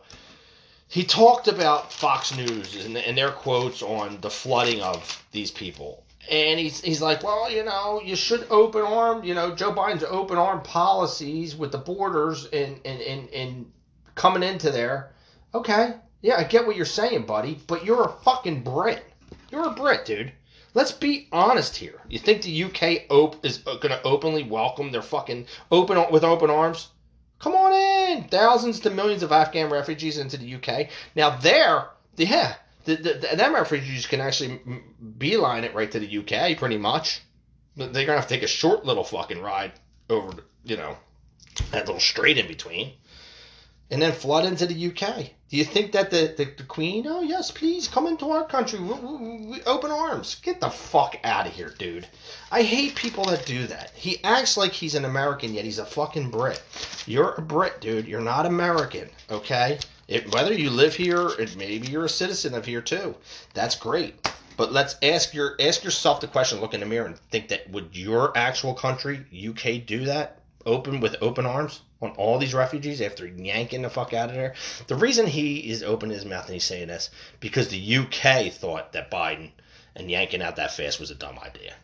he 0.89 1.05
talked 1.05 1.47
about 1.47 1.91
Fox 1.91 2.35
News 2.35 2.85
and, 2.85 2.97
and 2.97 3.17
their 3.17 3.31
quotes 3.31 3.81
on 3.81 4.19
the 4.19 4.29
flooding 4.29 4.81
of 4.81 5.23
these 5.31 5.49
people. 5.49 6.03
And 6.29 6.59
he's, 6.59 6.81
he's 6.81 7.01
like, 7.01 7.23
well, 7.23 7.49
you 7.49 7.63
know, 7.63 8.01
you 8.03 8.17
should 8.17 8.45
open 8.49 8.81
arm, 8.81 9.23
you 9.23 9.33
know, 9.33 9.55
Joe 9.55 9.71
Biden's 9.71 10.03
open 10.03 10.37
arm 10.37 10.61
policies 10.63 11.55
with 11.55 11.71
the 11.71 11.77
borders 11.77 12.45
and, 12.51 12.77
and, 12.83 13.01
and, 13.01 13.29
and 13.29 13.71
coming 14.15 14.43
into 14.43 14.69
there. 14.69 15.13
Okay, 15.55 15.93
yeah, 16.21 16.35
I 16.35 16.43
get 16.43 16.67
what 16.67 16.75
you're 16.75 16.85
saying, 16.85 17.25
buddy, 17.25 17.57
but 17.67 17.85
you're 17.85 18.03
a 18.03 18.13
fucking 18.23 18.63
Brit. 18.63 19.01
You're 19.49 19.67
a 19.67 19.71
Brit, 19.71 20.05
dude. 20.05 20.33
Let's 20.73 20.91
be 20.91 21.27
honest 21.31 21.75
here. 21.75 21.99
You 22.07 22.17
think 22.17 22.41
the 22.41 22.63
UK 22.63 23.03
op- 23.09 23.45
is 23.45 23.61
uh, 23.67 23.75
going 23.75 23.89
to 23.89 24.01
openly 24.03 24.43
welcome 24.43 24.91
their 24.91 25.01
fucking 25.01 25.47
open 25.69 26.03
with 26.11 26.23
open 26.23 26.49
arms? 26.49 26.89
Come 27.39 27.55
on 27.55 27.73
in, 27.73 28.23
thousands 28.25 28.79
to 28.81 28.89
millions 28.89 29.23
of 29.23 29.31
Afghan 29.31 29.69
refugees 29.69 30.17
into 30.17 30.37
the 30.37 30.55
UK. 30.55 30.87
Now 31.15 31.31
there, 31.31 31.89
yeah, 32.15 32.55
the, 32.85 32.95
the, 32.95 33.13
the 33.15 33.35
them 33.35 33.55
refugees 33.55 34.05
can 34.05 34.21
actually 34.21 34.61
beeline 35.17 35.63
it 35.63 35.73
right 35.73 35.91
to 35.91 35.99
the 35.99 36.17
UK, 36.19 36.57
pretty 36.57 36.77
much. 36.77 37.21
They're 37.75 38.05
gonna 38.05 38.19
have 38.19 38.27
to 38.27 38.33
take 38.33 38.43
a 38.43 38.47
short 38.47 38.85
little 38.85 39.03
fucking 39.03 39.41
ride 39.41 39.73
over, 40.09 40.43
you 40.63 40.77
know, 40.77 40.95
that 41.71 41.87
little 41.87 41.99
strait 41.99 42.37
in 42.37 42.47
between 42.47 42.93
and 43.91 44.01
then 44.01 44.13
flood 44.13 44.45
into 44.45 44.65
the 44.65 44.87
UK. 44.87 45.31
Do 45.49 45.57
you 45.57 45.65
think 45.65 45.91
that 45.91 46.09
the, 46.09 46.33
the, 46.37 46.45
the 46.45 46.63
Queen, 46.63 47.05
oh, 47.07 47.21
yes, 47.21 47.51
please 47.51 47.89
come 47.89 48.07
into 48.07 48.31
our 48.31 48.45
country, 48.45 48.79
we, 48.79 48.93
we, 48.93 49.45
we, 49.45 49.63
open 49.63 49.91
arms? 49.91 50.35
Get 50.41 50.61
the 50.61 50.69
fuck 50.69 51.17
out 51.25 51.45
of 51.45 51.51
here, 51.51 51.73
dude. 51.77 52.07
I 52.51 52.63
hate 52.63 52.95
people 52.95 53.25
that 53.25 53.45
do 53.45 53.67
that. 53.67 53.91
He 53.93 54.23
acts 54.23 54.55
like 54.55 54.71
he's 54.71 54.95
an 54.95 55.03
American, 55.03 55.53
yet 55.53 55.65
he's 55.65 55.79
a 55.79 55.85
fucking 55.85 56.31
Brit. 56.31 56.63
You're 57.05 57.33
a 57.33 57.41
Brit, 57.41 57.81
dude. 57.81 58.07
You're 58.07 58.21
not 58.21 58.45
American, 58.45 59.09
okay? 59.29 59.77
It, 60.07 60.33
whether 60.33 60.53
you 60.53 60.69
live 60.69 60.95
here, 60.95 61.27
it, 61.37 61.57
maybe 61.57 61.87
you're 61.89 62.05
a 62.05 62.09
citizen 62.09 62.53
of 62.53 62.65
here 62.65 62.81
too. 62.81 63.15
That's 63.53 63.75
great. 63.75 64.25
But 64.55 64.71
let's 64.71 64.95
ask 65.01 65.33
your 65.33 65.55
ask 65.59 65.83
yourself 65.83 66.21
the 66.21 66.27
question. 66.27 66.59
Look 66.61 66.73
in 66.73 66.81
the 66.81 66.85
mirror 66.85 67.07
and 67.07 67.17
think 67.31 67.47
that 67.47 67.69
would 67.71 67.95
your 67.95 68.37
actual 68.37 68.73
country, 68.73 69.25
UK, 69.33 69.85
do 69.85 70.05
that? 70.05 70.40
Open 70.65 70.99
with 70.99 71.15
open 71.21 71.45
arms? 71.45 71.81
on 72.01 72.11
all 72.11 72.39
these 72.39 72.53
refugees 72.53 72.99
after 72.99 73.27
yanking 73.27 73.83
the 73.83 73.89
fuck 73.89 74.13
out 74.13 74.29
of 74.29 74.35
there. 74.35 74.55
The 74.87 74.95
reason 74.95 75.27
he 75.27 75.69
is 75.69 75.83
opening 75.83 76.15
his 76.15 76.25
mouth 76.25 76.45
and 76.45 76.53
he's 76.53 76.63
saying 76.63 76.87
this 76.87 77.11
because 77.39 77.67
the 77.67 77.97
UK 77.97 78.51
thought 78.51 78.93
that 78.93 79.11
Biden 79.11 79.51
and 79.95 80.09
yanking 80.09 80.41
out 80.41 80.55
that 80.55 80.73
fast 80.73 80.99
was 80.99 81.11
a 81.11 81.15
dumb 81.15 81.37
idea. 81.39 81.75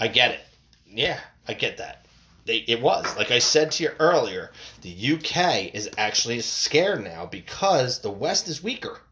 I 0.00 0.08
get 0.08 0.32
it. 0.32 0.40
Yeah, 0.88 1.20
I 1.46 1.54
get 1.54 1.76
that. 1.76 2.06
They, 2.46 2.64
it 2.66 2.82
was 2.82 3.16
like 3.16 3.30
I 3.30 3.38
said 3.38 3.70
to 3.72 3.84
you 3.84 3.90
earlier. 4.00 4.50
The 4.82 5.14
UK 5.14 5.72
is 5.72 5.88
actually 5.96 6.40
scared 6.40 7.04
now 7.04 7.26
because 7.26 8.00
the 8.00 8.10
West 8.10 8.48
is 8.48 8.62
weaker. 8.62 9.02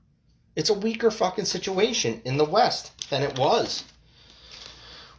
It's 0.56 0.70
a 0.70 0.74
weaker 0.74 1.10
fucking 1.10 1.44
situation 1.44 2.20
in 2.24 2.36
the 2.36 2.44
West 2.44 3.10
than 3.10 3.22
it 3.22 3.38
was 3.38 3.84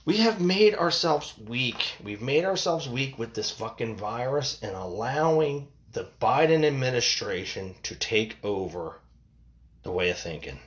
we 0.10 0.18
have 0.18 0.42
made 0.42 0.74
ourselves 0.74 1.36
weak. 1.38 1.94
We've 2.04 2.24
made 2.24 2.44
ourselves 2.44 2.90
weak 2.90 3.20
with 3.20 3.36
this 3.36 3.52
fucking 3.52 3.96
virus 3.96 4.58
and 4.64 4.76
allowing 4.76 5.68
the 5.92 6.10
Biden 6.20 6.66
administration 6.66 7.76
to 7.84 7.94
take 7.94 8.38
over 8.44 9.02
the 9.84 9.92
way 9.92 10.10
of 10.10 10.18
thinking, 10.18 10.58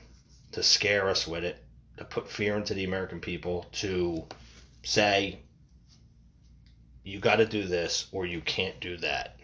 to 0.53 0.63
scare 0.63 1.09
us 1.09 1.27
with 1.27 1.43
it, 1.43 1.61
to 1.97 2.05
put 2.05 2.31
fear 2.31 2.55
into 2.55 2.73
the 2.73 2.85
American 2.85 3.19
people, 3.19 3.65
to 3.73 4.23
say, 4.81 5.39
you 7.03 7.19
got 7.19 7.35
to 7.35 7.45
do 7.45 7.65
this 7.65 8.07
or 8.13 8.25
you 8.25 8.39
can't 8.39 8.79
do 8.79 8.95
that. 8.95 9.35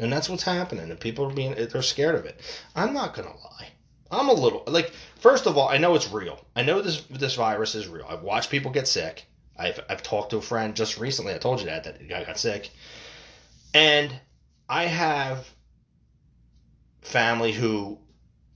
And 0.00 0.12
that's 0.12 0.28
what's 0.28 0.42
happening. 0.42 0.90
And 0.90 0.98
people 0.98 1.26
are 1.26 1.32
being, 1.32 1.54
they're 1.54 1.80
scared 1.80 2.16
of 2.16 2.24
it. 2.24 2.40
I'm 2.74 2.92
not 2.92 3.14
going 3.14 3.28
to 3.28 3.34
lie. 3.36 3.68
I'm 4.10 4.28
a 4.28 4.34
little, 4.34 4.64
like, 4.66 4.90
first 5.20 5.46
of 5.46 5.56
all, 5.56 5.68
I 5.68 5.78
know 5.78 5.94
it's 5.94 6.10
real. 6.10 6.44
I 6.56 6.62
know 6.62 6.82
this, 6.82 7.02
this 7.02 7.36
virus 7.36 7.76
is 7.76 7.86
real. 7.86 8.06
I've 8.08 8.22
watched 8.22 8.50
people 8.50 8.72
get 8.72 8.88
sick. 8.88 9.26
I've, 9.56 9.80
I've 9.88 10.02
talked 10.02 10.30
to 10.30 10.38
a 10.38 10.42
friend 10.42 10.74
just 10.74 10.98
recently. 10.98 11.34
I 11.34 11.38
told 11.38 11.60
you 11.60 11.66
that 11.66 11.84
that 11.84 12.08
guy 12.08 12.24
got 12.24 12.38
sick, 12.38 12.70
and 13.72 14.12
I 14.68 14.84
have 14.84 15.48
family 17.02 17.52
who 17.52 17.98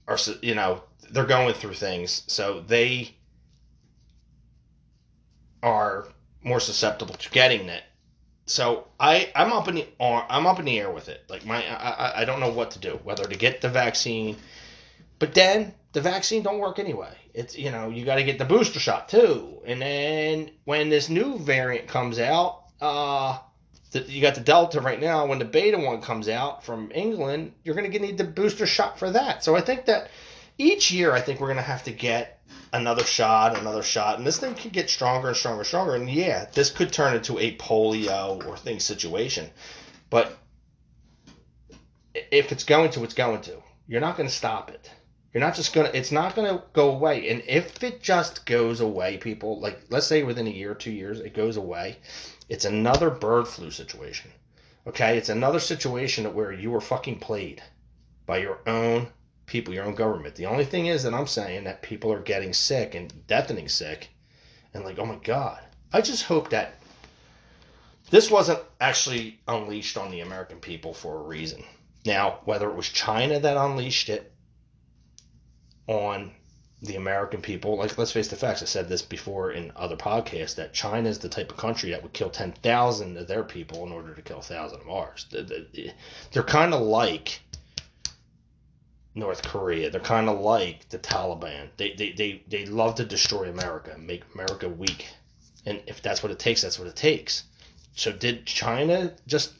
are 0.07 0.17
you 0.41 0.55
know 0.55 0.83
they're 1.11 1.25
going 1.25 1.53
through 1.53 1.75
things, 1.75 2.23
so 2.27 2.61
they 2.61 3.15
are 5.63 6.07
more 6.43 6.59
susceptible 6.59 7.15
to 7.15 7.29
getting 7.29 7.67
it. 7.69 7.83
So 8.45 8.87
I 8.99 9.31
I'm 9.35 9.53
up 9.53 9.67
in 9.67 9.75
the 9.75 9.87
I'm 9.99 10.47
up 10.47 10.59
in 10.59 10.65
the 10.65 10.79
air 10.79 10.91
with 10.91 11.09
it. 11.09 11.23
Like 11.29 11.45
my 11.45 11.63
I 11.63 12.21
I 12.21 12.25
don't 12.25 12.39
know 12.39 12.51
what 12.51 12.71
to 12.71 12.79
do 12.79 12.99
whether 13.03 13.23
to 13.23 13.37
get 13.37 13.61
the 13.61 13.69
vaccine, 13.69 14.37
but 15.19 15.33
then 15.33 15.73
the 15.93 16.01
vaccine 16.01 16.43
don't 16.43 16.59
work 16.59 16.79
anyway. 16.79 17.15
It's 17.39 17.57
you 17.57 17.71
know 17.71 17.89
you 17.89 18.03
got 18.03 18.15
to 18.15 18.25
get 18.25 18.37
the 18.37 18.43
booster 18.43 18.81
shot 18.81 19.07
too, 19.07 19.61
and 19.65 19.81
then 19.81 20.51
when 20.65 20.89
this 20.89 21.07
new 21.07 21.39
variant 21.39 21.87
comes 21.87 22.19
out, 22.19 22.63
uh, 22.81 23.39
the, 23.91 24.01
you 24.01 24.21
got 24.21 24.35
the 24.35 24.41
Delta 24.41 24.81
right 24.81 24.99
now. 24.99 25.25
When 25.25 25.39
the 25.39 25.45
Beta 25.45 25.77
one 25.77 26.01
comes 26.01 26.27
out 26.27 26.65
from 26.65 26.91
England, 26.93 27.53
you're 27.63 27.75
going 27.75 27.89
to 27.89 27.99
need 27.99 28.17
the 28.17 28.25
booster 28.25 28.65
shot 28.65 28.99
for 28.99 29.11
that. 29.11 29.45
So 29.45 29.55
I 29.55 29.61
think 29.61 29.85
that 29.85 30.09
each 30.57 30.91
year, 30.91 31.13
I 31.13 31.21
think 31.21 31.39
we're 31.39 31.47
going 31.47 31.55
to 31.55 31.63
have 31.63 31.85
to 31.85 31.93
get 31.93 32.41
another 32.73 33.05
shot, 33.05 33.57
another 33.57 33.83
shot, 33.83 34.17
and 34.17 34.27
this 34.27 34.37
thing 34.37 34.53
could 34.53 34.73
get 34.73 34.89
stronger 34.89 35.29
and 35.29 35.37
stronger 35.37 35.61
and 35.61 35.67
stronger. 35.67 35.95
And 35.95 36.09
yeah, 36.09 36.45
this 36.53 36.69
could 36.69 36.91
turn 36.91 37.15
into 37.15 37.39
a 37.39 37.55
polio 37.55 38.45
or 38.45 38.57
thing 38.57 38.81
situation, 38.81 39.49
but 40.09 40.37
if 42.13 42.51
it's 42.51 42.65
going 42.65 42.91
to, 42.91 43.05
it's 43.05 43.13
going 43.13 43.39
to. 43.43 43.63
You're 43.87 44.01
not 44.01 44.17
going 44.17 44.27
to 44.27 44.35
stop 44.35 44.71
it. 44.71 44.91
You're 45.33 45.41
not 45.41 45.55
just 45.55 45.73
gonna. 45.73 45.91
It's 45.93 46.11
not 46.11 46.35
gonna 46.35 46.63
go 46.73 46.89
away. 46.89 47.29
And 47.29 47.43
if 47.47 47.83
it 47.83 48.01
just 48.01 48.47
goes 48.47 48.79
away, 48.79 49.17
people 49.17 49.59
like 49.59 49.79
let's 49.89 50.07
say 50.07 50.23
within 50.23 50.47
a 50.47 50.51
year, 50.51 50.73
two 50.73 50.91
years, 50.91 51.19
it 51.19 51.35
goes 51.35 51.55
away. 51.55 51.97
It's 52.49 52.65
another 52.65 53.11
bird 53.11 53.47
flu 53.47 53.69
situation. 53.69 54.31
Okay, 54.87 55.17
it's 55.17 55.29
another 55.29 55.59
situation 55.59 56.33
where 56.33 56.51
you 56.51 56.71
were 56.71 56.81
fucking 56.81 57.19
played 57.19 57.61
by 58.25 58.37
your 58.37 58.59
own 58.65 59.07
people, 59.45 59.71
your 59.73 59.85
own 59.85 59.93
government. 59.93 60.33
The 60.33 60.47
only 60.47 60.65
thing 60.65 60.87
is 60.87 61.03
that 61.03 61.13
I'm 61.13 61.27
saying 61.27 61.65
that 61.65 61.83
people 61.83 62.11
are 62.11 62.21
getting 62.21 62.53
sick 62.53 62.95
and 62.95 63.13
deafening 63.27 63.69
sick, 63.69 64.09
and 64.73 64.83
like, 64.83 64.97
oh 64.97 65.05
my 65.05 65.17
god. 65.17 65.61
I 65.93 66.01
just 66.01 66.23
hope 66.23 66.49
that 66.49 66.75
this 68.09 68.31
wasn't 68.31 68.59
actually 68.81 69.39
unleashed 69.47 69.97
on 69.97 70.09
the 70.09 70.21
American 70.21 70.59
people 70.59 70.93
for 70.93 71.17
a 71.17 71.23
reason. 71.23 71.63
Now, 72.05 72.39
whether 72.45 72.69
it 72.69 72.75
was 72.75 72.89
China 72.89 73.39
that 73.39 73.57
unleashed 73.57 74.09
it 74.09 74.31
on 75.89 76.31
the 76.83 76.95
American 76.95 77.41
people, 77.41 77.77
like 77.77 77.97
let's 77.97 78.11
face 78.11 78.27
the 78.29 78.35
facts. 78.35 78.61
I 78.61 78.65
said 78.65 78.87
this 78.87 79.01
before 79.01 79.51
in 79.51 79.71
other 79.75 79.97
podcasts 79.97 80.55
that 80.55 80.71
China 80.71 81.09
is 81.09 81.17
the 81.19 81.27
type 81.27 81.51
of 81.51 81.57
country 81.57 81.89
that 81.89 82.03
would 82.03 82.13
kill 82.13 82.29
ten 82.29 82.51
thousand 82.51 83.17
of 83.17 83.27
their 83.27 83.43
people 83.43 83.85
in 83.85 83.91
order 83.91 84.13
to 84.13 84.21
kill 84.21 84.37
a 84.37 84.43
thousand 84.43 84.81
of 84.81 84.89
ours. 84.89 85.25
They're 86.31 86.43
kind 86.43 86.73
of 86.75 86.81
like 86.81 87.41
North 89.15 89.41
Korea. 89.41 89.89
They're 89.89 89.99
kind 89.99 90.29
of 90.29 90.39
like 90.39 90.87
the 90.89 90.99
Taliban. 90.99 91.69
They, 91.75 91.93
they 91.93 92.11
they 92.11 92.43
they 92.47 92.65
love 92.67 92.95
to 92.95 93.03
destroy 93.03 93.49
America, 93.49 93.97
make 93.97 94.23
America 94.35 94.69
weak, 94.69 95.07
and 95.65 95.81
if 95.87 96.03
that's 96.03 96.21
what 96.21 96.31
it 96.31 96.39
takes, 96.39 96.61
that's 96.61 96.77
what 96.77 96.87
it 96.87 96.95
takes. 96.95 97.45
So 97.93 98.13
did 98.13 98.45
China 98.45 99.15
just 99.25 99.53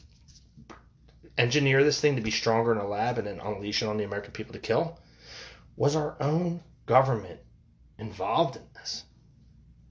engineer 1.36 1.82
this 1.82 2.00
thing 2.00 2.14
to 2.16 2.22
be 2.22 2.30
stronger 2.30 2.70
in 2.70 2.78
a 2.78 2.86
lab 2.86 3.18
and 3.18 3.26
then 3.26 3.40
unleash 3.40 3.82
it 3.82 3.86
on 3.86 3.96
the 3.96 4.04
American 4.04 4.32
people 4.32 4.52
to 4.52 4.60
kill? 4.60 4.99
Was 5.80 5.96
our 5.96 6.14
own 6.20 6.62
government 6.84 7.40
involved 7.96 8.56
in 8.56 8.68
this 8.74 9.04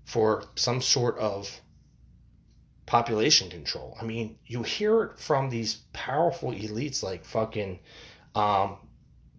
for 0.05 0.43
some 0.53 0.83
sort 0.83 1.17
of 1.17 1.61
population 2.85 3.49
control? 3.49 3.97
I 3.99 4.05
mean, 4.05 4.37
you 4.45 4.61
hear 4.61 5.01
it 5.05 5.19
from 5.19 5.49
these 5.49 5.77
powerful 5.91 6.51
elites 6.51 7.01
like 7.01 7.25
fucking 7.25 7.79
um, 8.35 8.77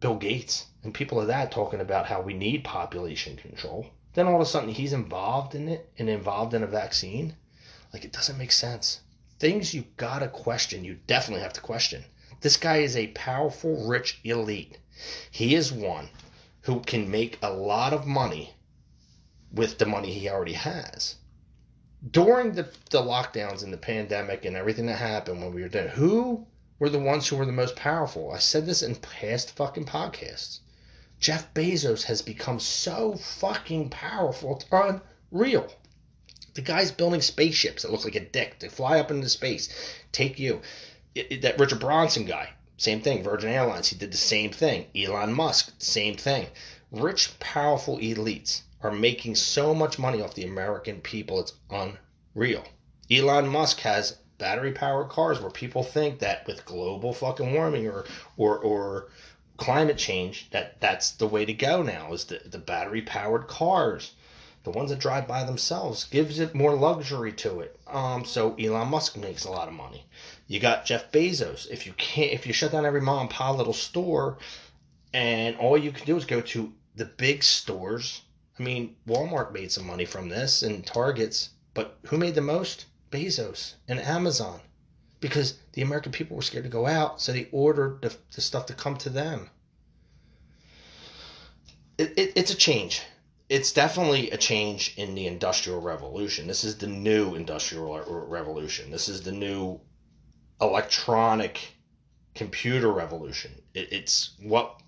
Bill 0.01 0.17
Gates 0.17 0.67
and 0.83 0.93
people 0.93 1.21
of 1.21 1.29
that 1.29 1.53
talking 1.53 1.79
about 1.79 2.07
how 2.07 2.21
we 2.21 2.35
need 2.35 2.65
population 2.65 3.37
control. 3.37 3.87
Then 4.15 4.27
all 4.27 4.35
of 4.35 4.41
a 4.41 4.45
sudden 4.45 4.71
he's 4.71 4.93
involved 4.93 5.55
in 5.55 5.69
it 5.69 5.89
and 5.99 6.11
involved 6.11 6.53
in 6.53 6.65
a 6.65 6.67
vaccine. 6.67 7.37
Like 7.93 8.05
it 8.05 8.13
doesn't 8.13 8.39
make 8.39 8.51
sense. 8.51 9.03
Things 9.39 9.73
you 9.73 9.85
gotta 9.97 10.27
question, 10.27 10.83
you 10.83 10.99
definitely 11.07 11.45
have 11.45 11.53
to 11.53 11.61
question. 11.61 12.05
This 12.41 12.57
guy 12.57 12.79
is 12.79 12.97
a 12.97 13.07
powerful, 13.13 13.87
rich 13.87 14.19
elite. 14.25 14.79
He 15.31 15.55
is 15.55 15.73
one 15.73 16.09
who 16.63 16.81
can 16.81 17.11
make 17.11 17.39
a 17.43 17.53
lot 17.53 17.93
of 17.93 18.07
money 18.07 18.55
with 19.53 19.79
the 19.79 19.87
money 19.87 20.13
he 20.13 20.29
already 20.29 20.53
has. 20.53 21.17
During 22.11 22.53
the, 22.53 22.71
the 22.91 23.03
lockdowns 23.03 23.63
and 23.63 23.73
the 23.73 23.79
pandemic 23.79 24.45
and 24.45 24.57
everything 24.57 24.87
that 24.87 24.97
happened 24.97 25.43
when 25.43 25.53
we 25.53 25.63
were 25.63 25.69
there, 25.69 25.89
who 25.89 26.47
were 26.79 26.89
the 26.89 26.99
ones 26.99 27.29
who 27.29 27.37
were 27.37 27.47
the 27.47 27.53
most 27.53 27.77
powerful? 27.77 28.33
I 28.33 28.39
said 28.39 28.67
this 28.67 28.83
in 28.83 28.95
past 28.97 29.51
fucking 29.51 29.85
podcasts. 29.85 30.61
Jeff 31.19 31.53
Bezos 31.53 32.05
has 32.05 32.23
become 32.23 32.59
so 32.59 33.15
fucking 33.17 33.91
powerful, 33.91 34.57
it's 34.57 34.65
unreal. 35.33 35.71
The 36.55 36.63
guy's 36.63 36.91
building 36.91 37.21
spaceships 37.21 37.83
that 37.83 37.93
look 37.93 38.05
like 38.05 38.15
a 38.15 38.21
dick 38.21 38.59
to 38.61 38.71
fly 38.71 38.99
up 38.99 39.11
into 39.11 39.29
space, 39.29 39.69
take 40.13 40.39
you. 40.39 40.63
It, 41.15 41.27
it, 41.31 41.43
that 41.43 41.59
Richard 41.59 41.81
Branson 41.81 42.25
guy, 42.25 42.51
same 42.81 43.03
thing. 43.03 43.23
Virgin 43.23 43.51
Airlines, 43.51 43.89
he 43.89 43.97
did 43.97 44.11
the 44.11 44.17
same 44.17 44.51
thing. 44.51 44.87
Elon 44.97 45.35
Musk, 45.35 45.75
same 45.79 46.17
thing. 46.17 46.47
Rich, 46.91 47.39
powerful 47.39 47.99
elites 47.99 48.63
are 48.83 48.91
making 48.91 49.35
so 49.35 49.75
much 49.75 49.99
money 49.99 50.23
off 50.23 50.33
the 50.33 50.47
American 50.47 51.03
people, 51.03 51.41
it's 51.41 51.53
unreal. 51.71 52.65
Elon 53.11 53.49
Musk 53.49 53.81
has 53.81 54.17
battery 54.39 54.73
powered 54.73 55.11
cars 55.11 55.39
where 55.41 55.51
people 55.51 55.83
think 55.83 56.21
that 56.21 56.47
with 56.47 56.65
global 56.65 57.13
fucking 57.13 57.53
warming 57.53 57.87
or 57.87 58.07
or 58.39 58.57
or 58.59 59.09
climate 59.59 59.99
change 59.99 60.49
that 60.51 60.81
that's 60.81 61.11
the 61.11 61.27
way 61.27 61.45
to 61.45 61.53
go 61.53 61.83
now 61.83 62.15
is 62.15 62.25
the, 62.25 62.41
the 62.47 62.59
battery 62.59 63.03
powered 63.03 63.47
cars 63.47 64.13
the 64.65 64.71
ones 64.71 64.89
that 64.89 64.99
drive 64.99 65.29
by 65.29 65.45
themselves 65.45 66.05
gives 66.05 66.39
it 66.39 66.55
more 66.55 66.75
luxury 66.75 67.33
to 67.33 67.61
it 67.61 67.79
um 67.87 68.25
so 68.25 68.55
elon 68.55 68.89
musk 68.89 69.19
makes 69.19 69.45
a 69.45 69.51
lot 69.51 69.69
of 69.69 69.75
money 69.75 70.07
you 70.51 70.59
got 70.59 70.85
Jeff 70.85 71.13
Bezos. 71.13 71.71
If 71.71 71.87
you 71.87 71.93
can't, 71.93 72.33
if 72.33 72.45
you 72.45 72.53
shut 72.53 72.73
down 72.73 72.85
every 72.85 73.01
mom 73.01 73.21
and 73.21 73.31
pop 73.31 73.57
little 73.57 73.73
store, 73.73 74.39
and 75.15 75.55
all 75.59 75.79
you 75.79 75.93
can 75.93 76.05
do 76.05 76.17
is 76.17 76.25
go 76.25 76.41
to 76.41 76.73
the 76.97 77.05
big 77.05 77.45
stores. 77.45 78.23
I 78.59 78.65
mean, 78.65 78.97
Walmart 79.07 79.53
made 79.53 79.71
some 79.71 79.87
money 79.87 80.05
from 80.05 80.29
this 80.29 80.65
and 80.65 80.85
Targets, 80.85 81.51
but 81.73 81.99
who 82.07 82.19
made 82.19 82.35
the 82.35 82.41
most? 82.41 82.87
Bezos 83.13 83.75
and 83.87 84.01
Amazon, 84.01 84.61
because 85.21 85.55
the 85.75 85.83
American 85.83 86.11
people 86.11 86.35
were 86.35 86.43
scared 86.43 86.65
to 86.65 86.69
go 86.71 86.85
out, 86.85 87.21
so 87.21 87.31
they 87.31 87.49
ordered 87.53 88.03
the, 88.03 88.13
the 88.35 88.41
stuff 88.41 88.67
to 88.67 88.75
come 88.75 88.97
to 88.97 89.09
them. 89.09 89.49
It, 91.97 92.13
it, 92.17 92.33
it's 92.35 92.51
a 92.51 92.57
change. 92.57 93.03
It's 93.49 93.73
definitely 93.73 94.33
a 94.33 94.37
change 94.37 94.95
in 94.97 95.15
the 95.15 95.29
industrial 95.29 95.81
revolution. 95.81 96.49
This 96.49 96.65
is 96.65 96.77
the 96.77 96.89
new 96.89 97.37
industrial 97.37 98.03
revolution. 98.27 98.91
This 98.91 99.09
is 99.09 99.23
the 99.23 99.33
new 99.33 99.81
electronic 100.61 101.75
computer 102.35 102.93
revolution. 102.93 103.51
It, 103.75 103.93
it's 103.93 104.33
what 104.43 104.81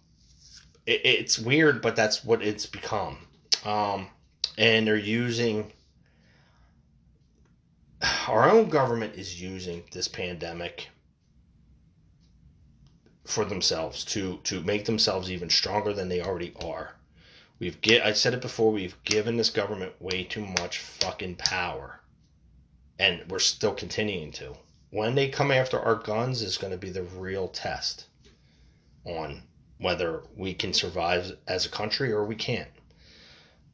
it, 0.86 1.00
it's 1.04 1.38
weird, 1.38 1.82
but 1.82 1.96
that's 1.96 2.24
what 2.24 2.42
it's 2.42 2.66
become. 2.66 3.18
Um, 3.64 4.08
and 4.58 4.86
they're 4.86 4.96
using 4.96 5.72
our 8.28 8.50
own 8.50 8.68
government 8.68 9.14
is 9.14 9.40
using 9.40 9.84
this 9.92 10.08
pandemic 10.08 10.88
for 13.24 13.44
themselves 13.44 14.04
to 14.04 14.38
to 14.44 14.60
make 14.62 14.84
themselves 14.84 15.30
even 15.30 15.48
stronger 15.48 15.92
than 15.92 16.08
they 16.08 16.20
already 16.20 16.52
are. 16.60 16.94
We've 17.58 17.80
get 17.80 18.04
I 18.04 18.12
said 18.12 18.34
it 18.34 18.40
before, 18.40 18.72
we've 18.72 19.02
given 19.04 19.36
this 19.36 19.50
government 19.50 19.92
way 20.00 20.24
too 20.24 20.44
much 20.44 20.78
fucking 20.78 21.36
power. 21.36 22.00
And 22.98 23.24
we're 23.28 23.38
still 23.38 23.74
continuing 23.74 24.32
to 24.32 24.56
when 24.92 25.14
they 25.14 25.26
come 25.26 25.50
after 25.50 25.80
our 25.80 25.94
guns 25.94 26.42
is 26.42 26.58
going 26.58 26.70
to 26.70 26.76
be 26.76 26.90
the 26.90 27.02
real 27.02 27.48
test 27.48 28.04
on 29.06 29.42
whether 29.78 30.22
we 30.36 30.52
can 30.52 30.74
survive 30.74 31.34
as 31.48 31.64
a 31.64 31.70
country 31.70 32.12
or 32.12 32.26
we 32.26 32.34
can't. 32.36 32.68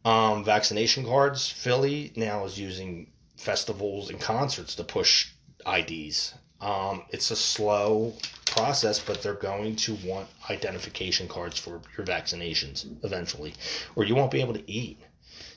Um, 0.05 0.45
vaccination 0.45 1.05
cards, 1.05 1.49
Philly 1.49 2.13
now 2.15 2.45
is 2.45 2.59
using 2.59 3.11
festivals 3.37 4.11
and 4.11 4.21
concerts 4.21 4.77
to 4.77 4.85
push 4.85 5.33
IDs. 5.67 6.35
Um, 6.61 7.03
it's 7.11 7.33
a 7.33 7.37
slow 7.37 8.15
process, 8.47 9.01
but 9.01 9.21
they're 9.21 9.35
going 9.35 9.75
to 9.75 9.97
want 10.05 10.29
identification 10.49 11.27
cards 11.27 11.59
for 11.59 11.83
your 11.97 12.07
vaccinations 12.07 12.87
eventually, 13.05 13.55
or 13.97 14.05
you 14.05 14.15
won't 14.15 14.31
be 14.31 14.41
able 14.41 14.55
to 14.55 14.71
eat. 14.71 15.01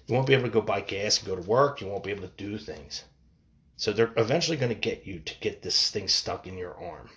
You 0.08 0.16
won't 0.16 0.28
be 0.28 0.34
able 0.34 0.46
to 0.46 0.50
go 0.50 0.62
buy 0.62 0.82
gas 0.82 1.20
and 1.20 1.28
go 1.28 1.36
to 1.36 1.48
work. 1.48 1.82
You 1.82 1.88
won't 1.88 2.04
be 2.04 2.12
able 2.12 2.28
to 2.28 2.34
do 2.36 2.58
things. 2.58 3.04
So 3.82 3.92
they're 3.92 4.14
eventually 4.16 4.58
going 4.58 4.70
to 4.70 4.76
get 4.90 5.08
you 5.08 5.18
to 5.22 5.34
get 5.40 5.64
this 5.64 5.90
thing 5.90 6.08
stuck 6.08 6.46
in 6.46 6.56
your 6.56 6.76
arm. 6.76 7.10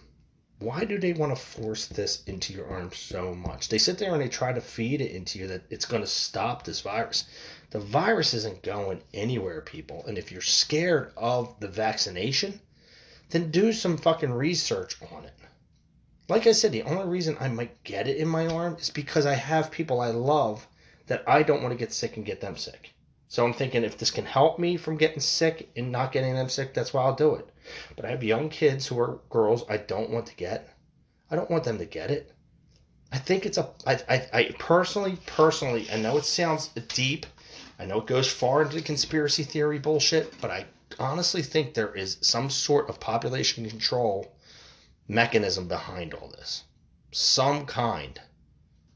Why 0.61 0.87
do 0.87 0.97
they 0.97 1.13
want 1.13 1.37
to 1.37 1.43
force 1.43 1.85
this 1.85 2.23
into 2.25 2.55
your 2.55 2.67
arm 2.67 2.91
so 2.95 3.35
much? 3.35 3.69
They 3.69 3.77
sit 3.77 3.99
there 3.99 4.15
and 4.15 4.23
they 4.23 4.31
try 4.31 4.55
to 4.55 4.63
feed 4.63 5.03
it 5.03 5.11
into 5.11 5.39
you 5.39 5.47
that 5.49 5.65
it's 5.69 5.85
going 5.85 6.01
to 6.01 6.09
stop 6.09 6.65
this 6.65 6.81
virus. 6.81 7.25
The 7.69 7.81
virus 7.81 8.33
isn't 8.33 8.63
going 8.63 9.03
anywhere, 9.13 9.61
people. 9.61 10.07
And 10.07 10.17
if 10.17 10.33
you're 10.33 10.41
scared 10.41 11.13
of 11.19 11.55
the 11.61 11.69
vaccination, 11.69 12.63
then 13.29 13.51
do 13.51 13.71
some 13.75 13.99
fucking 13.99 14.33
research 14.33 14.97
on 15.13 15.27
it. 15.27 15.35
Like 16.31 16.47
I 16.47 16.53
said, 16.53 16.73
the 16.73 16.85
only 16.85 17.05
reason 17.05 17.37
I 17.41 17.49
might 17.49 17.85
get 17.85 18.09
it 18.09 18.17
in 18.17 18.29
my 18.29 18.47
arm 18.47 18.79
is 18.81 18.89
because 18.89 19.27
I 19.27 19.35
have 19.35 19.71
people 19.71 20.01
I 20.01 20.13
love 20.13 20.67
that 21.09 21.25
I 21.29 21.43
don't 21.43 21.63
want 21.63 21.73
to 21.73 21.79
get 21.79 21.93
sick 21.93 22.17
and 22.17 22.25
get 22.25 22.41
them 22.41 22.57
sick. 22.57 22.94
So 23.35 23.45
I'm 23.45 23.53
thinking 23.53 23.83
if 23.83 23.99
this 23.99 24.13
can 24.13 24.27
help 24.27 24.61
me 24.61 24.77
from 24.77 24.97
getting 24.97 25.19
sick 25.19 25.69
and 25.75 25.91
not 25.91 26.13
getting 26.13 26.37
them 26.37 26.49
sick, 26.49 26.73
that's 26.73 26.95
why 26.95 27.03
I'll 27.03 27.17
do 27.17 27.35
it. 27.35 27.49
But 27.97 28.05
I 28.05 28.11
have 28.11 28.23
young 28.23 28.49
kids 28.49 28.87
who 28.87 28.97
are 29.01 29.19
girls 29.29 29.65
I 29.69 29.77
don't 29.77 30.11
want 30.11 30.27
to 30.27 30.37
get. 30.37 30.73
I 31.33 31.35
don't 31.35 31.51
want 31.51 31.65
them 31.65 31.79
to 31.79 31.85
get 31.85 32.13
it. 32.13 32.33
I 33.11 33.19
think 33.19 33.45
it's 33.45 33.59
a. 33.59 33.71
I, 33.85 33.99
I, 34.09 34.29
I 34.33 34.55
personally, 34.61 35.19
personally, 35.27 35.91
I 35.91 35.97
know 35.97 36.17
it 36.17 36.27
sounds 36.27 36.69
deep. 36.95 37.27
I 37.77 37.87
know 37.87 37.99
it 37.99 38.07
goes 38.07 38.31
far 38.31 38.63
into 38.63 38.77
the 38.77 38.83
conspiracy 38.83 39.43
theory 39.43 39.81
bullshit, 39.81 40.41
but 40.41 40.53
I 40.53 40.67
honestly 41.01 41.43
think 41.43 41.75
there 41.75 41.93
is 41.93 42.19
some 42.21 42.49
sort 42.49 42.89
of 42.89 43.01
population 43.01 43.69
control 43.69 44.33
mechanism 45.09 45.67
behind 45.67 46.15
all 46.15 46.29
this. 46.29 46.63
Some 47.11 47.67
kind 47.67 48.21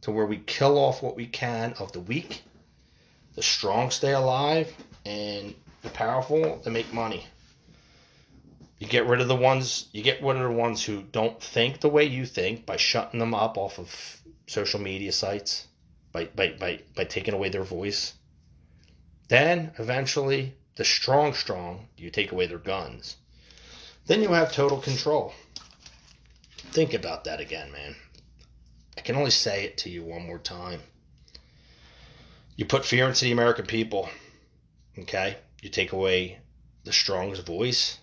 to 0.03 0.13
where 0.13 0.27
we 0.27 0.37
kill 0.39 0.79
off 0.79 1.03
what 1.03 1.17
we 1.17 1.27
can 1.27 1.73
of 1.81 1.91
the 1.91 1.99
weak 1.99 2.45
the 3.39 3.45
strong 3.45 3.89
stay 3.89 4.15
alive 4.15 4.75
and 5.07 5.55
the 5.83 5.89
powerful 5.91 6.61
they 6.65 6.73
make 6.73 6.93
money. 6.93 7.25
You 8.81 8.89
get 8.89 9.07
rid 9.07 9.21
of 9.21 9.29
the 9.29 9.37
ones 9.37 9.87
you 9.93 10.03
get 10.03 10.21
rid 10.21 10.39
of 10.39 10.43
the 10.43 10.51
ones 10.51 10.85
who 10.85 11.03
don't 11.03 11.41
think 11.41 11.79
the 11.79 11.89
way 11.89 12.03
you 12.03 12.27
think 12.27 12.67
by 12.67 12.77
shutting 12.77 13.21
them 13.21 13.35
up 13.35 13.57
off 13.57 13.79
of 13.79 14.21
social 14.49 14.81
media 14.81 15.13
sites, 15.13 15.69
by 16.11 16.25
by 16.25 16.49
by, 16.49 16.81
by 16.97 17.05
taking 17.05 17.33
away 17.33 17.49
their 17.49 17.63
voice. 17.63 18.15
Then 19.29 19.71
eventually 19.79 20.55
the 20.75 20.85
strong 20.85 21.33
strong, 21.33 21.87
you 21.97 22.11
take 22.11 22.33
away 22.33 22.47
their 22.47 22.59
guns. 22.59 23.19
Then 24.07 24.21
you 24.21 24.31
have 24.31 24.51
total 24.51 24.81
control. 24.81 25.33
Think 26.73 26.93
about 26.93 27.23
that 27.23 27.39
again, 27.39 27.71
man. 27.71 27.95
I 28.97 29.01
can 29.03 29.15
only 29.15 29.31
say 29.31 29.63
it 29.63 29.79
to 29.79 29.91
you 29.91 30.03
one 30.03 30.27
more 30.27 30.41
time. 30.41 30.81
You 32.59 32.67
put 32.67 32.85
fear 32.85 33.07
into 33.07 33.25
the 33.25 33.31
American 33.31 33.67
people. 33.67 34.11
Okay? 34.99 35.37
You 35.63 35.71
take 35.71 35.93
away 35.93 36.41
the 36.83 36.93
strong's 36.93 37.39
voice. 37.39 37.99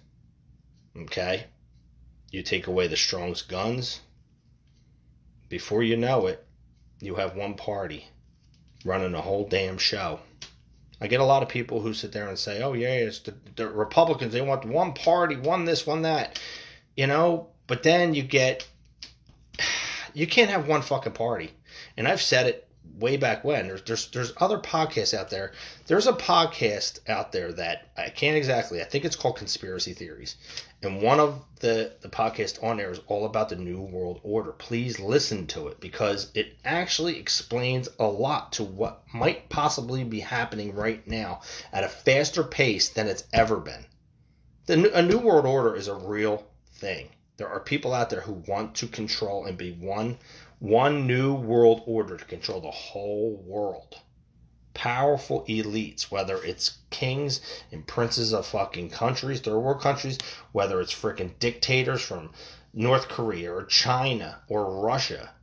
Okay? 0.96 1.48
You 2.32 2.42
take 2.42 2.66
away 2.68 2.88
the 2.88 2.96
strong's 2.96 3.42
guns. 3.42 4.00
Before 5.50 5.84
you 5.84 5.98
know 5.98 6.28
it, 6.28 6.48
you 7.02 7.16
have 7.16 7.36
one 7.36 7.56
party 7.56 8.08
running 8.86 9.12
the 9.12 9.22
whole 9.22 9.46
damn 9.46 9.78
show. 9.78 10.22
I 11.02 11.08
get 11.08 11.20
a 11.20 11.26
lot 11.26 11.44
of 11.44 11.50
people 11.50 11.82
who 11.82 11.94
sit 11.94 12.14
there 12.14 12.30
and 12.30 12.40
say, 12.40 12.64
"Oh 12.64 12.72
yeah, 12.72 12.94
it's 12.94 13.20
the, 13.20 13.36
the 13.58 13.68
Republicans. 13.68 14.32
They 14.32 14.42
want 14.42 14.64
one 14.64 14.94
party, 14.94 15.36
one 15.36 15.66
this, 15.66 15.86
one 15.86 16.04
that," 16.04 16.40
you 16.96 17.08
know. 17.08 17.50
But 17.68 17.84
then 17.84 18.16
you 18.16 18.24
get, 18.24 18.66
you 20.14 20.26
can't 20.26 20.50
have 20.50 20.70
one 20.70 20.82
fucking 20.82 21.12
party. 21.12 21.52
And 21.98 22.08
I've 22.08 22.22
said 22.22 22.48
it 22.48 22.65
way 23.00 23.18
back 23.18 23.44
when. 23.44 23.68
There's 23.68 23.82
there's 23.84 24.08
there's 24.12 24.34
other 24.38 24.58
podcasts 24.58 25.14
out 25.14 25.30
there. 25.30 25.52
There's 25.88 26.08
a 26.08 26.14
podcast 26.14 27.00
out 27.10 27.32
there 27.32 27.52
that 27.54 27.90
I 27.98 28.10
can't 28.10 28.38
exactly. 28.38 28.82
I 28.82 28.86
think 28.86 29.06
it's 29.06 29.16
called 29.16 29.38
Conspiracy 29.38 29.94
Theories, 29.94 30.36
and 30.82 31.02
one 31.02 31.20
of 31.20 31.44
the 31.60 31.94
the 32.02 32.10
podcasts 32.10 32.64
on 32.64 32.78
there 32.78 32.92
is 32.92 33.02
all 33.08 33.26
about 33.26 33.50
the 33.50 33.56
New 33.56 33.82
World 33.82 34.20
Order. 34.24 34.52
Please 34.52 35.00
listen 35.00 35.48
to 35.48 35.68
it 35.68 35.80
because 35.80 36.32
it 36.34 36.56
actually 36.64 37.20
explains 37.20 37.90
a 38.00 38.08
lot 38.08 38.54
to 38.54 38.64
what 38.64 39.04
might 39.14 39.50
possibly 39.50 40.04
be 40.04 40.20
happening 40.20 40.74
right 40.74 41.06
now 41.08 41.42
at 41.74 41.84
a 41.84 41.90
faster 41.90 42.44
pace 42.44 42.90
than 42.90 43.08
it's 43.08 43.26
ever 43.34 43.58
been. 43.58 43.86
The 44.68 44.98
a 44.98 45.02
New 45.02 45.20
World 45.20 45.46
Order 45.46 45.76
is 45.76 45.88
a 45.88 45.96
real 45.96 46.46
thing. 46.74 47.10
There 47.38 47.50
are 47.50 47.60
people 47.60 47.94
out 47.94 48.10
there 48.10 48.22
who 48.22 48.44
want 48.48 48.76
to 48.76 48.88
control 48.88 49.46
and 49.46 49.58
be 49.58 49.74
one 49.74 50.18
one 50.60 51.06
new 51.06 51.34
world 51.34 51.84
order 51.86 52.16
to 52.16 52.24
control 52.24 52.62
the 52.62 52.72
whole 52.72 53.36
world. 53.46 54.00
Powerful 54.74 55.44
elites, 55.50 56.10
whether 56.10 56.42
it's 56.44 56.78
kings 56.90 57.42
and 57.72 57.86
princes 57.86 58.34
of 58.34 58.46
fucking 58.46 58.90
countries, 58.90 59.42
third 59.42 59.60
world 59.60 59.82
countries, 59.82 60.18
whether 60.54 60.80
it's 60.80 60.94
freaking 60.94 61.38
dictators 61.40 62.02
from 62.02 62.32
North 62.74 63.10
Korea 63.10 63.54
or 63.54 63.66
China 63.66 64.42
or 64.48 64.82
Russia, 64.82 65.34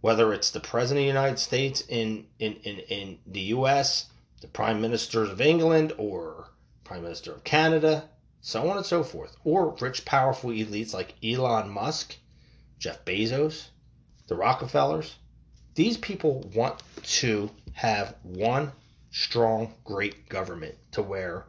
whether 0.00 0.32
it's 0.32 0.50
the 0.50 0.60
President 0.60 1.00
of 1.00 1.14
the 1.14 1.18
United 1.20 1.38
States 1.38 1.82
in, 1.88 2.26
in, 2.38 2.54
in, 2.62 2.78
in 2.88 3.18
the 3.26 3.52
US, 3.56 4.06
the 4.40 4.48
Prime 4.48 4.80
Ministers 4.80 5.30
of 5.30 5.40
England 5.40 5.92
or 5.98 6.50
Prime 6.84 7.02
Minister 7.02 7.32
of 7.32 7.44
Canada, 7.44 8.08
so 8.40 8.68
on 8.70 8.76
and 8.76 8.86
so 8.86 9.02
forth, 9.02 9.36
or 9.44 9.76
rich, 9.80 10.04
powerful 10.04 10.50
elites 10.50 10.92
like 10.92 11.14
Elon 11.24 11.68
Musk, 11.68 12.16
Jeff 12.78 13.04
Bezos, 13.04 13.68
the 14.32 14.38
Rockefellers, 14.38 15.16
these 15.74 15.98
people 15.98 16.50
want 16.54 16.82
to 17.02 17.50
have 17.74 18.14
one 18.22 18.72
strong, 19.10 19.74
great 19.84 20.26
government 20.30 20.74
to 20.92 21.02
where 21.02 21.44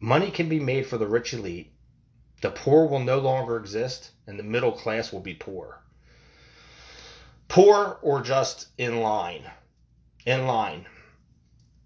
money 0.00 0.32
can 0.32 0.48
be 0.48 0.58
made 0.58 0.88
for 0.88 0.98
the 0.98 1.06
rich 1.06 1.32
elite, 1.32 1.70
the 2.40 2.50
poor 2.50 2.88
will 2.88 2.98
no 2.98 3.20
longer 3.20 3.56
exist, 3.56 4.10
and 4.26 4.36
the 4.36 4.42
middle 4.42 4.72
class 4.72 5.12
will 5.12 5.20
be 5.20 5.34
poor. 5.34 5.84
Poor 7.46 7.96
or 8.02 8.20
just 8.20 8.66
in 8.76 9.00
line. 9.00 9.48
In 10.26 10.48
line. 10.48 10.86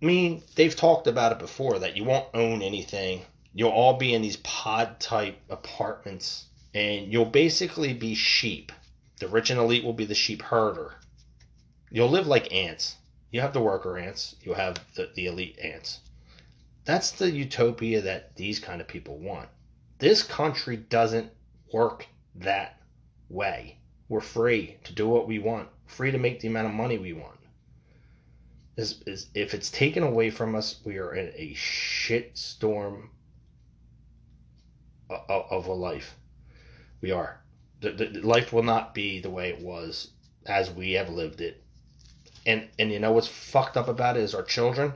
I 0.00 0.06
mean, 0.06 0.42
they've 0.54 0.74
talked 0.74 1.06
about 1.06 1.32
it 1.32 1.38
before 1.38 1.80
that 1.80 1.98
you 1.98 2.04
won't 2.04 2.28
own 2.32 2.62
anything. 2.62 3.26
You'll 3.52 3.72
all 3.72 3.98
be 3.98 4.14
in 4.14 4.22
these 4.22 4.38
pod 4.38 5.00
type 5.00 5.38
apartments, 5.50 6.46
and 6.72 7.12
you'll 7.12 7.26
basically 7.26 7.92
be 7.92 8.14
sheep 8.14 8.72
the 9.18 9.28
rich 9.28 9.50
and 9.50 9.58
elite 9.58 9.84
will 9.84 9.92
be 9.92 10.04
the 10.04 10.14
sheep 10.14 10.42
herder. 10.42 10.94
You'll 11.90 12.10
live 12.10 12.26
like 12.26 12.52
ants. 12.52 12.96
You 13.30 13.40
have 13.42 13.52
the 13.52 13.60
worker 13.60 13.98
ants, 13.98 14.36
you 14.40 14.54
have 14.54 14.78
the, 14.94 15.10
the 15.14 15.26
elite 15.26 15.58
ants. 15.62 16.00
That's 16.84 17.10
the 17.10 17.30
utopia 17.30 18.00
that 18.00 18.36
these 18.36 18.58
kind 18.58 18.80
of 18.80 18.88
people 18.88 19.18
want. 19.18 19.50
This 19.98 20.22
country 20.22 20.76
doesn't 20.76 21.30
work 21.72 22.06
that 22.36 22.80
way. 23.28 23.76
We're 24.08 24.20
free 24.20 24.78
to 24.84 24.94
do 24.94 25.06
what 25.06 25.28
we 25.28 25.38
want, 25.38 25.68
free 25.86 26.10
to 26.10 26.16
make 26.16 26.40
the 26.40 26.48
amount 26.48 26.68
of 26.68 26.74
money 26.74 26.96
we 26.96 27.12
want. 27.12 27.38
Is, 28.78 29.02
is 29.06 29.28
if 29.34 29.52
it's 29.52 29.70
taken 29.70 30.02
away 30.02 30.30
from 30.30 30.54
us, 30.54 30.80
we 30.84 30.96
are 30.96 31.14
in 31.14 31.32
a 31.34 31.52
shit 31.54 32.38
storm 32.38 33.10
of, 35.10 35.44
of 35.50 35.66
a 35.66 35.72
life. 35.72 36.14
We 37.02 37.10
are 37.10 37.42
the, 37.80 37.90
the, 37.90 38.20
life 38.20 38.52
will 38.52 38.62
not 38.62 38.94
be 38.94 39.20
the 39.20 39.30
way 39.30 39.50
it 39.50 39.60
was 39.60 40.10
as 40.46 40.70
we 40.70 40.92
have 40.92 41.08
lived 41.08 41.40
it. 41.40 41.62
And 42.46 42.68
and 42.78 42.90
you 42.90 42.98
know 42.98 43.12
what's 43.12 43.28
fucked 43.28 43.76
up 43.76 43.88
about 43.88 44.16
it 44.16 44.22
is 44.22 44.34
our 44.34 44.42
children 44.42 44.94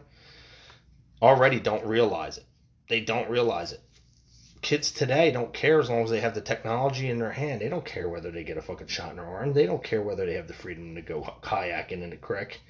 already 1.21 1.61
don't 1.61 1.85
realize 1.85 2.39
it. 2.39 2.45
They 2.89 3.01
don't 3.01 3.31
realize 3.31 3.73
it. 3.73 3.81
Kids 4.63 4.93
today 4.93 5.31
don't 5.31 5.53
care 5.53 5.81
as 5.81 5.91
long 5.91 6.05
as 6.05 6.11
they 6.11 6.21
have 6.21 6.35
the 6.35 6.41
technology 6.41 7.11
in 7.11 7.19
their 7.19 7.33
hand. 7.33 7.61
They 7.61 7.69
don't 7.69 7.85
care 7.85 8.09
whether 8.09 8.31
they 8.31 8.45
get 8.45 8.57
a 8.57 8.63
fucking 8.63 8.87
shot 8.87 9.11
in 9.11 9.17
their 9.17 9.27
arm. 9.27 9.53
They 9.53 9.67
don't 9.67 9.83
care 9.83 10.03
whether 10.03 10.25
they 10.25 10.35
have 10.35 10.47
the 10.47 10.55
freedom 10.55 10.95
to 10.95 11.03
go 11.03 11.23
kayaking 11.43 12.03
in 12.03 12.11
the 12.11 12.17
creek, 12.17 12.61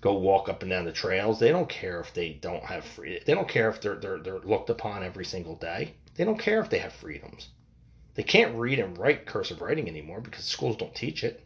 go 0.00 0.14
walk 0.14 0.48
up 0.48 0.62
and 0.62 0.70
down 0.70 0.84
the 0.84 0.92
trails. 0.92 1.38
They 1.38 1.50
don't 1.50 1.68
care 1.68 2.00
if 2.00 2.12
they 2.12 2.30
don't 2.30 2.64
have 2.64 2.84
free. 2.84 3.20
They 3.24 3.34
don't 3.34 3.48
care 3.48 3.70
if 3.70 3.80
they're 3.80 3.96
they're 3.96 4.18
they're 4.18 4.38
looked 4.40 4.70
upon 4.70 5.02
every 5.02 5.24
single 5.24 5.56
day. 5.56 5.94
They 6.16 6.24
don't 6.24 6.38
care 6.38 6.60
if 6.60 6.68
they 6.68 6.78
have 6.78 6.92
freedoms. 6.92 7.48
They 8.16 8.22
can't 8.22 8.56
read 8.56 8.78
and 8.78 8.96
write 8.96 9.26
cursive 9.26 9.60
writing 9.60 9.88
anymore 9.88 10.22
because 10.22 10.44
schools 10.44 10.76
don't 10.76 10.94
teach 10.94 11.22
it. 11.22 11.44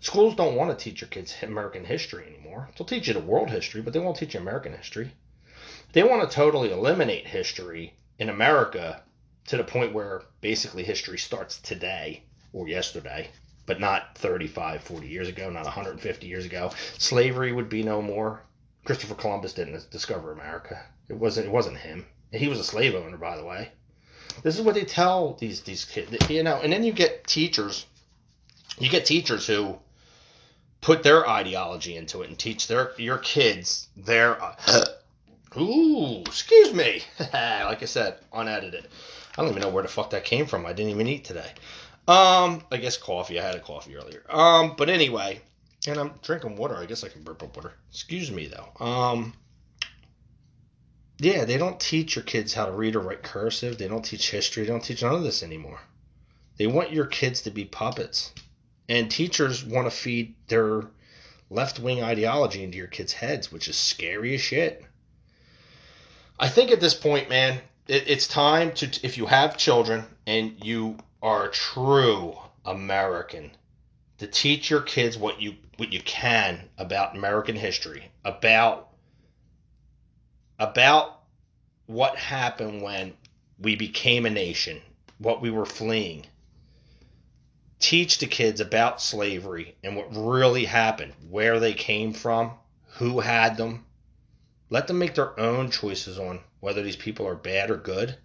Schools 0.00 0.34
don't 0.34 0.56
want 0.56 0.76
to 0.76 0.84
teach 0.84 1.00
your 1.00 1.08
kids 1.08 1.34
American 1.40 1.86
history 1.86 2.26
anymore. 2.26 2.68
They'll 2.76 2.86
teach 2.86 3.08
you 3.08 3.14
the 3.14 3.20
world 3.20 3.48
history, 3.48 3.80
but 3.80 3.94
they 3.94 3.98
won't 3.98 4.18
teach 4.18 4.34
you 4.34 4.40
American 4.40 4.74
history. 4.74 5.12
They 5.94 6.02
want 6.02 6.28
to 6.28 6.34
totally 6.34 6.70
eliminate 6.70 7.28
history 7.28 7.94
in 8.18 8.28
America 8.28 9.02
to 9.46 9.56
the 9.56 9.64
point 9.64 9.94
where 9.94 10.22
basically 10.42 10.82
history 10.82 11.16
starts 11.16 11.58
today 11.58 12.24
or 12.52 12.68
yesterday, 12.68 13.30
but 13.64 13.80
not 13.80 14.18
35, 14.18 14.82
40 14.82 15.08
years 15.08 15.28
ago, 15.28 15.48
not 15.48 15.64
150 15.64 16.26
years 16.26 16.44
ago. 16.44 16.72
Slavery 16.98 17.52
would 17.52 17.70
be 17.70 17.82
no 17.82 18.02
more. 18.02 18.42
Christopher 18.84 19.14
Columbus 19.14 19.54
didn't 19.54 19.90
discover 19.90 20.30
America. 20.30 20.84
It 21.08 21.14
wasn't 21.14 21.46
it 21.46 21.52
wasn't 21.52 21.78
him. 21.78 22.04
He 22.32 22.48
was 22.48 22.58
a 22.58 22.64
slave 22.64 22.94
owner, 22.94 23.16
by 23.16 23.38
the 23.38 23.44
way. 23.46 23.70
This 24.42 24.58
is 24.58 24.62
what 24.62 24.74
they 24.74 24.84
tell 24.84 25.34
these 25.34 25.62
these 25.62 25.84
kids, 25.84 26.28
you 26.28 26.42
know. 26.42 26.60
And 26.62 26.72
then 26.72 26.84
you 26.84 26.92
get 26.92 27.26
teachers, 27.26 27.86
you 28.78 28.88
get 28.88 29.06
teachers 29.06 29.46
who 29.46 29.78
put 30.80 31.02
their 31.02 31.28
ideology 31.28 31.96
into 31.96 32.22
it 32.22 32.28
and 32.28 32.38
teach 32.38 32.66
their 32.66 32.92
your 32.98 33.18
kids 33.18 33.88
their. 33.96 34.42
Uh, 34.42 34.84
ooh, 35.60 36.20
excuse 36.20 36.72
me. 36.72 37.02
like 37.18 37.82
I 37.82 37.86
said, 37.86 38.18
unedited. 38.32 38.86
I 39.36 39.42
don't 39.42 39.50
even 39.50 39.62
know 39.62 39.70
where 39.70 39.82
the 39.82 39.88
fuck 39.88 40.10
that 40.10 40.24
came 40.24 40.46
from. 40.46 40.66
I 40.66 40.72
didn't 40.72 40.90
even 40.90 41.06
eat 41.06 41.24
today. 41.24 41.50
Um, 42.08 42.62
I 42.70 42.78
guess 42.78 42.96
coffee. 42.96 43.38
I 43.38 43.44
had 43.44 43.54
a 43.54 43.60
coffee 43.60 43.96
earlier. 43.96 44.24
Um, 44.28 44.74
but 44.76 44.88
anyway, 44.88 45.40
and 45.86 45.98
I'm 45.98 46.12
drinking 46.22 46.56
water. 46.56 46.76
I 46.76 46.86
guess 46.86 47.04
I 47.04 47.08
can 47.08 47.22
burp 47.22 47.42
up 47.42 47.56
water. 47.56 47.72
Excuse 47.90 48.30
me 48.30 48.46
though. 48.46 48.84
Um, 48.84 49.34
yeah, 51.18 51.44
they 51.44 51.58
don't 51.58 51.78
teach 51.78 52.16
your 52.16 52.24
kids 52.24 52.54
how 52.54 52.66
to 52.66 52.72
read 52.72 52.96
or 52.96 53.00
write 53.00 53.22
cursive. 53.22 53.78
They 53.78 53.88
don't 53.88 54.04
teach 54.04 54.30
history. 54.30 54.64
They 54.64 54.70
don't 54.70 54.82
teach 54.82 55.02
none 55.02 55.14
of 55.14 55.22
this 55.22 55.42
anymore. 55.42 55.80
They 56.56 56.66
want 56.66 56.92
your 56.92 57.06
kids 57.06 57.42
to 57.42 57.50
be 57.50 57.64
puppets. 57.64 58.32
And 58.88 59.10
teachers 59.10 59.64
want 59.64 59.86
to 59.86 59.96
feed 59.96 60.34
their 60.48 60.82
left 61.48 61.78
wing 61.78 62.02
ideology 62.02 62.64
into 62.64 62.78
your 62.78 62.88
kids' 62.88 63.12
heads, 63.12 63.52
which 63.52 63.68
is 63.68 63.76
scary 63.76 64.34
as 64.34 64.40
shit. 64.40 64.84
I 66.38 66.48
think 66.48 66.70
at 66.70 66.80
this 66.80 66.94
point, 66.94 67.28
man, 67.28 67.60
it, 67.86 68.08
it's 68.08 68.26
time 68.26 68.72
to, 68.74 68.86
if 69.02 69.16
you 69.16 69.26
have 69.26 69.56
children 69.56 70.04
and 70.26 70.64
you 70.64 70.98
are 71.22 71.46
a 71.46 71.52
true 71.52 72.36
American, 72.64 73.50
to 74.18 74.26
teach 74.26 74.70
your 74.70 74.80
kids 74.80 75.16
what 75.16 75.40
you 75.40 75.56
what 75.78 75.92
you 75.92 76.00
can 76.00 76.68
about 76.78 77.16
American 77.16 77.56
history, 77.56 78.10
about 78.24 78.91
about 80.62 81.18
what 81.86 82.16
happened 82.16 82.82
when 82.82 83.12
we 83.58 83.74
became 83.74 84.24
a 84.24 84.30
nation, 84.30 84.80
what 85.18 85.42
we 85.42 85.50
were 85.50 85.66
fleeing. 85.66 86.24
Teach 87.80 88.18
the 88.18 88.28
kids 88.28 88.60
about 88.60 89.02
slavery 89.02 89.74
and 89.82 89.96
what 89.96 90.14
really 90.14 90.64
happened, 90.64 91.14
where 91.28 91.58
they 91.58 91.74
came 91.74 92.12
from, 92.12 92.52
who 92.92 93.18
had 93.18 93.56
them. 93.56 93.84
Let 94.70 94.86
them 94.86 95.00
make 95.00 95.16
their 95.16 95.38
own 95.38 95.72
choices 95.72 96.16
on 96.16 96.38
whether 96.60 96.84
these 96.84 96.94
people 96.94 97.26
are 97.26 97.34
bad 97.34 97.68
or 97.68 97.76
good. 97.76 98.16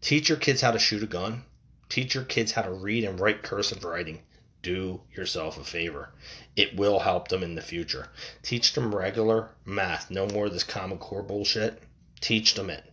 Teach 0.00 0.30
your 0.30 0.38
kids 0.38 0.62
how 0.62 0.70
to 0.70 0.78
shoot 0.78 1.02
a 1.02 1.06
gun. 1.06 1.44
Teach 1.90 2.14
your 2.14 2.24
kids 2.24 2.52
how 2.52 2.62
to 2.62 2.72
read 2.72 3.04
and 3.04 3.20
write 3.20 3.42
cursive 3.42 3.84
writing. 3.84 4.22
Do 4.62 5.00
yourself 5.14 5.58
a 5.58 5.64
favor. 5.64 6.12
It 6.54 6.76
will 6.76 6.98
help 6.98 7.28
them 7.28 7.42
in 7.42 7.54
the 7.54 7.62
future. 7.62 8.08
Teach 8.42 8.74
them 8.74 8.94
regular 8.94 9.50
math. 9.64 10.10
No 10.10 10.26
more 10.26 10.46
of 10.46 10.52
this 10.52 10.64
Common 10.64 10.98
Core 10.98 11.22
bullshit. 11.22 11.82
Teach 12.20 12.52
them 12.52 12.68
it. 12.68 12.84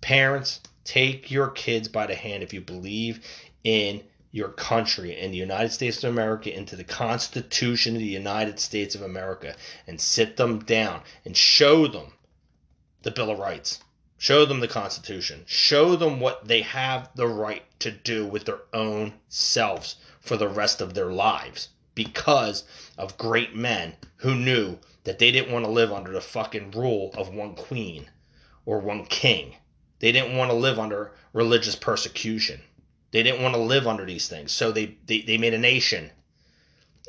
Parents, 0.00 0.60
take 0.84 1.30
your 1.30 1.48
kids 1.50 1.88
by 1.88 2.06
the 2.06 2.14
hand 2.14 2.44
if 2.44 2.52
you 2.52 2.60
believe 2.60 3.26
in 3.64 4.04
your 4.30 4.50
country, 4.50 5.18
in 5.18 5.30
the 5.32 5.36
United 5.36 5.72
States 5.72 6.04
of 6.04 6.10
America, 6.10 6.54
into 6.54 6.76
the 6.76 6.84
Constitution 6.84 7.96
of 7.96 8.00
the 8.00 8.06
United 8.06 8.60
States 8.60 8.94
of 8.94 9.02
America, 9.02 9.56
and 9.86 10.00
sit 10.00 10.36
them 10.36 10.60
down 10.60 11.02
and 11.24 11.36
show 11.36 11.86
them 11.88 12.12
the 13.02 13.10
Bill 13.10 13.30
of 13.30 13.38
Rights. 13.38 13.80
Show 14.18 14.44
them 14.44 14.60
the 14.60 14.68
Constitution. 14.68 15.42
Show 15.48 15.96
them 15.96 16.20
what 16.20 16.46
they 16.46 16.62
have 16.62 17.10
the 17.16 17.26
right 17.26 17.64
to 17.80 17.90
do 17.90 18.24
with 18.24 18.44
their 18.44 18.60
own 18.72 19.14
selves 19.28 19.96
for 20.22 20.36
the 20.36 20.48
rest 20.48 20.80
of 20.80 20.94
their 20.94 21.12
lives 21.12 21.68
because 21.94 22.64
of 22.96 23.18
great 23.18 23.54
men 23.54 23.94
who 24.16 24.34
knew 24.34 24.78
that 25.04 25.18
they 25.18 25.30
didn't 25.30 25.52
want 25.52 25.64
to 25.64 25.70
live 25.70 25.92
under 25.92 26.12
the 26.12 26.20
fucking 26.20 26.70
rule 26.70 27.10
of 27.14 27.34
one 27.34 27.54
queen 27.54 28.08
or 28.64 28.78
one 28.78 29.04
king. 29.04 29.54
They 29.98 30.12
didn't 30.12 30.36
want 30.36 30.50
to 30.50 30.56
live 30.56 30.78
under 30.78 31.12
religious 31.32 31.76
persecution. 31.76 32.60
They 33.10 33.22
didn't 33.22 33.42
want 33.42 33.54
to 33.54 33.60
live 33.60 33.86
under 33.86 34.06
these 34.06 34.28
things. 34.28 34.52
So 34.52 34.72
they, 34.72 34.96
they, 35.06 35.20
they 35.20 35.38
made 35.38 35.54
a 35.54 35.58
nation 35.58 36.10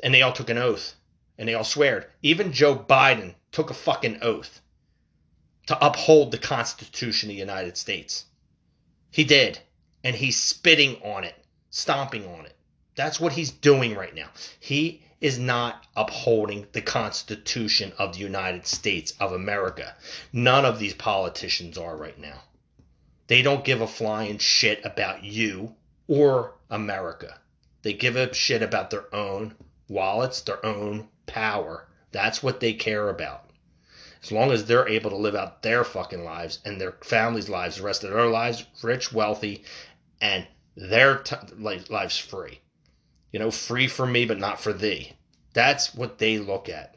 and 0.02 0.12
they 0.12 0.22
all 0.22 0.32
took 0.32 0.50
an 0.50 0.58
oath 0.58 0.94
and 1.38 1.48
they 1.48 1.54
all 1.54 1.64
sweared. 1.64 2.06
Even 2.22 2.52
Joe 2.52 2.76
Biden 2.76 3.34
took 3.52 3.70
a 3.70 3.74
fucking 3.74 4.18
oath 4.22 4.60
to 5.66 5.86
uphold 5.86 6.30
the 6.30 6.38
Constitution 6.38 7.30
of 7.30 7.34
the 7.34 7.40
United 7.40 7.76
States. 7.76 8.26
He 9.10 9.24
did. 9.24 9.60
And 10.02 10.14
he's 10.14 10.36
spitting 10.36 10.96
on 11.02 11.24
it, 11.24 11.34
stomping 11.70 12.26
on 12.26 12.44
it. 12.44 12.54
That's 12.96 13.18
what 13.18 13.32
he's 13.32 13.50
doing 13.50 13.94
right 13.94 14.14
now. 14.14 14.28
He 14.60 15.02
is 15.20 15.38
not 15.38 15.86
upholding 15.96 16.66
the 16.72 16.82
Constitution 16.82 17.92
of 17.98 18.12
the 18.12 18.20
United 18.20 18.66
States 18.66 19.14
of 19.18 19.32
America. 19.32 19.96
None 20.32 20.64
of 20.64 20.78
these 20.78 20.94
politicians 20.94 21.78
are 21.78 21.96
right 21.96 22.18
now. 22.18 22.42
They 23.26 23.42
don't 23.42 23.64
give 23.64 23.80
a 23.80 23.86
flying 23.86 24.38
shit 24.38 24.84
about 24.84 25.24
you 25.24 25.74
or 26.06 26.54
America. 26.70 27.40
They 27.82 27.94
give 27.94 28.16
a 28.16 28.32
shit 28.34 28.62
about 28.62 28.90
their 28.90 29.12
own 29.14 29.54
wallets, 29.88 30.42
their 30.42 30.64
own 30.64 31.08
power. 31.26 31.88
That's 32.12 32.42
what 32.42 32.60
they 32.60 32.74
care 32.74 33.08
about. 33.08 33.50
As 34.22 34.30
long 34.30 34.52
as 34.52 34.66
they're 34.66 34.88
able 34.88 35.10
to 35.10 35.16
live 35.16 35.34
out 35.34 35.62
their 35.62 35.84
fucking 35.84 36.24
lives 36.24 36.60
and 36.64 36.80
their 36.80 36.92
families' 37.02 37.48
lives, 37.48 37.76
the 37.76 37.82
rest 37.82 38.04
of 38.04 38.10
their 38.10 38.26
lives, 38.26 38.64
rich, 38.82 39.12
wealthy, 39.12 39.64
and 40.20 40.46
their 40.76 41.18
t- 41.18 41.36
lives 41.88 42.18
free. 42.18 42.60
You 43.34 43.40
know, 43.40 43.50
free 43.50 43.88
for 43.88 44.06
me, 44.06 44.26
but 44.26 44.38
not 44.38 44.60
for 44.60 44.72
thee. 44.72 45.14
That's 45.54 45.92
what 45.92 46.18
they 46.18 46.38
look 46.38 46.68
at. 46.68 46.94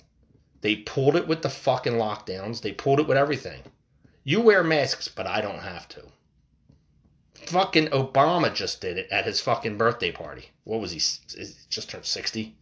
They 0.62 0.76
pulled 0.76 1.16
it 1.16 1.28
with 1.28 1.42
the 1.42 1.50
fucking 1.50 1.94
lockdowns. 1.94 2.62
They 2.62 2.74
pulled 2.74 3.00
it 3.00 3.08
with 3.08 3.18
everything. 3.18 3.64
You 4.24 4.42
wear 4.42 4.64
masks, 4.64 5.08
but 5.08 5.26
I 5.26 5.42
don't 5.42 5.58
have 5.58 5.88
to. 5.88 6.04
Fucking 7.34 7.88
Obama 7.88 8.54
just 8.54 8.82
did 8.82 9.00
it 9.00 9.10
at 9.10 9.26
his 9.26 9.42
fucking 9.42 9.80
birthday 9.80 10.12
party. 10.12 10.52
What 10.64 10.80
was 10.80 10.92
he? 10.92 11.00
Just 11.72 11.90
turned 11.90 12.06
60? 12.06 12.56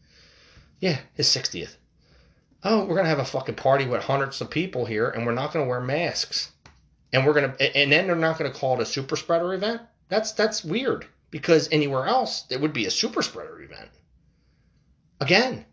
Yeah, 0.79 0.99
his 1.13 1.27
60th. 1.27 1.75
Oh, 2.63 2.85
we're 2.85 2.95
going 2.95 3.03
to 3.03 3.09
have 3.09 3.19
a 3.19 3.25
fucking 3.25 3.55
party 3.55 3.85
with 3.85 4.05
hundreds 4.05 4.39
of 4.39 4.49
people 4.49 4.85
here, 4.85 5.09
and 5.09 5.25
we're 5.25 5.33
not 5.33 5.51
going 5.51 5.65
to 5.65 5.69
wear 5.69 5.81
masks. 5.81 6.49
And 7.11 7.25
we're 7.25 7.33
going 7.33 7.51
to, 7.51 7.77
and 7.77 7.91
then 7.91 8.07
they're 8.07 8.15
not 8.15 8.39
going 8.39 8.49
to 8.49 8.57
call 8.57 8.75
it 8.75 8.83
a 8.83 8.85
super 8.85 9.17
spreader 9.17 9.53
event? 9.53 9.81
That's, 10.07 10.31
that's 10.31 10.63
weird 10.63 11.07
because 11.35 11.67
anywhere 11.69 12.05
else 12.05 12.45
it 12.49 12.61
would 12.61 12.71
be 12.71 12.85
a 12.85 12.89
super 12.89 13.21
spreader 13.21 13.61
event. 13.61 13.89
Again, 15.19 15.65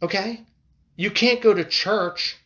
okay? 0.00 0.46
You 0.96 1.10
can't 1.10 1.42
go 1.42 1.52
to 1.52 1.62
church, 1.62 2.38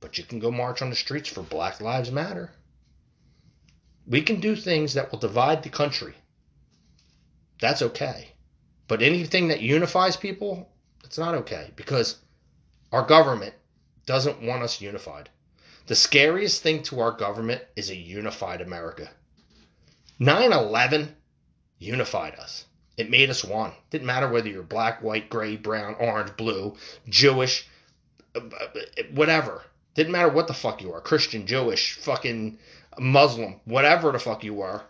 but 0.00 0.16
you 0.16 0.24
can 0.24 0.38
go 0.38 0.50
march 0.50 0.80
on 0.80 0.88
the 0.88 0.96
streets 0.96 1.28
for 1.28 1.42
Black 1.42 1.82
Lives 1.82 2.10
Matter. 2.10 2.50
We 4.06 4.22
can 4.22 4.40
do 4.40 4.56
things 4.56 4.94
that 4.94 5.12
will 5.12 5.18
divide 5.18 5.62
the 5.62 5.68
country. 5.68 6.14
That's 7.60 7.82
okay. 7.82 8.28
But 8.88 9.02
anything 9.02 9.48
that 9.48 9.60
unifies 9.60 10.16
people, 10.16 10.70
it's 11.04 11.18
not 11.18 11.34
okay 11.34 11.72
because 11.76 12.20
our 12.90 13.06
government 13.06 13.52
doesn't 14.06 14.40
want 14.40 14.62
us 14.62 14.80
unified. 14.80 15.28
The 15.88 15.94
scariest 15.94 16.62
thing 16.62 16.82
to 16.84 17.00
our 17.00 17.12
government 17.12 17.60
is 17.76 17.90
a 17.90 17.96
unified 17.96 18.62
America. 18.62 19.10
9 20.18 20.50
11 20.50 21.16
unified 21.78 22.34
us. 22.36 22.64
It 22.96 23.10
made 23.10 23.30
us 23.30 23.44
one. 23.44 23.72
Didn't 23.90 24.06
matter 24.06 24.28
whether 24.28 24.48
you're 24.48 24.62
black, 24.62 25.02
white, 25.02 25.28
gray, 25.28 25.56
brown, 25.56 25.96
orange, 25.98 26.36
blue, 26.36 26.76
Jewish, 27.08 27.66
whatever. 29.12 29.62
Didn't 29.94 30.12
matter 30.12 30.28
what 30.28 30.46
the 30.46 30.54
fuck 30.54 30.82
you 30.82 30.92
are 30.92 31.00
Christian, 31.00 31.46
Jewish, 31.46 31.94
fucking 31.94 32.58
Muslim, 32.98 33.60
whatever 33.64 34.12
the 34.12 34.18
fuck 34.18 34.44
you 34.44 34.54
were. 34.54 34.82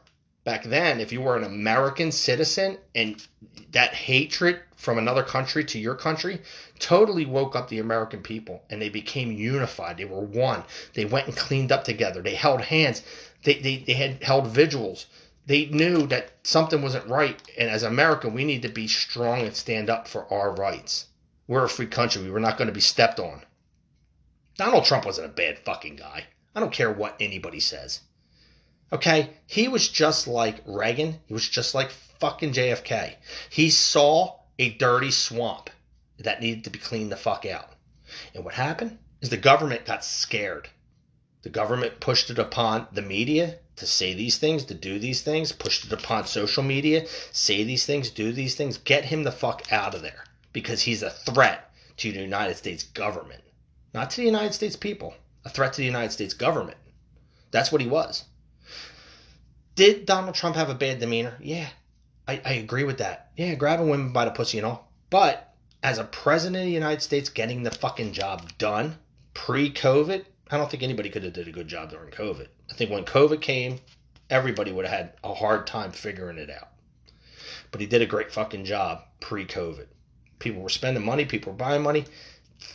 Back 0.44 0.64
then, 0.64 1.00
if 1.00 1.10
you 1.12 1.22
were 1.22 1.38
an 1.38 1.44
American 1.44 2.12
citizen 2.12 2.76
and 2.94 3.26
that 3.72 3.94
hatred 3.94 4.60
from 4.76 4.98
another 4.98 5.22
country 5.22 5.64
to 5.64 5.78
your 5.78 5.94
country 5.94 6.42
totally 6.78 7.24
woke 7.24 7.56
up 7.56 7.68
the 7.68 7.78
American 7.78 8.20
people 8.20 8.62
and 8.68 8.82
they 8.82 8.90
became 8.90 9.32
unified. 9.32 9.96
They 9.96 10.04
were 10.04 10.20
one. 10.20 10.62
They 10.92 11.06
went 11.06 11.26
and 11.26 11.36
cleaned 11.36 11.72
up 11.72 11.84
together. 11.84 12.20
They 12.20 12.34
held 12.34 12.60
hands. 12.60 13.02
They, 13.42 13.54
they, 13.54 13.78
they 13.78 13.94
had 13.94 14.22
held 14.22 14.48
vigils 14.48 15.06
they 15.46 15.66
knew 15.66 16.06
that 16.06 16.30
something 16.42 16.80
wasn't 16.80 17.06
right. 17.06 17.40
And 17.58 17.68
as 17.68 17.82
America, 17.82 18.28
we 18.28 18.44
need 18.44 18.62
to 18.62 18.68
be 18.68 18.88
strong 18.88 19.40
and 19.40 19.54
stand 19.54 19.90
up 19.90 20.08
for 20.08 20.32
our 20.32 20.52
rights. 20.52 21.06
We're 21.46 21.64
a 21.64 21.68
free 21.68 21.86
country. 21.86 22.22
We 22.22 22.30
were 22.30 22.40
not 22.40 22.56
going 22.56 22.68
to 22.68 22.74
be 22.74 22.80
stepped 22.80 23.20
on. 23.20 23.44
Donald 24.56 24.84
Trump 24.84 25.04
wasn't 25.04 25.26
a 25.26 25.34
bad 25.34 25.58
fucking 25.58 25.96
guy. 25.96 26.24
I 26.54 26.60
don't 26.60 26.72
care 26.72 26.90
what 26.90 27.16
anybody 27.20 27.60
says. 27.60 28.00
Okay? 28.92 29.30
He 29.46 29.68
was 29.68 29.88
just 29.88 30.26
like 30.26 30.62
Reagan. 30.64 31.20
He 31.26 31.34
was 31.34 31.48
just 31.48 31.74
like 31.74 31.90
fucking 31.90 32.52
JFK. 32.52 33.16
He 33.50 33.68
saw 33.70 34.38
a 34.58 34.70
dirty 34.70 35.10
swamp 35.10 35.68
that 36.18 36.40
needed 36.40 36.64
to 36.64 36.70
be 36.70 36.78
cleaned 36.78 37.12
the 37.12 37.16
fuck 37.16 37.44
out. 37.44 37.70
And 38.34 38.44
what 38.44 38.54
happened 38.54 38.98
is 39.20 39.28
the 39.28 39.36
government 39.36 39.84
got 39.84 40.04
scared. 40.04 40.68
The 41.42 41.50
government 41.50 42.00
pushed 42.00 42.30
it 42.30 42.38
upon 42.38 42.86
the 42.92 43.02
media 43.02 43.58
to 43.76 43.86
say 43.86 44.14
these 44.14 44.38
things, 44.38 44.64
to 44.64 44.74
do 44.74 44.98
these 44.98 45.22
things, 45.22 45.52
pushed 45.52 45.84
it 45.84 45.92
upon 45.92 46.26
social 46.26 46.62
media, 46.62 47.06
say 47.32 47.64
these 47.64 47.86
things, 47.86 48.10
do 48.10 48.32
these 48.32 48.54
things, 48.54 48.78
get 48.78 49.04
him 49.04 49.24
the 49.24 49.32
fuck 49.32 49.72
out 49.72 49.94
of 49.94 50.02
there 50.02 50.24
because 50.52 50.82
he's 50.82 51.02
a 51.02 51.10
threat 51.10 51.70
to 51.96 52.12
the 52.12 52.20
United 52.20 52.56
States 52.56 52.84
government, 52.84 53.42
not 53.92 54.10
to 54.10 54.16
the 54.18 54.26
United 54.26 54.54
States 54.54 54.76
people, 54.76 55.14
a 55.44 55.50
threat 55.50 55.72
to 55.72 55.80
the 55.80 55.86
United 55.86 56.12
States 56.12 56.34
government. 56.34 56.78
That's 57.50 57.70
what 57.70 57.80
he 57.80 57.86
was. 57.86 58.24
Did 59.74 60.06
Donald 60.06 60.34
Trump 60.34 60.56
have 60.56 60.70
a 60.70 60.74
bad 60.74 61.00
demeanor? 61.00 61.36
Yeah, 61.40 61.68
I, 62.28 62.40
I 62.44 62.52
agree 62.54 62.84
with 62.84 62.98
that. 62.98 63.30
Yeah, 63.36 63.54
grabbing 63.54 63.88
women 63.88 64.12
by 64.12 64.24
the 64.24 64.30
pussy 64.30 64.58
and 64.58 64.66
all. 64.66 64.92
But 65.10 65.52
as 65.82 65.98
a 65.98 66.04
president 66.04 66.62
of 66.62 66.66
the 66.66 66.72
United 66.72 67.02
States 67.02 67.28
getting 67.28 67.62
the 67.62 67.70
fucking 67.70 68.12
job 68.12 68.56
done 68.58 68.98
pre 69.34 69.70
COVID, 69.70 70.24
I 70.54 70.56
don't 70.56 70.70
think 70.70 70.84
anybody 70.84 71.10
could 71.10 71.24
have 71.24 71.32
did 71.32 71.48
a 71.48 71.52
good 71.52 71.66
job 71.66 71.90
during 71.90 72.12
COVID. 72.12 72.46
I 72.70 72.74
think 72.74 72.88
when 72.88 73.04
COVID 73.04 73.40
came, 73.40 73.80
everybody 74.30 74.70
would 74.70 74.86
have 74.86 74.96
had 74.96 75.14
a 75.24 75.34
hard 75.34 75.66
time 75.66 75.90
figuring 75.90 76.38
it 76.38 76.48
out. 76.48 76.68
But 77.72 77.80
he 77.80 77.88
did 77.88 78.02
a 78.02 78.06
great 78.06 78.30
fucking 78.30 78.64
job 78.64 79.02
pre-COVID. 79.18 79.88
People 80.38 80.62
were 80.62 80.68
spending 80.68 81.04
money, 81.04 81.24
people 81.24 81.52
were 81.52 81.58
buying 81.58 81.82
money. 81.82 82.04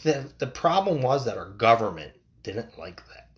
The, 0.04 0.30
the 0.40 0.48
problem 0.48 1.02
was 1.02 1.24
that 1.24 1.38
our 1.38 1.52
government 1.52 2.12
didn't 2.44 2.78
like 2.78 3.02
that. 3.08 3.30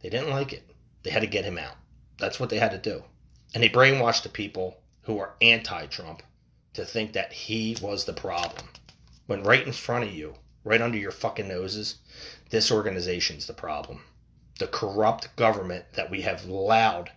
They 0.00 0.10
didn't 0.10 0.30
like 0.30 0.52
it. 0.52 0.70
They 1.02 1.10
had 1.10 1.22
to 1.22 1.26
get 1.26 1.44
him 1.44 1.58
out. 1.58 1.74
That's 2.18 2.38
what 2.38 2.50
they 2.50 2.58
had 2.60 2.70
to 2.70 2.78
do. 2.78 3.02
And 3.52 3.64
they 3.64 3.68
brainwashed 3.68 4.22
the 4.22 4.28
people 4.28 4.76
who 5.02 5.18
are 5.18 5.34
anti-Trump 5.42 6.22
to 6.74 6.84
think 6.84 7.14
that 7.14 7.32
he 7.32 7.76
was 7.82 8.04
the 8.04 8.12
problem. 8.12 8.68
When 9.26 9.42
right 9.42 9.66
in 9.66 9.72
front 9.72 10.04
of 10.04 10.14
you, 10.14 10.34
right 10.64 10.82
under 10.82 10.98
your 10.98 11.12
fucking 11.12 11.46
noses, 11.46 11.96
this 12.50 12.72
organization's 12.72 13.46
the 13.46 13.52
problem. 13.52 14.02
The 14.58 14.66
corrupt 14.66 15.34
government 15.36 15.84
that 15.94 16.10
we 16.10 16.22
have 16.22 16.46
allowed 16.48 17.12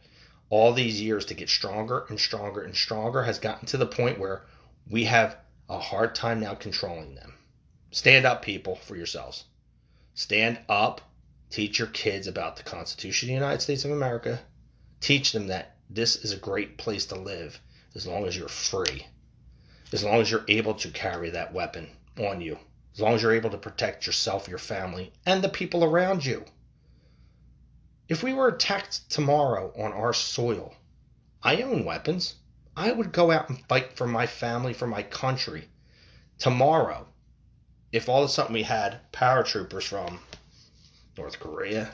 all 0.50 0.74
these 0.74 1.02
years 1.02 1.26
to 1.26 1.34
get 1.34 1.50
stronger 1.50 2.06
and 2.10 2.20
stronger 2.20 2.62
and 2.62 2.76
stronger 2.76 3.24
has 3.24 3.39
gotten 3.39 3.66
to 3.68 3.78
the 3.78 3.88
point 3.88 4.20
where 4.20 4.46
we 4.88 5.06
have 5.06 5.38
a 5.70 5.80
hard 5.80 6.14
time 6.14 6.39
now 6.39 6.54
controlling 6.54 7.16
them. 7.16 7.34
Stand 7.89 8.26
up, 8.26 8.42
people, 8.42 8.76
for 8.76 8.96
yourselves. 8.96 9.46
Stand 10.14 10.60
up. 10.70 11.02
Teach 11.50 11.80
your 11.80 11.88
kids 11.88 12.28
about 12.28 12.58
the 12.58 12.64
Constitution 12.64 13.28
of 13.28 13.30
the 13.30 13.34
United 13.34 13.62
States 13.62 13.86
of 13.86 13.92
America. 13.92 14.39
Teach 15.00 15.32
them 15.32 15.48
that 15.48 15.78
this 15.89 16.16
is 16.16 16.32
a 16.32 16.38
great 16.38 16.78
place 16.78 17.06
to 17.08 17.16
live 17.16 17.60
as 17.96 18.06
long 18.06 18.26
as 18.26 18.38
you're 18.38 18.48
free, 18.48 19.08
as 19.92 20.04
long 20.04 20.22
as 20.22 20.30
you're 20.30 20.46
able 20.48 20.76
to 20.76 20.89
carry 20.89 21.32
that 21.32 21.54
weapon 21.54 21.89
on 22.18 22.39
you 22.39 22.58
as 22.94 23.00
long 23.00 23.14
as 23.14 23.22
you're 23.22 23.34
able 23.34 23.50
to 23.50 23.58
protect 23.58 24.06
yourself, 24.06 24.48
your 24.48 24.58
family, 24.58 25.14
and 25.26 25.42
the 25.42 25.50
people 25.50 25.84
around 25.84 26.26
you. 26.26 26.44
If 28.10 28.22
we 28.22 28.34
were 28.34 28.50
attacked 28.50 29.10
tomorrow 29.10 29.72
on 29.78 29.94
our 29.94 30.14
soil, 30.14 30.76
I 31.42 31.62
own 31.62 31.86
weapons. 31.86 32.36
I 32.76 32.92
would 32.92 33.14
go 33.14 33.32
out 33.32 33.50
and 33.50 33.66
fight 33.68 33.94
for 33.94 34.06
my 34.06 34.28
family, 34.28 34.74
for 34.74 34.88
my 34.88 35.04
country. 35.04 35.70
Tomorrow, 36.38 37.08
if 37.92 38.10
all 38.10 38.24
of 38.24 38.30
a 38.30 38.34
sudden 38.34 38.54
we 38.54 38.64
had 38.64 39.00
paratroopers 39.14 39.84
from 39.84 40.20
North 41.18 41.39
Korea, 41.39 41.92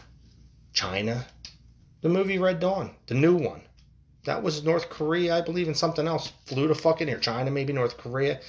China, 0.74 1.28
the 2.02 2.10
movie 2.10 2.38
Red 2.38 2.60
Dawn, 2.60 2.96
the 3.06 3.16
new 3.16 3.36
one. 3.36 3.62
That 4.26 4.44
was 4.44 4.64
North 4.64 4.90
Korea, 4.90 5.38
I 5.38 5.42
believe, 5.42 5.68
and 5.68 5.78
something 5.78 6.08
else. 6.08 6.32
Flew 6.46 6.68
to 6.68 6.76
fucking 6.76 7.08
here, 7.08 7.20
China, 7.20 7.52
maybe 7.52 7.74
North 7.74 7.98
Korea, 7.98 8.42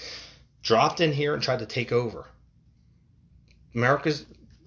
dropped 0.62 1.00
in 1.00 1.12
here 1.12 1.34
and 1.34 1.42
tried 1.42 1.60
to 1.60 1.66
take 1.66 1.92
over. 1.92 2.26
America's 3.74 4.26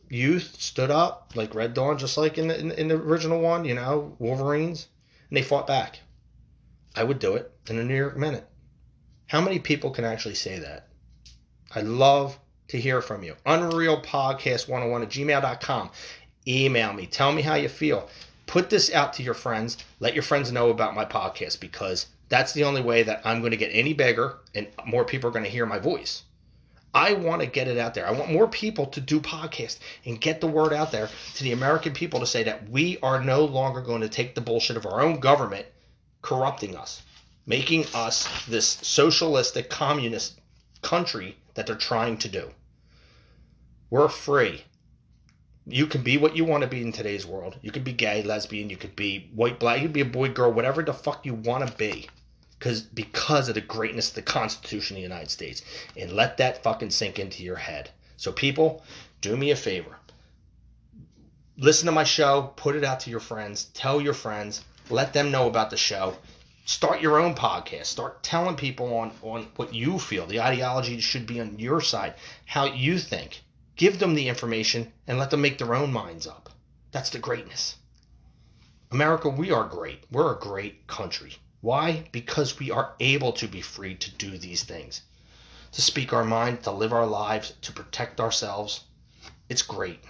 youth 0.10 0.62
stood 0.62 0.91
up 0.91 1.34
like 1.36 1.56
Red 1.56 1.74
Dawn, 1.74 1.97
just 1.97 2.18
like 2.18 2.38
in 2.38 2.47
the, 2.49 2.60
in, 2.60 2.72
in 2.72 2.88
the 2.88 2.95
original 2.95 3.39
one, 3.39 3.66
you 3.66 3.74
know, 3.74 4.16
Wolverines, 4.20 4.88
and 5.30 5.38
they 5.38 5.41
fought 5.41 5.68
back. 5.68 5.99
I 6.95 7.04
would 7.04 7.20
do 7.20 7.36
it 7.36 7.52
in 7.70 7.80
a 7.80 7.84
New 7.84 7.95
York 7.95 8.18
minute. 8.18 8.47
How 9.28 9.39
many 9.39 9.60
people 9.60 9.91
can 9.91 10.04
actually 10.04 10.36
say 10.36 10.60
that? 10.60 10.88
I 11.74 11.82
love 11.82 12.38
to 12.68 12.80
hear 12.80 13.02
from 13.02 13.24
you. 13.24 13.36
Unreal 13.45 14.02
Podcast 14.02 14.68
101 14.68 15.04
at 15.04 15.10
gmail.com. 15.10 15.89
Email 16.47 16.93
me. 16.93 17.06
Tell 17.06 17.32
me 17.32 17.41
how 17.41 17.56
you 17.56 17.70
feel. 17.70 18.10
Put 18.45 18.70
this 18.70 18.91
out 18.91 19.14
to 19.14 19.24
your 19.24 19.34
friends. 19.34 19.78
Let 20.02 20.14
your 20.14 20.24
friends 20.24 20.52
know 20.52 20.70
about 20.70 20.95
my 20.95 21.06
podcast 21.06 21.62
because 21.62 22.08
that's 22.28 22.52
the 22.52 22.66
only 22.66 22.82
way 22.82 23.04
that 23.04 23.22
I'm 23.24 23.39
going 23.39 23.52
to 23.52 23.58
get 23.58 23.70
any 23.72 23.93
bigger 23.93 24.38
and 24.54 24.68
more 24.86 25.06
people 25.06 25.30
are 25.30 25.34
going 25.34 25.45
to 25.45 25.49
hear 25.49 25.66
my 25.66 25.80
voice. 25.80 26.24
I 26.94 27.14
want 27.14 27.42
to 27.42 27.48
get 27.48 27.68
it 27.68 27.78
out 27.78 27.94
there. 27.94 28.06
I 28.06 28.12
want 28.12 28.32
more 28.32 28.48
people 28.48 28.86
to 28.88 29.00
do 29.00 29.22
podcasts 29.22 29.80
and 30.06 30.20
get 30.20 30.42
the 30.42 30.48
word 30.48 30.74
out 30.74 30.92
there 30.92 31.10
to 31.36 31.44
the 31.44 31.54
American 31.54 31.94
people 31.94 32.20
to 32.20 32.26
say 32.26 32.44
that 32.44 32.70
we 32.70 32.98
are 33.02 33.24
no 33.24 33.46
longer 33.46 33.82
going 33.82 34.02
to 34.02 34.10
take 34.10 34.36
the 34.36 34.42
bullshit 34.42 34.78
of 34.78 34.86
our 34.86 35.02
own 35.02 35.20
government 35.20 35.66
corrupting 36.22 36.76
us, 36.76 37.02
making 37.46 37.86
us 37.94 38.28
this 38.46 38.68
socialistic 38.82 39.70
communist 39.70 40.39
country 40.82 41.38
that 41.54 41.66
they're 41.66 41.76
trying 41.76 42.18
to 42.18 42.30
do. 42.30 42.52
We're 43.89 44.10
free. 44.10 44.64
You 45.66 45.88
can 45.88 46.02
be 46.02 46.18
what 46.18 46.36
you 46.36 46.44
want 46.44 46.64
to 46.64 46.70
be 46.70 46.82
in 46.82 46.92
today's 46.92 47.26
world. 47.26 47.58
You 47.62 47.72
could 47.72 47.84
be 47.84 47.94
gay, 47.94 48.24
lesbian, 48.24 48.70
you 48.70 48.78
could 48.78 48.96
be 48.96 49.30
white, 49.34 49.60
black, 49.60 49.78
you 49.78 49.84
could 49.84 49.94
be 49.94 50.02
a 50.02 50.06
boy, 50.06 50.30
girl, 50.30 50.52
whatever 50.52 50.82
the 50.82 50.94
fuck 50.94 51.26
you 51.26 51.36
want 51.36 51.68
to 51.68 51.78
be. 51.78 52.10
Because 52.62 52.82
because 52.82 53.49
of 53.49 53.55
the 53.55 53.62
greatness 53.62 54.09
of 54.09 54.14
the 54.14 54.22
Constitution 54.22 54.95
of 54.95 54.99
the 54.99 55.01
United 55.01 55.32
States. 55.32 55.64
And 55.97 56.12
let 56.12 56.38
that 56.38 56.62
fucking 56.62 56.91
sink 56.91 57.18
into 57.18 57.41
your 57.41 57.55
head. 57.55 57.89
So 58.18 58.32
people, 58.32 58.84
do 59.20 59.36
me 59.36 59.49
a 59.49 59.55
favor. 59.55 59.95
Listen 61.57 61.88
to 61.88 61.91
my 61.91 62.03
show, 62.03 62.53
put 62.55 62.76
it 62.76 62.84
out 62.84 62.99
to 62.99 63.09
your 63.09 63.20
friends, 63.20 63.64
tell 63.74 63.99
your 63.99 64.14
friends, 64.14 64.64
let 64.91 65.12
them 65.12 65.32
know 65.32 65.47
about 65.47 65.72
the 65.72 65.78
show. 65.78 66.16
Start 66.66 67.01
your 67.01 67.20
own 67.20 67.34
podcast. 67.34 67.88
Start 67.88 68.22
telling 68.22 68.55
people 68.55 68.95
on, 68.95 69.12
on 69.24 69.47
what 69.55 69.74
you 69.74 69.97
feel. 69.97 70.28
The 70.28 70.41
ideology 70.41 70.99
should 70.99 71.26
be 71.26 71.41
on 71.41 71.57
your 71.57 71.82
side, 71.82 72.14
how 72.45 72.66
you 72.66 72.99
think. 72.99 73.41
Give 73.76 73.97
them 73.97 74.14
the 74.14 74.28
information 74.28 74.93
and 75.07 75.18
let 75.18 75.32
them 75.32 75.41
make 75.41 75.57
their 75.57 75.74
own 75.74 75.91
minds 75.91 76.28
up. 76.28 76.51
That's 76.91 77.09
the 77.09 77.18
greatness. 77.18 77.78
America, 78.91 79.30
we 79.30 79.49
are 79.49 79.64
great. 79.64 80.03
We're 80.12 80.36
a 80.36 80.39
great 80.39 80.86
country. 80.86 81.38
Why? 81.62 82.09
Because 82.12 82.57
we 82.57 82.72
are 82.72 82.95
able 82.99 83.34
to 83.34 83.47
be 83.47 83.62
free 83.62 83.93
to 83.93 84.12
do 84.12 84.38
these 84.38 84.64
things, 84.64 85.03
to 85.72 85.82
speak 85.82 86.12
our 86.12 86.24
mind, 86.24 86.64
to 86.64 86.72
live 86.72 86.91
our 86.91 87.05
lives, 87.05 87.53
to 87.62 87.72
protect 87.72 88.20
ourselves. 88.20 88.82
It's 89.47 89.62
great. 89.62 90.03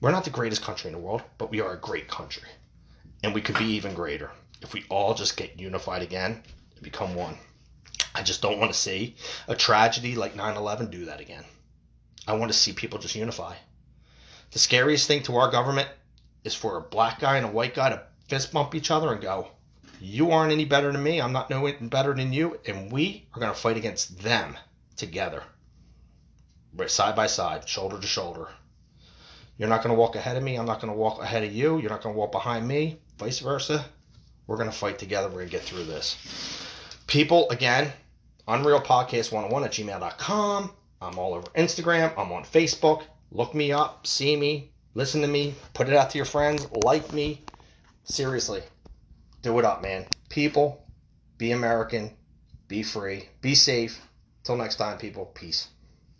We're 0.00 0.10
not 0.10 0.24
the 0.24 0.30
greatest 0.30 0.62
country 0.62 0.88
in 0.88 0.94
the 0.94 1.02
world, 1.02 1.22
but 1.38 1.50
we 1.50 1.60
are 1.60 1.72
a 1.72 1.80
great 1.80 2.08
country. 2.08 2.48
And 3.22 3.32
we 3.32 3.40
could 3.40 3.56
be 3.56 3.66
even 3.66 3.94
greater 3.94 4.32
if 4.60 4.72
we 4.72 4.84
all 4.88 5.14
just 5.14 5.36
get 5.36 5.60
unified 5.60 6.02
again 6.02 6.42
and 6.74 6.82
become 6.82 7.14
one. 7.14 7.38
I 8.14 8.22
just 8.22 8.42
don't 8.42 8.58
want 8.58 8.72
to 8.72 8.78
see 8.78 9.14
a 9.46 9.54
tragedy 9.54 10.16
like 10.16 10.34
9 10.34 10.56
11 10.56 10.90
do 10.90 11.04
that 11.04 11.20
again. 11.20 11.44
I 12.26 12.32
want 12.32 12.50
to 12.50 12.58
see 12.58 12.72
people 12.72 12.98
just 12.98 13.14
unify. 13.14 13.54
The 14.50 14.58
scariest 14.58 15.06
thing 15.06 15.22
to 15.24 15.36
our 15.36 15.50
government 15.50 15.88
is 16.42 16.56
for 16.56 16.76
a 16.76 16.80
black 16.80 17.20
guy 17.20 17.36
and 17.36 17.46
a 17.46 17.50
white 17.50 17.74
guy 17.74 17.90
to 17.90 18.02
fist 18.26 18.52
bump 18.52 18.74
each 18.74 18.90
other 18.90 19.12
and 19.12 19.20
go, 19.20 19.48
You 20.00 20.30
aren't 20.30 20.52
any 20.52 20.64
better 20.64 20.92
than 20.92 21.02
me. 21.02 21.20
I'm 21.20 21.32
not 21.32 21.50
no 21.50 21.70
better 21.82 22.14
than 22.14 22.32
you. 22.32 22.58
And 22.66 22.90
we 22.92 23.26
are 23.34 23.40
going 23.40 23.52
to 23.52 23.58
fight 23.58 23.76
against 23.76 24.20
them 24.20 24.56
together. 24.96 25.42
We're 26.74 26.88
side 26.88 27.16
by 27.16 27.26
side, 27.26 27.68
shoulder 27.68 27.98
to 27.98 28.06
shoulder. 28.06 28.48
You're 29.56 29.68
not 29.68 29.82
going 29.82 29.94
to 29.94 29.98
walk 29.98 30.14
ahead 30.14 30.36
of 30.36 30.42
me. 30.42 30.56
I'm 30.56 30.66
not 30.66 30.80
going 30.80 30.92
to 30.92 30.98
walk 30.98 31.22
ahead 31.22 31.42
of 31.42 31.52
you. 31.52 31.78
You're 31.78 31.90
not 31.90 32.02
going 32.02 32.14
to 32.14 32.18
walk 32.18 32.32
behind 32.32 32.66
me. 32.66 33.00
Vice 33.18 33.40
versa. 33.40 33.84
We're 34.46 34.56
going 34.56 34.70
to 34.70 34.76
fight 34.76 34.98
together. 34.98 35.28
We're 35.28 35.34
going 35.36 35.48
to 35.48 35.52
get 35.52 35.62
through 35.62 35.84
this. 35.84 36.16
People, 37.06 37.50
again, 37.50 37.92
Unreal 38.46 38.80
Podcast 38.80 39.32
101 39.32 39.64
at 39.64 39.72
gmail.com. 39.72 40.70
I'm 41.00 41.18
all 41.18 41.34
over 41.34 41.48
Instagram. 41.50 42.12
I'm 42.16 42.32
on 42.32 42.44
Facebook. 42.44 43.02
Look 43.30 43.54
me 43.54 43.72
up, 43.72 44.06
see 44.06 44.36
me, 44.36 44.70
listen 44.94 45.20
to 45.20 45.26
me, 45.28 45.54
put 45.74 45.88
it 45.88 45.94
out 45.94 46.08
to 46.10 46.18
your 46.18 46.24
friends, 46.24 46.66
like 46.72 47.12
me. 47.12 47.42
Seriously, 48.04 48.62
do 49.42 49.58
it 49.58 49.64
up, 49.64 49.82
man. 49.82 50.06
People, 50.28 50.84
be 51.36 51.52
American, 51.52 52.10
be 52.66 52.82
free, 52.82 53.28
be 53.40 53.54
safe. 53.54 54.00
Till 54.44 54.56
next 54.56 54.76
time, 54.76 54.98
people. 54.98 55.26
Peace. 55.26 55.68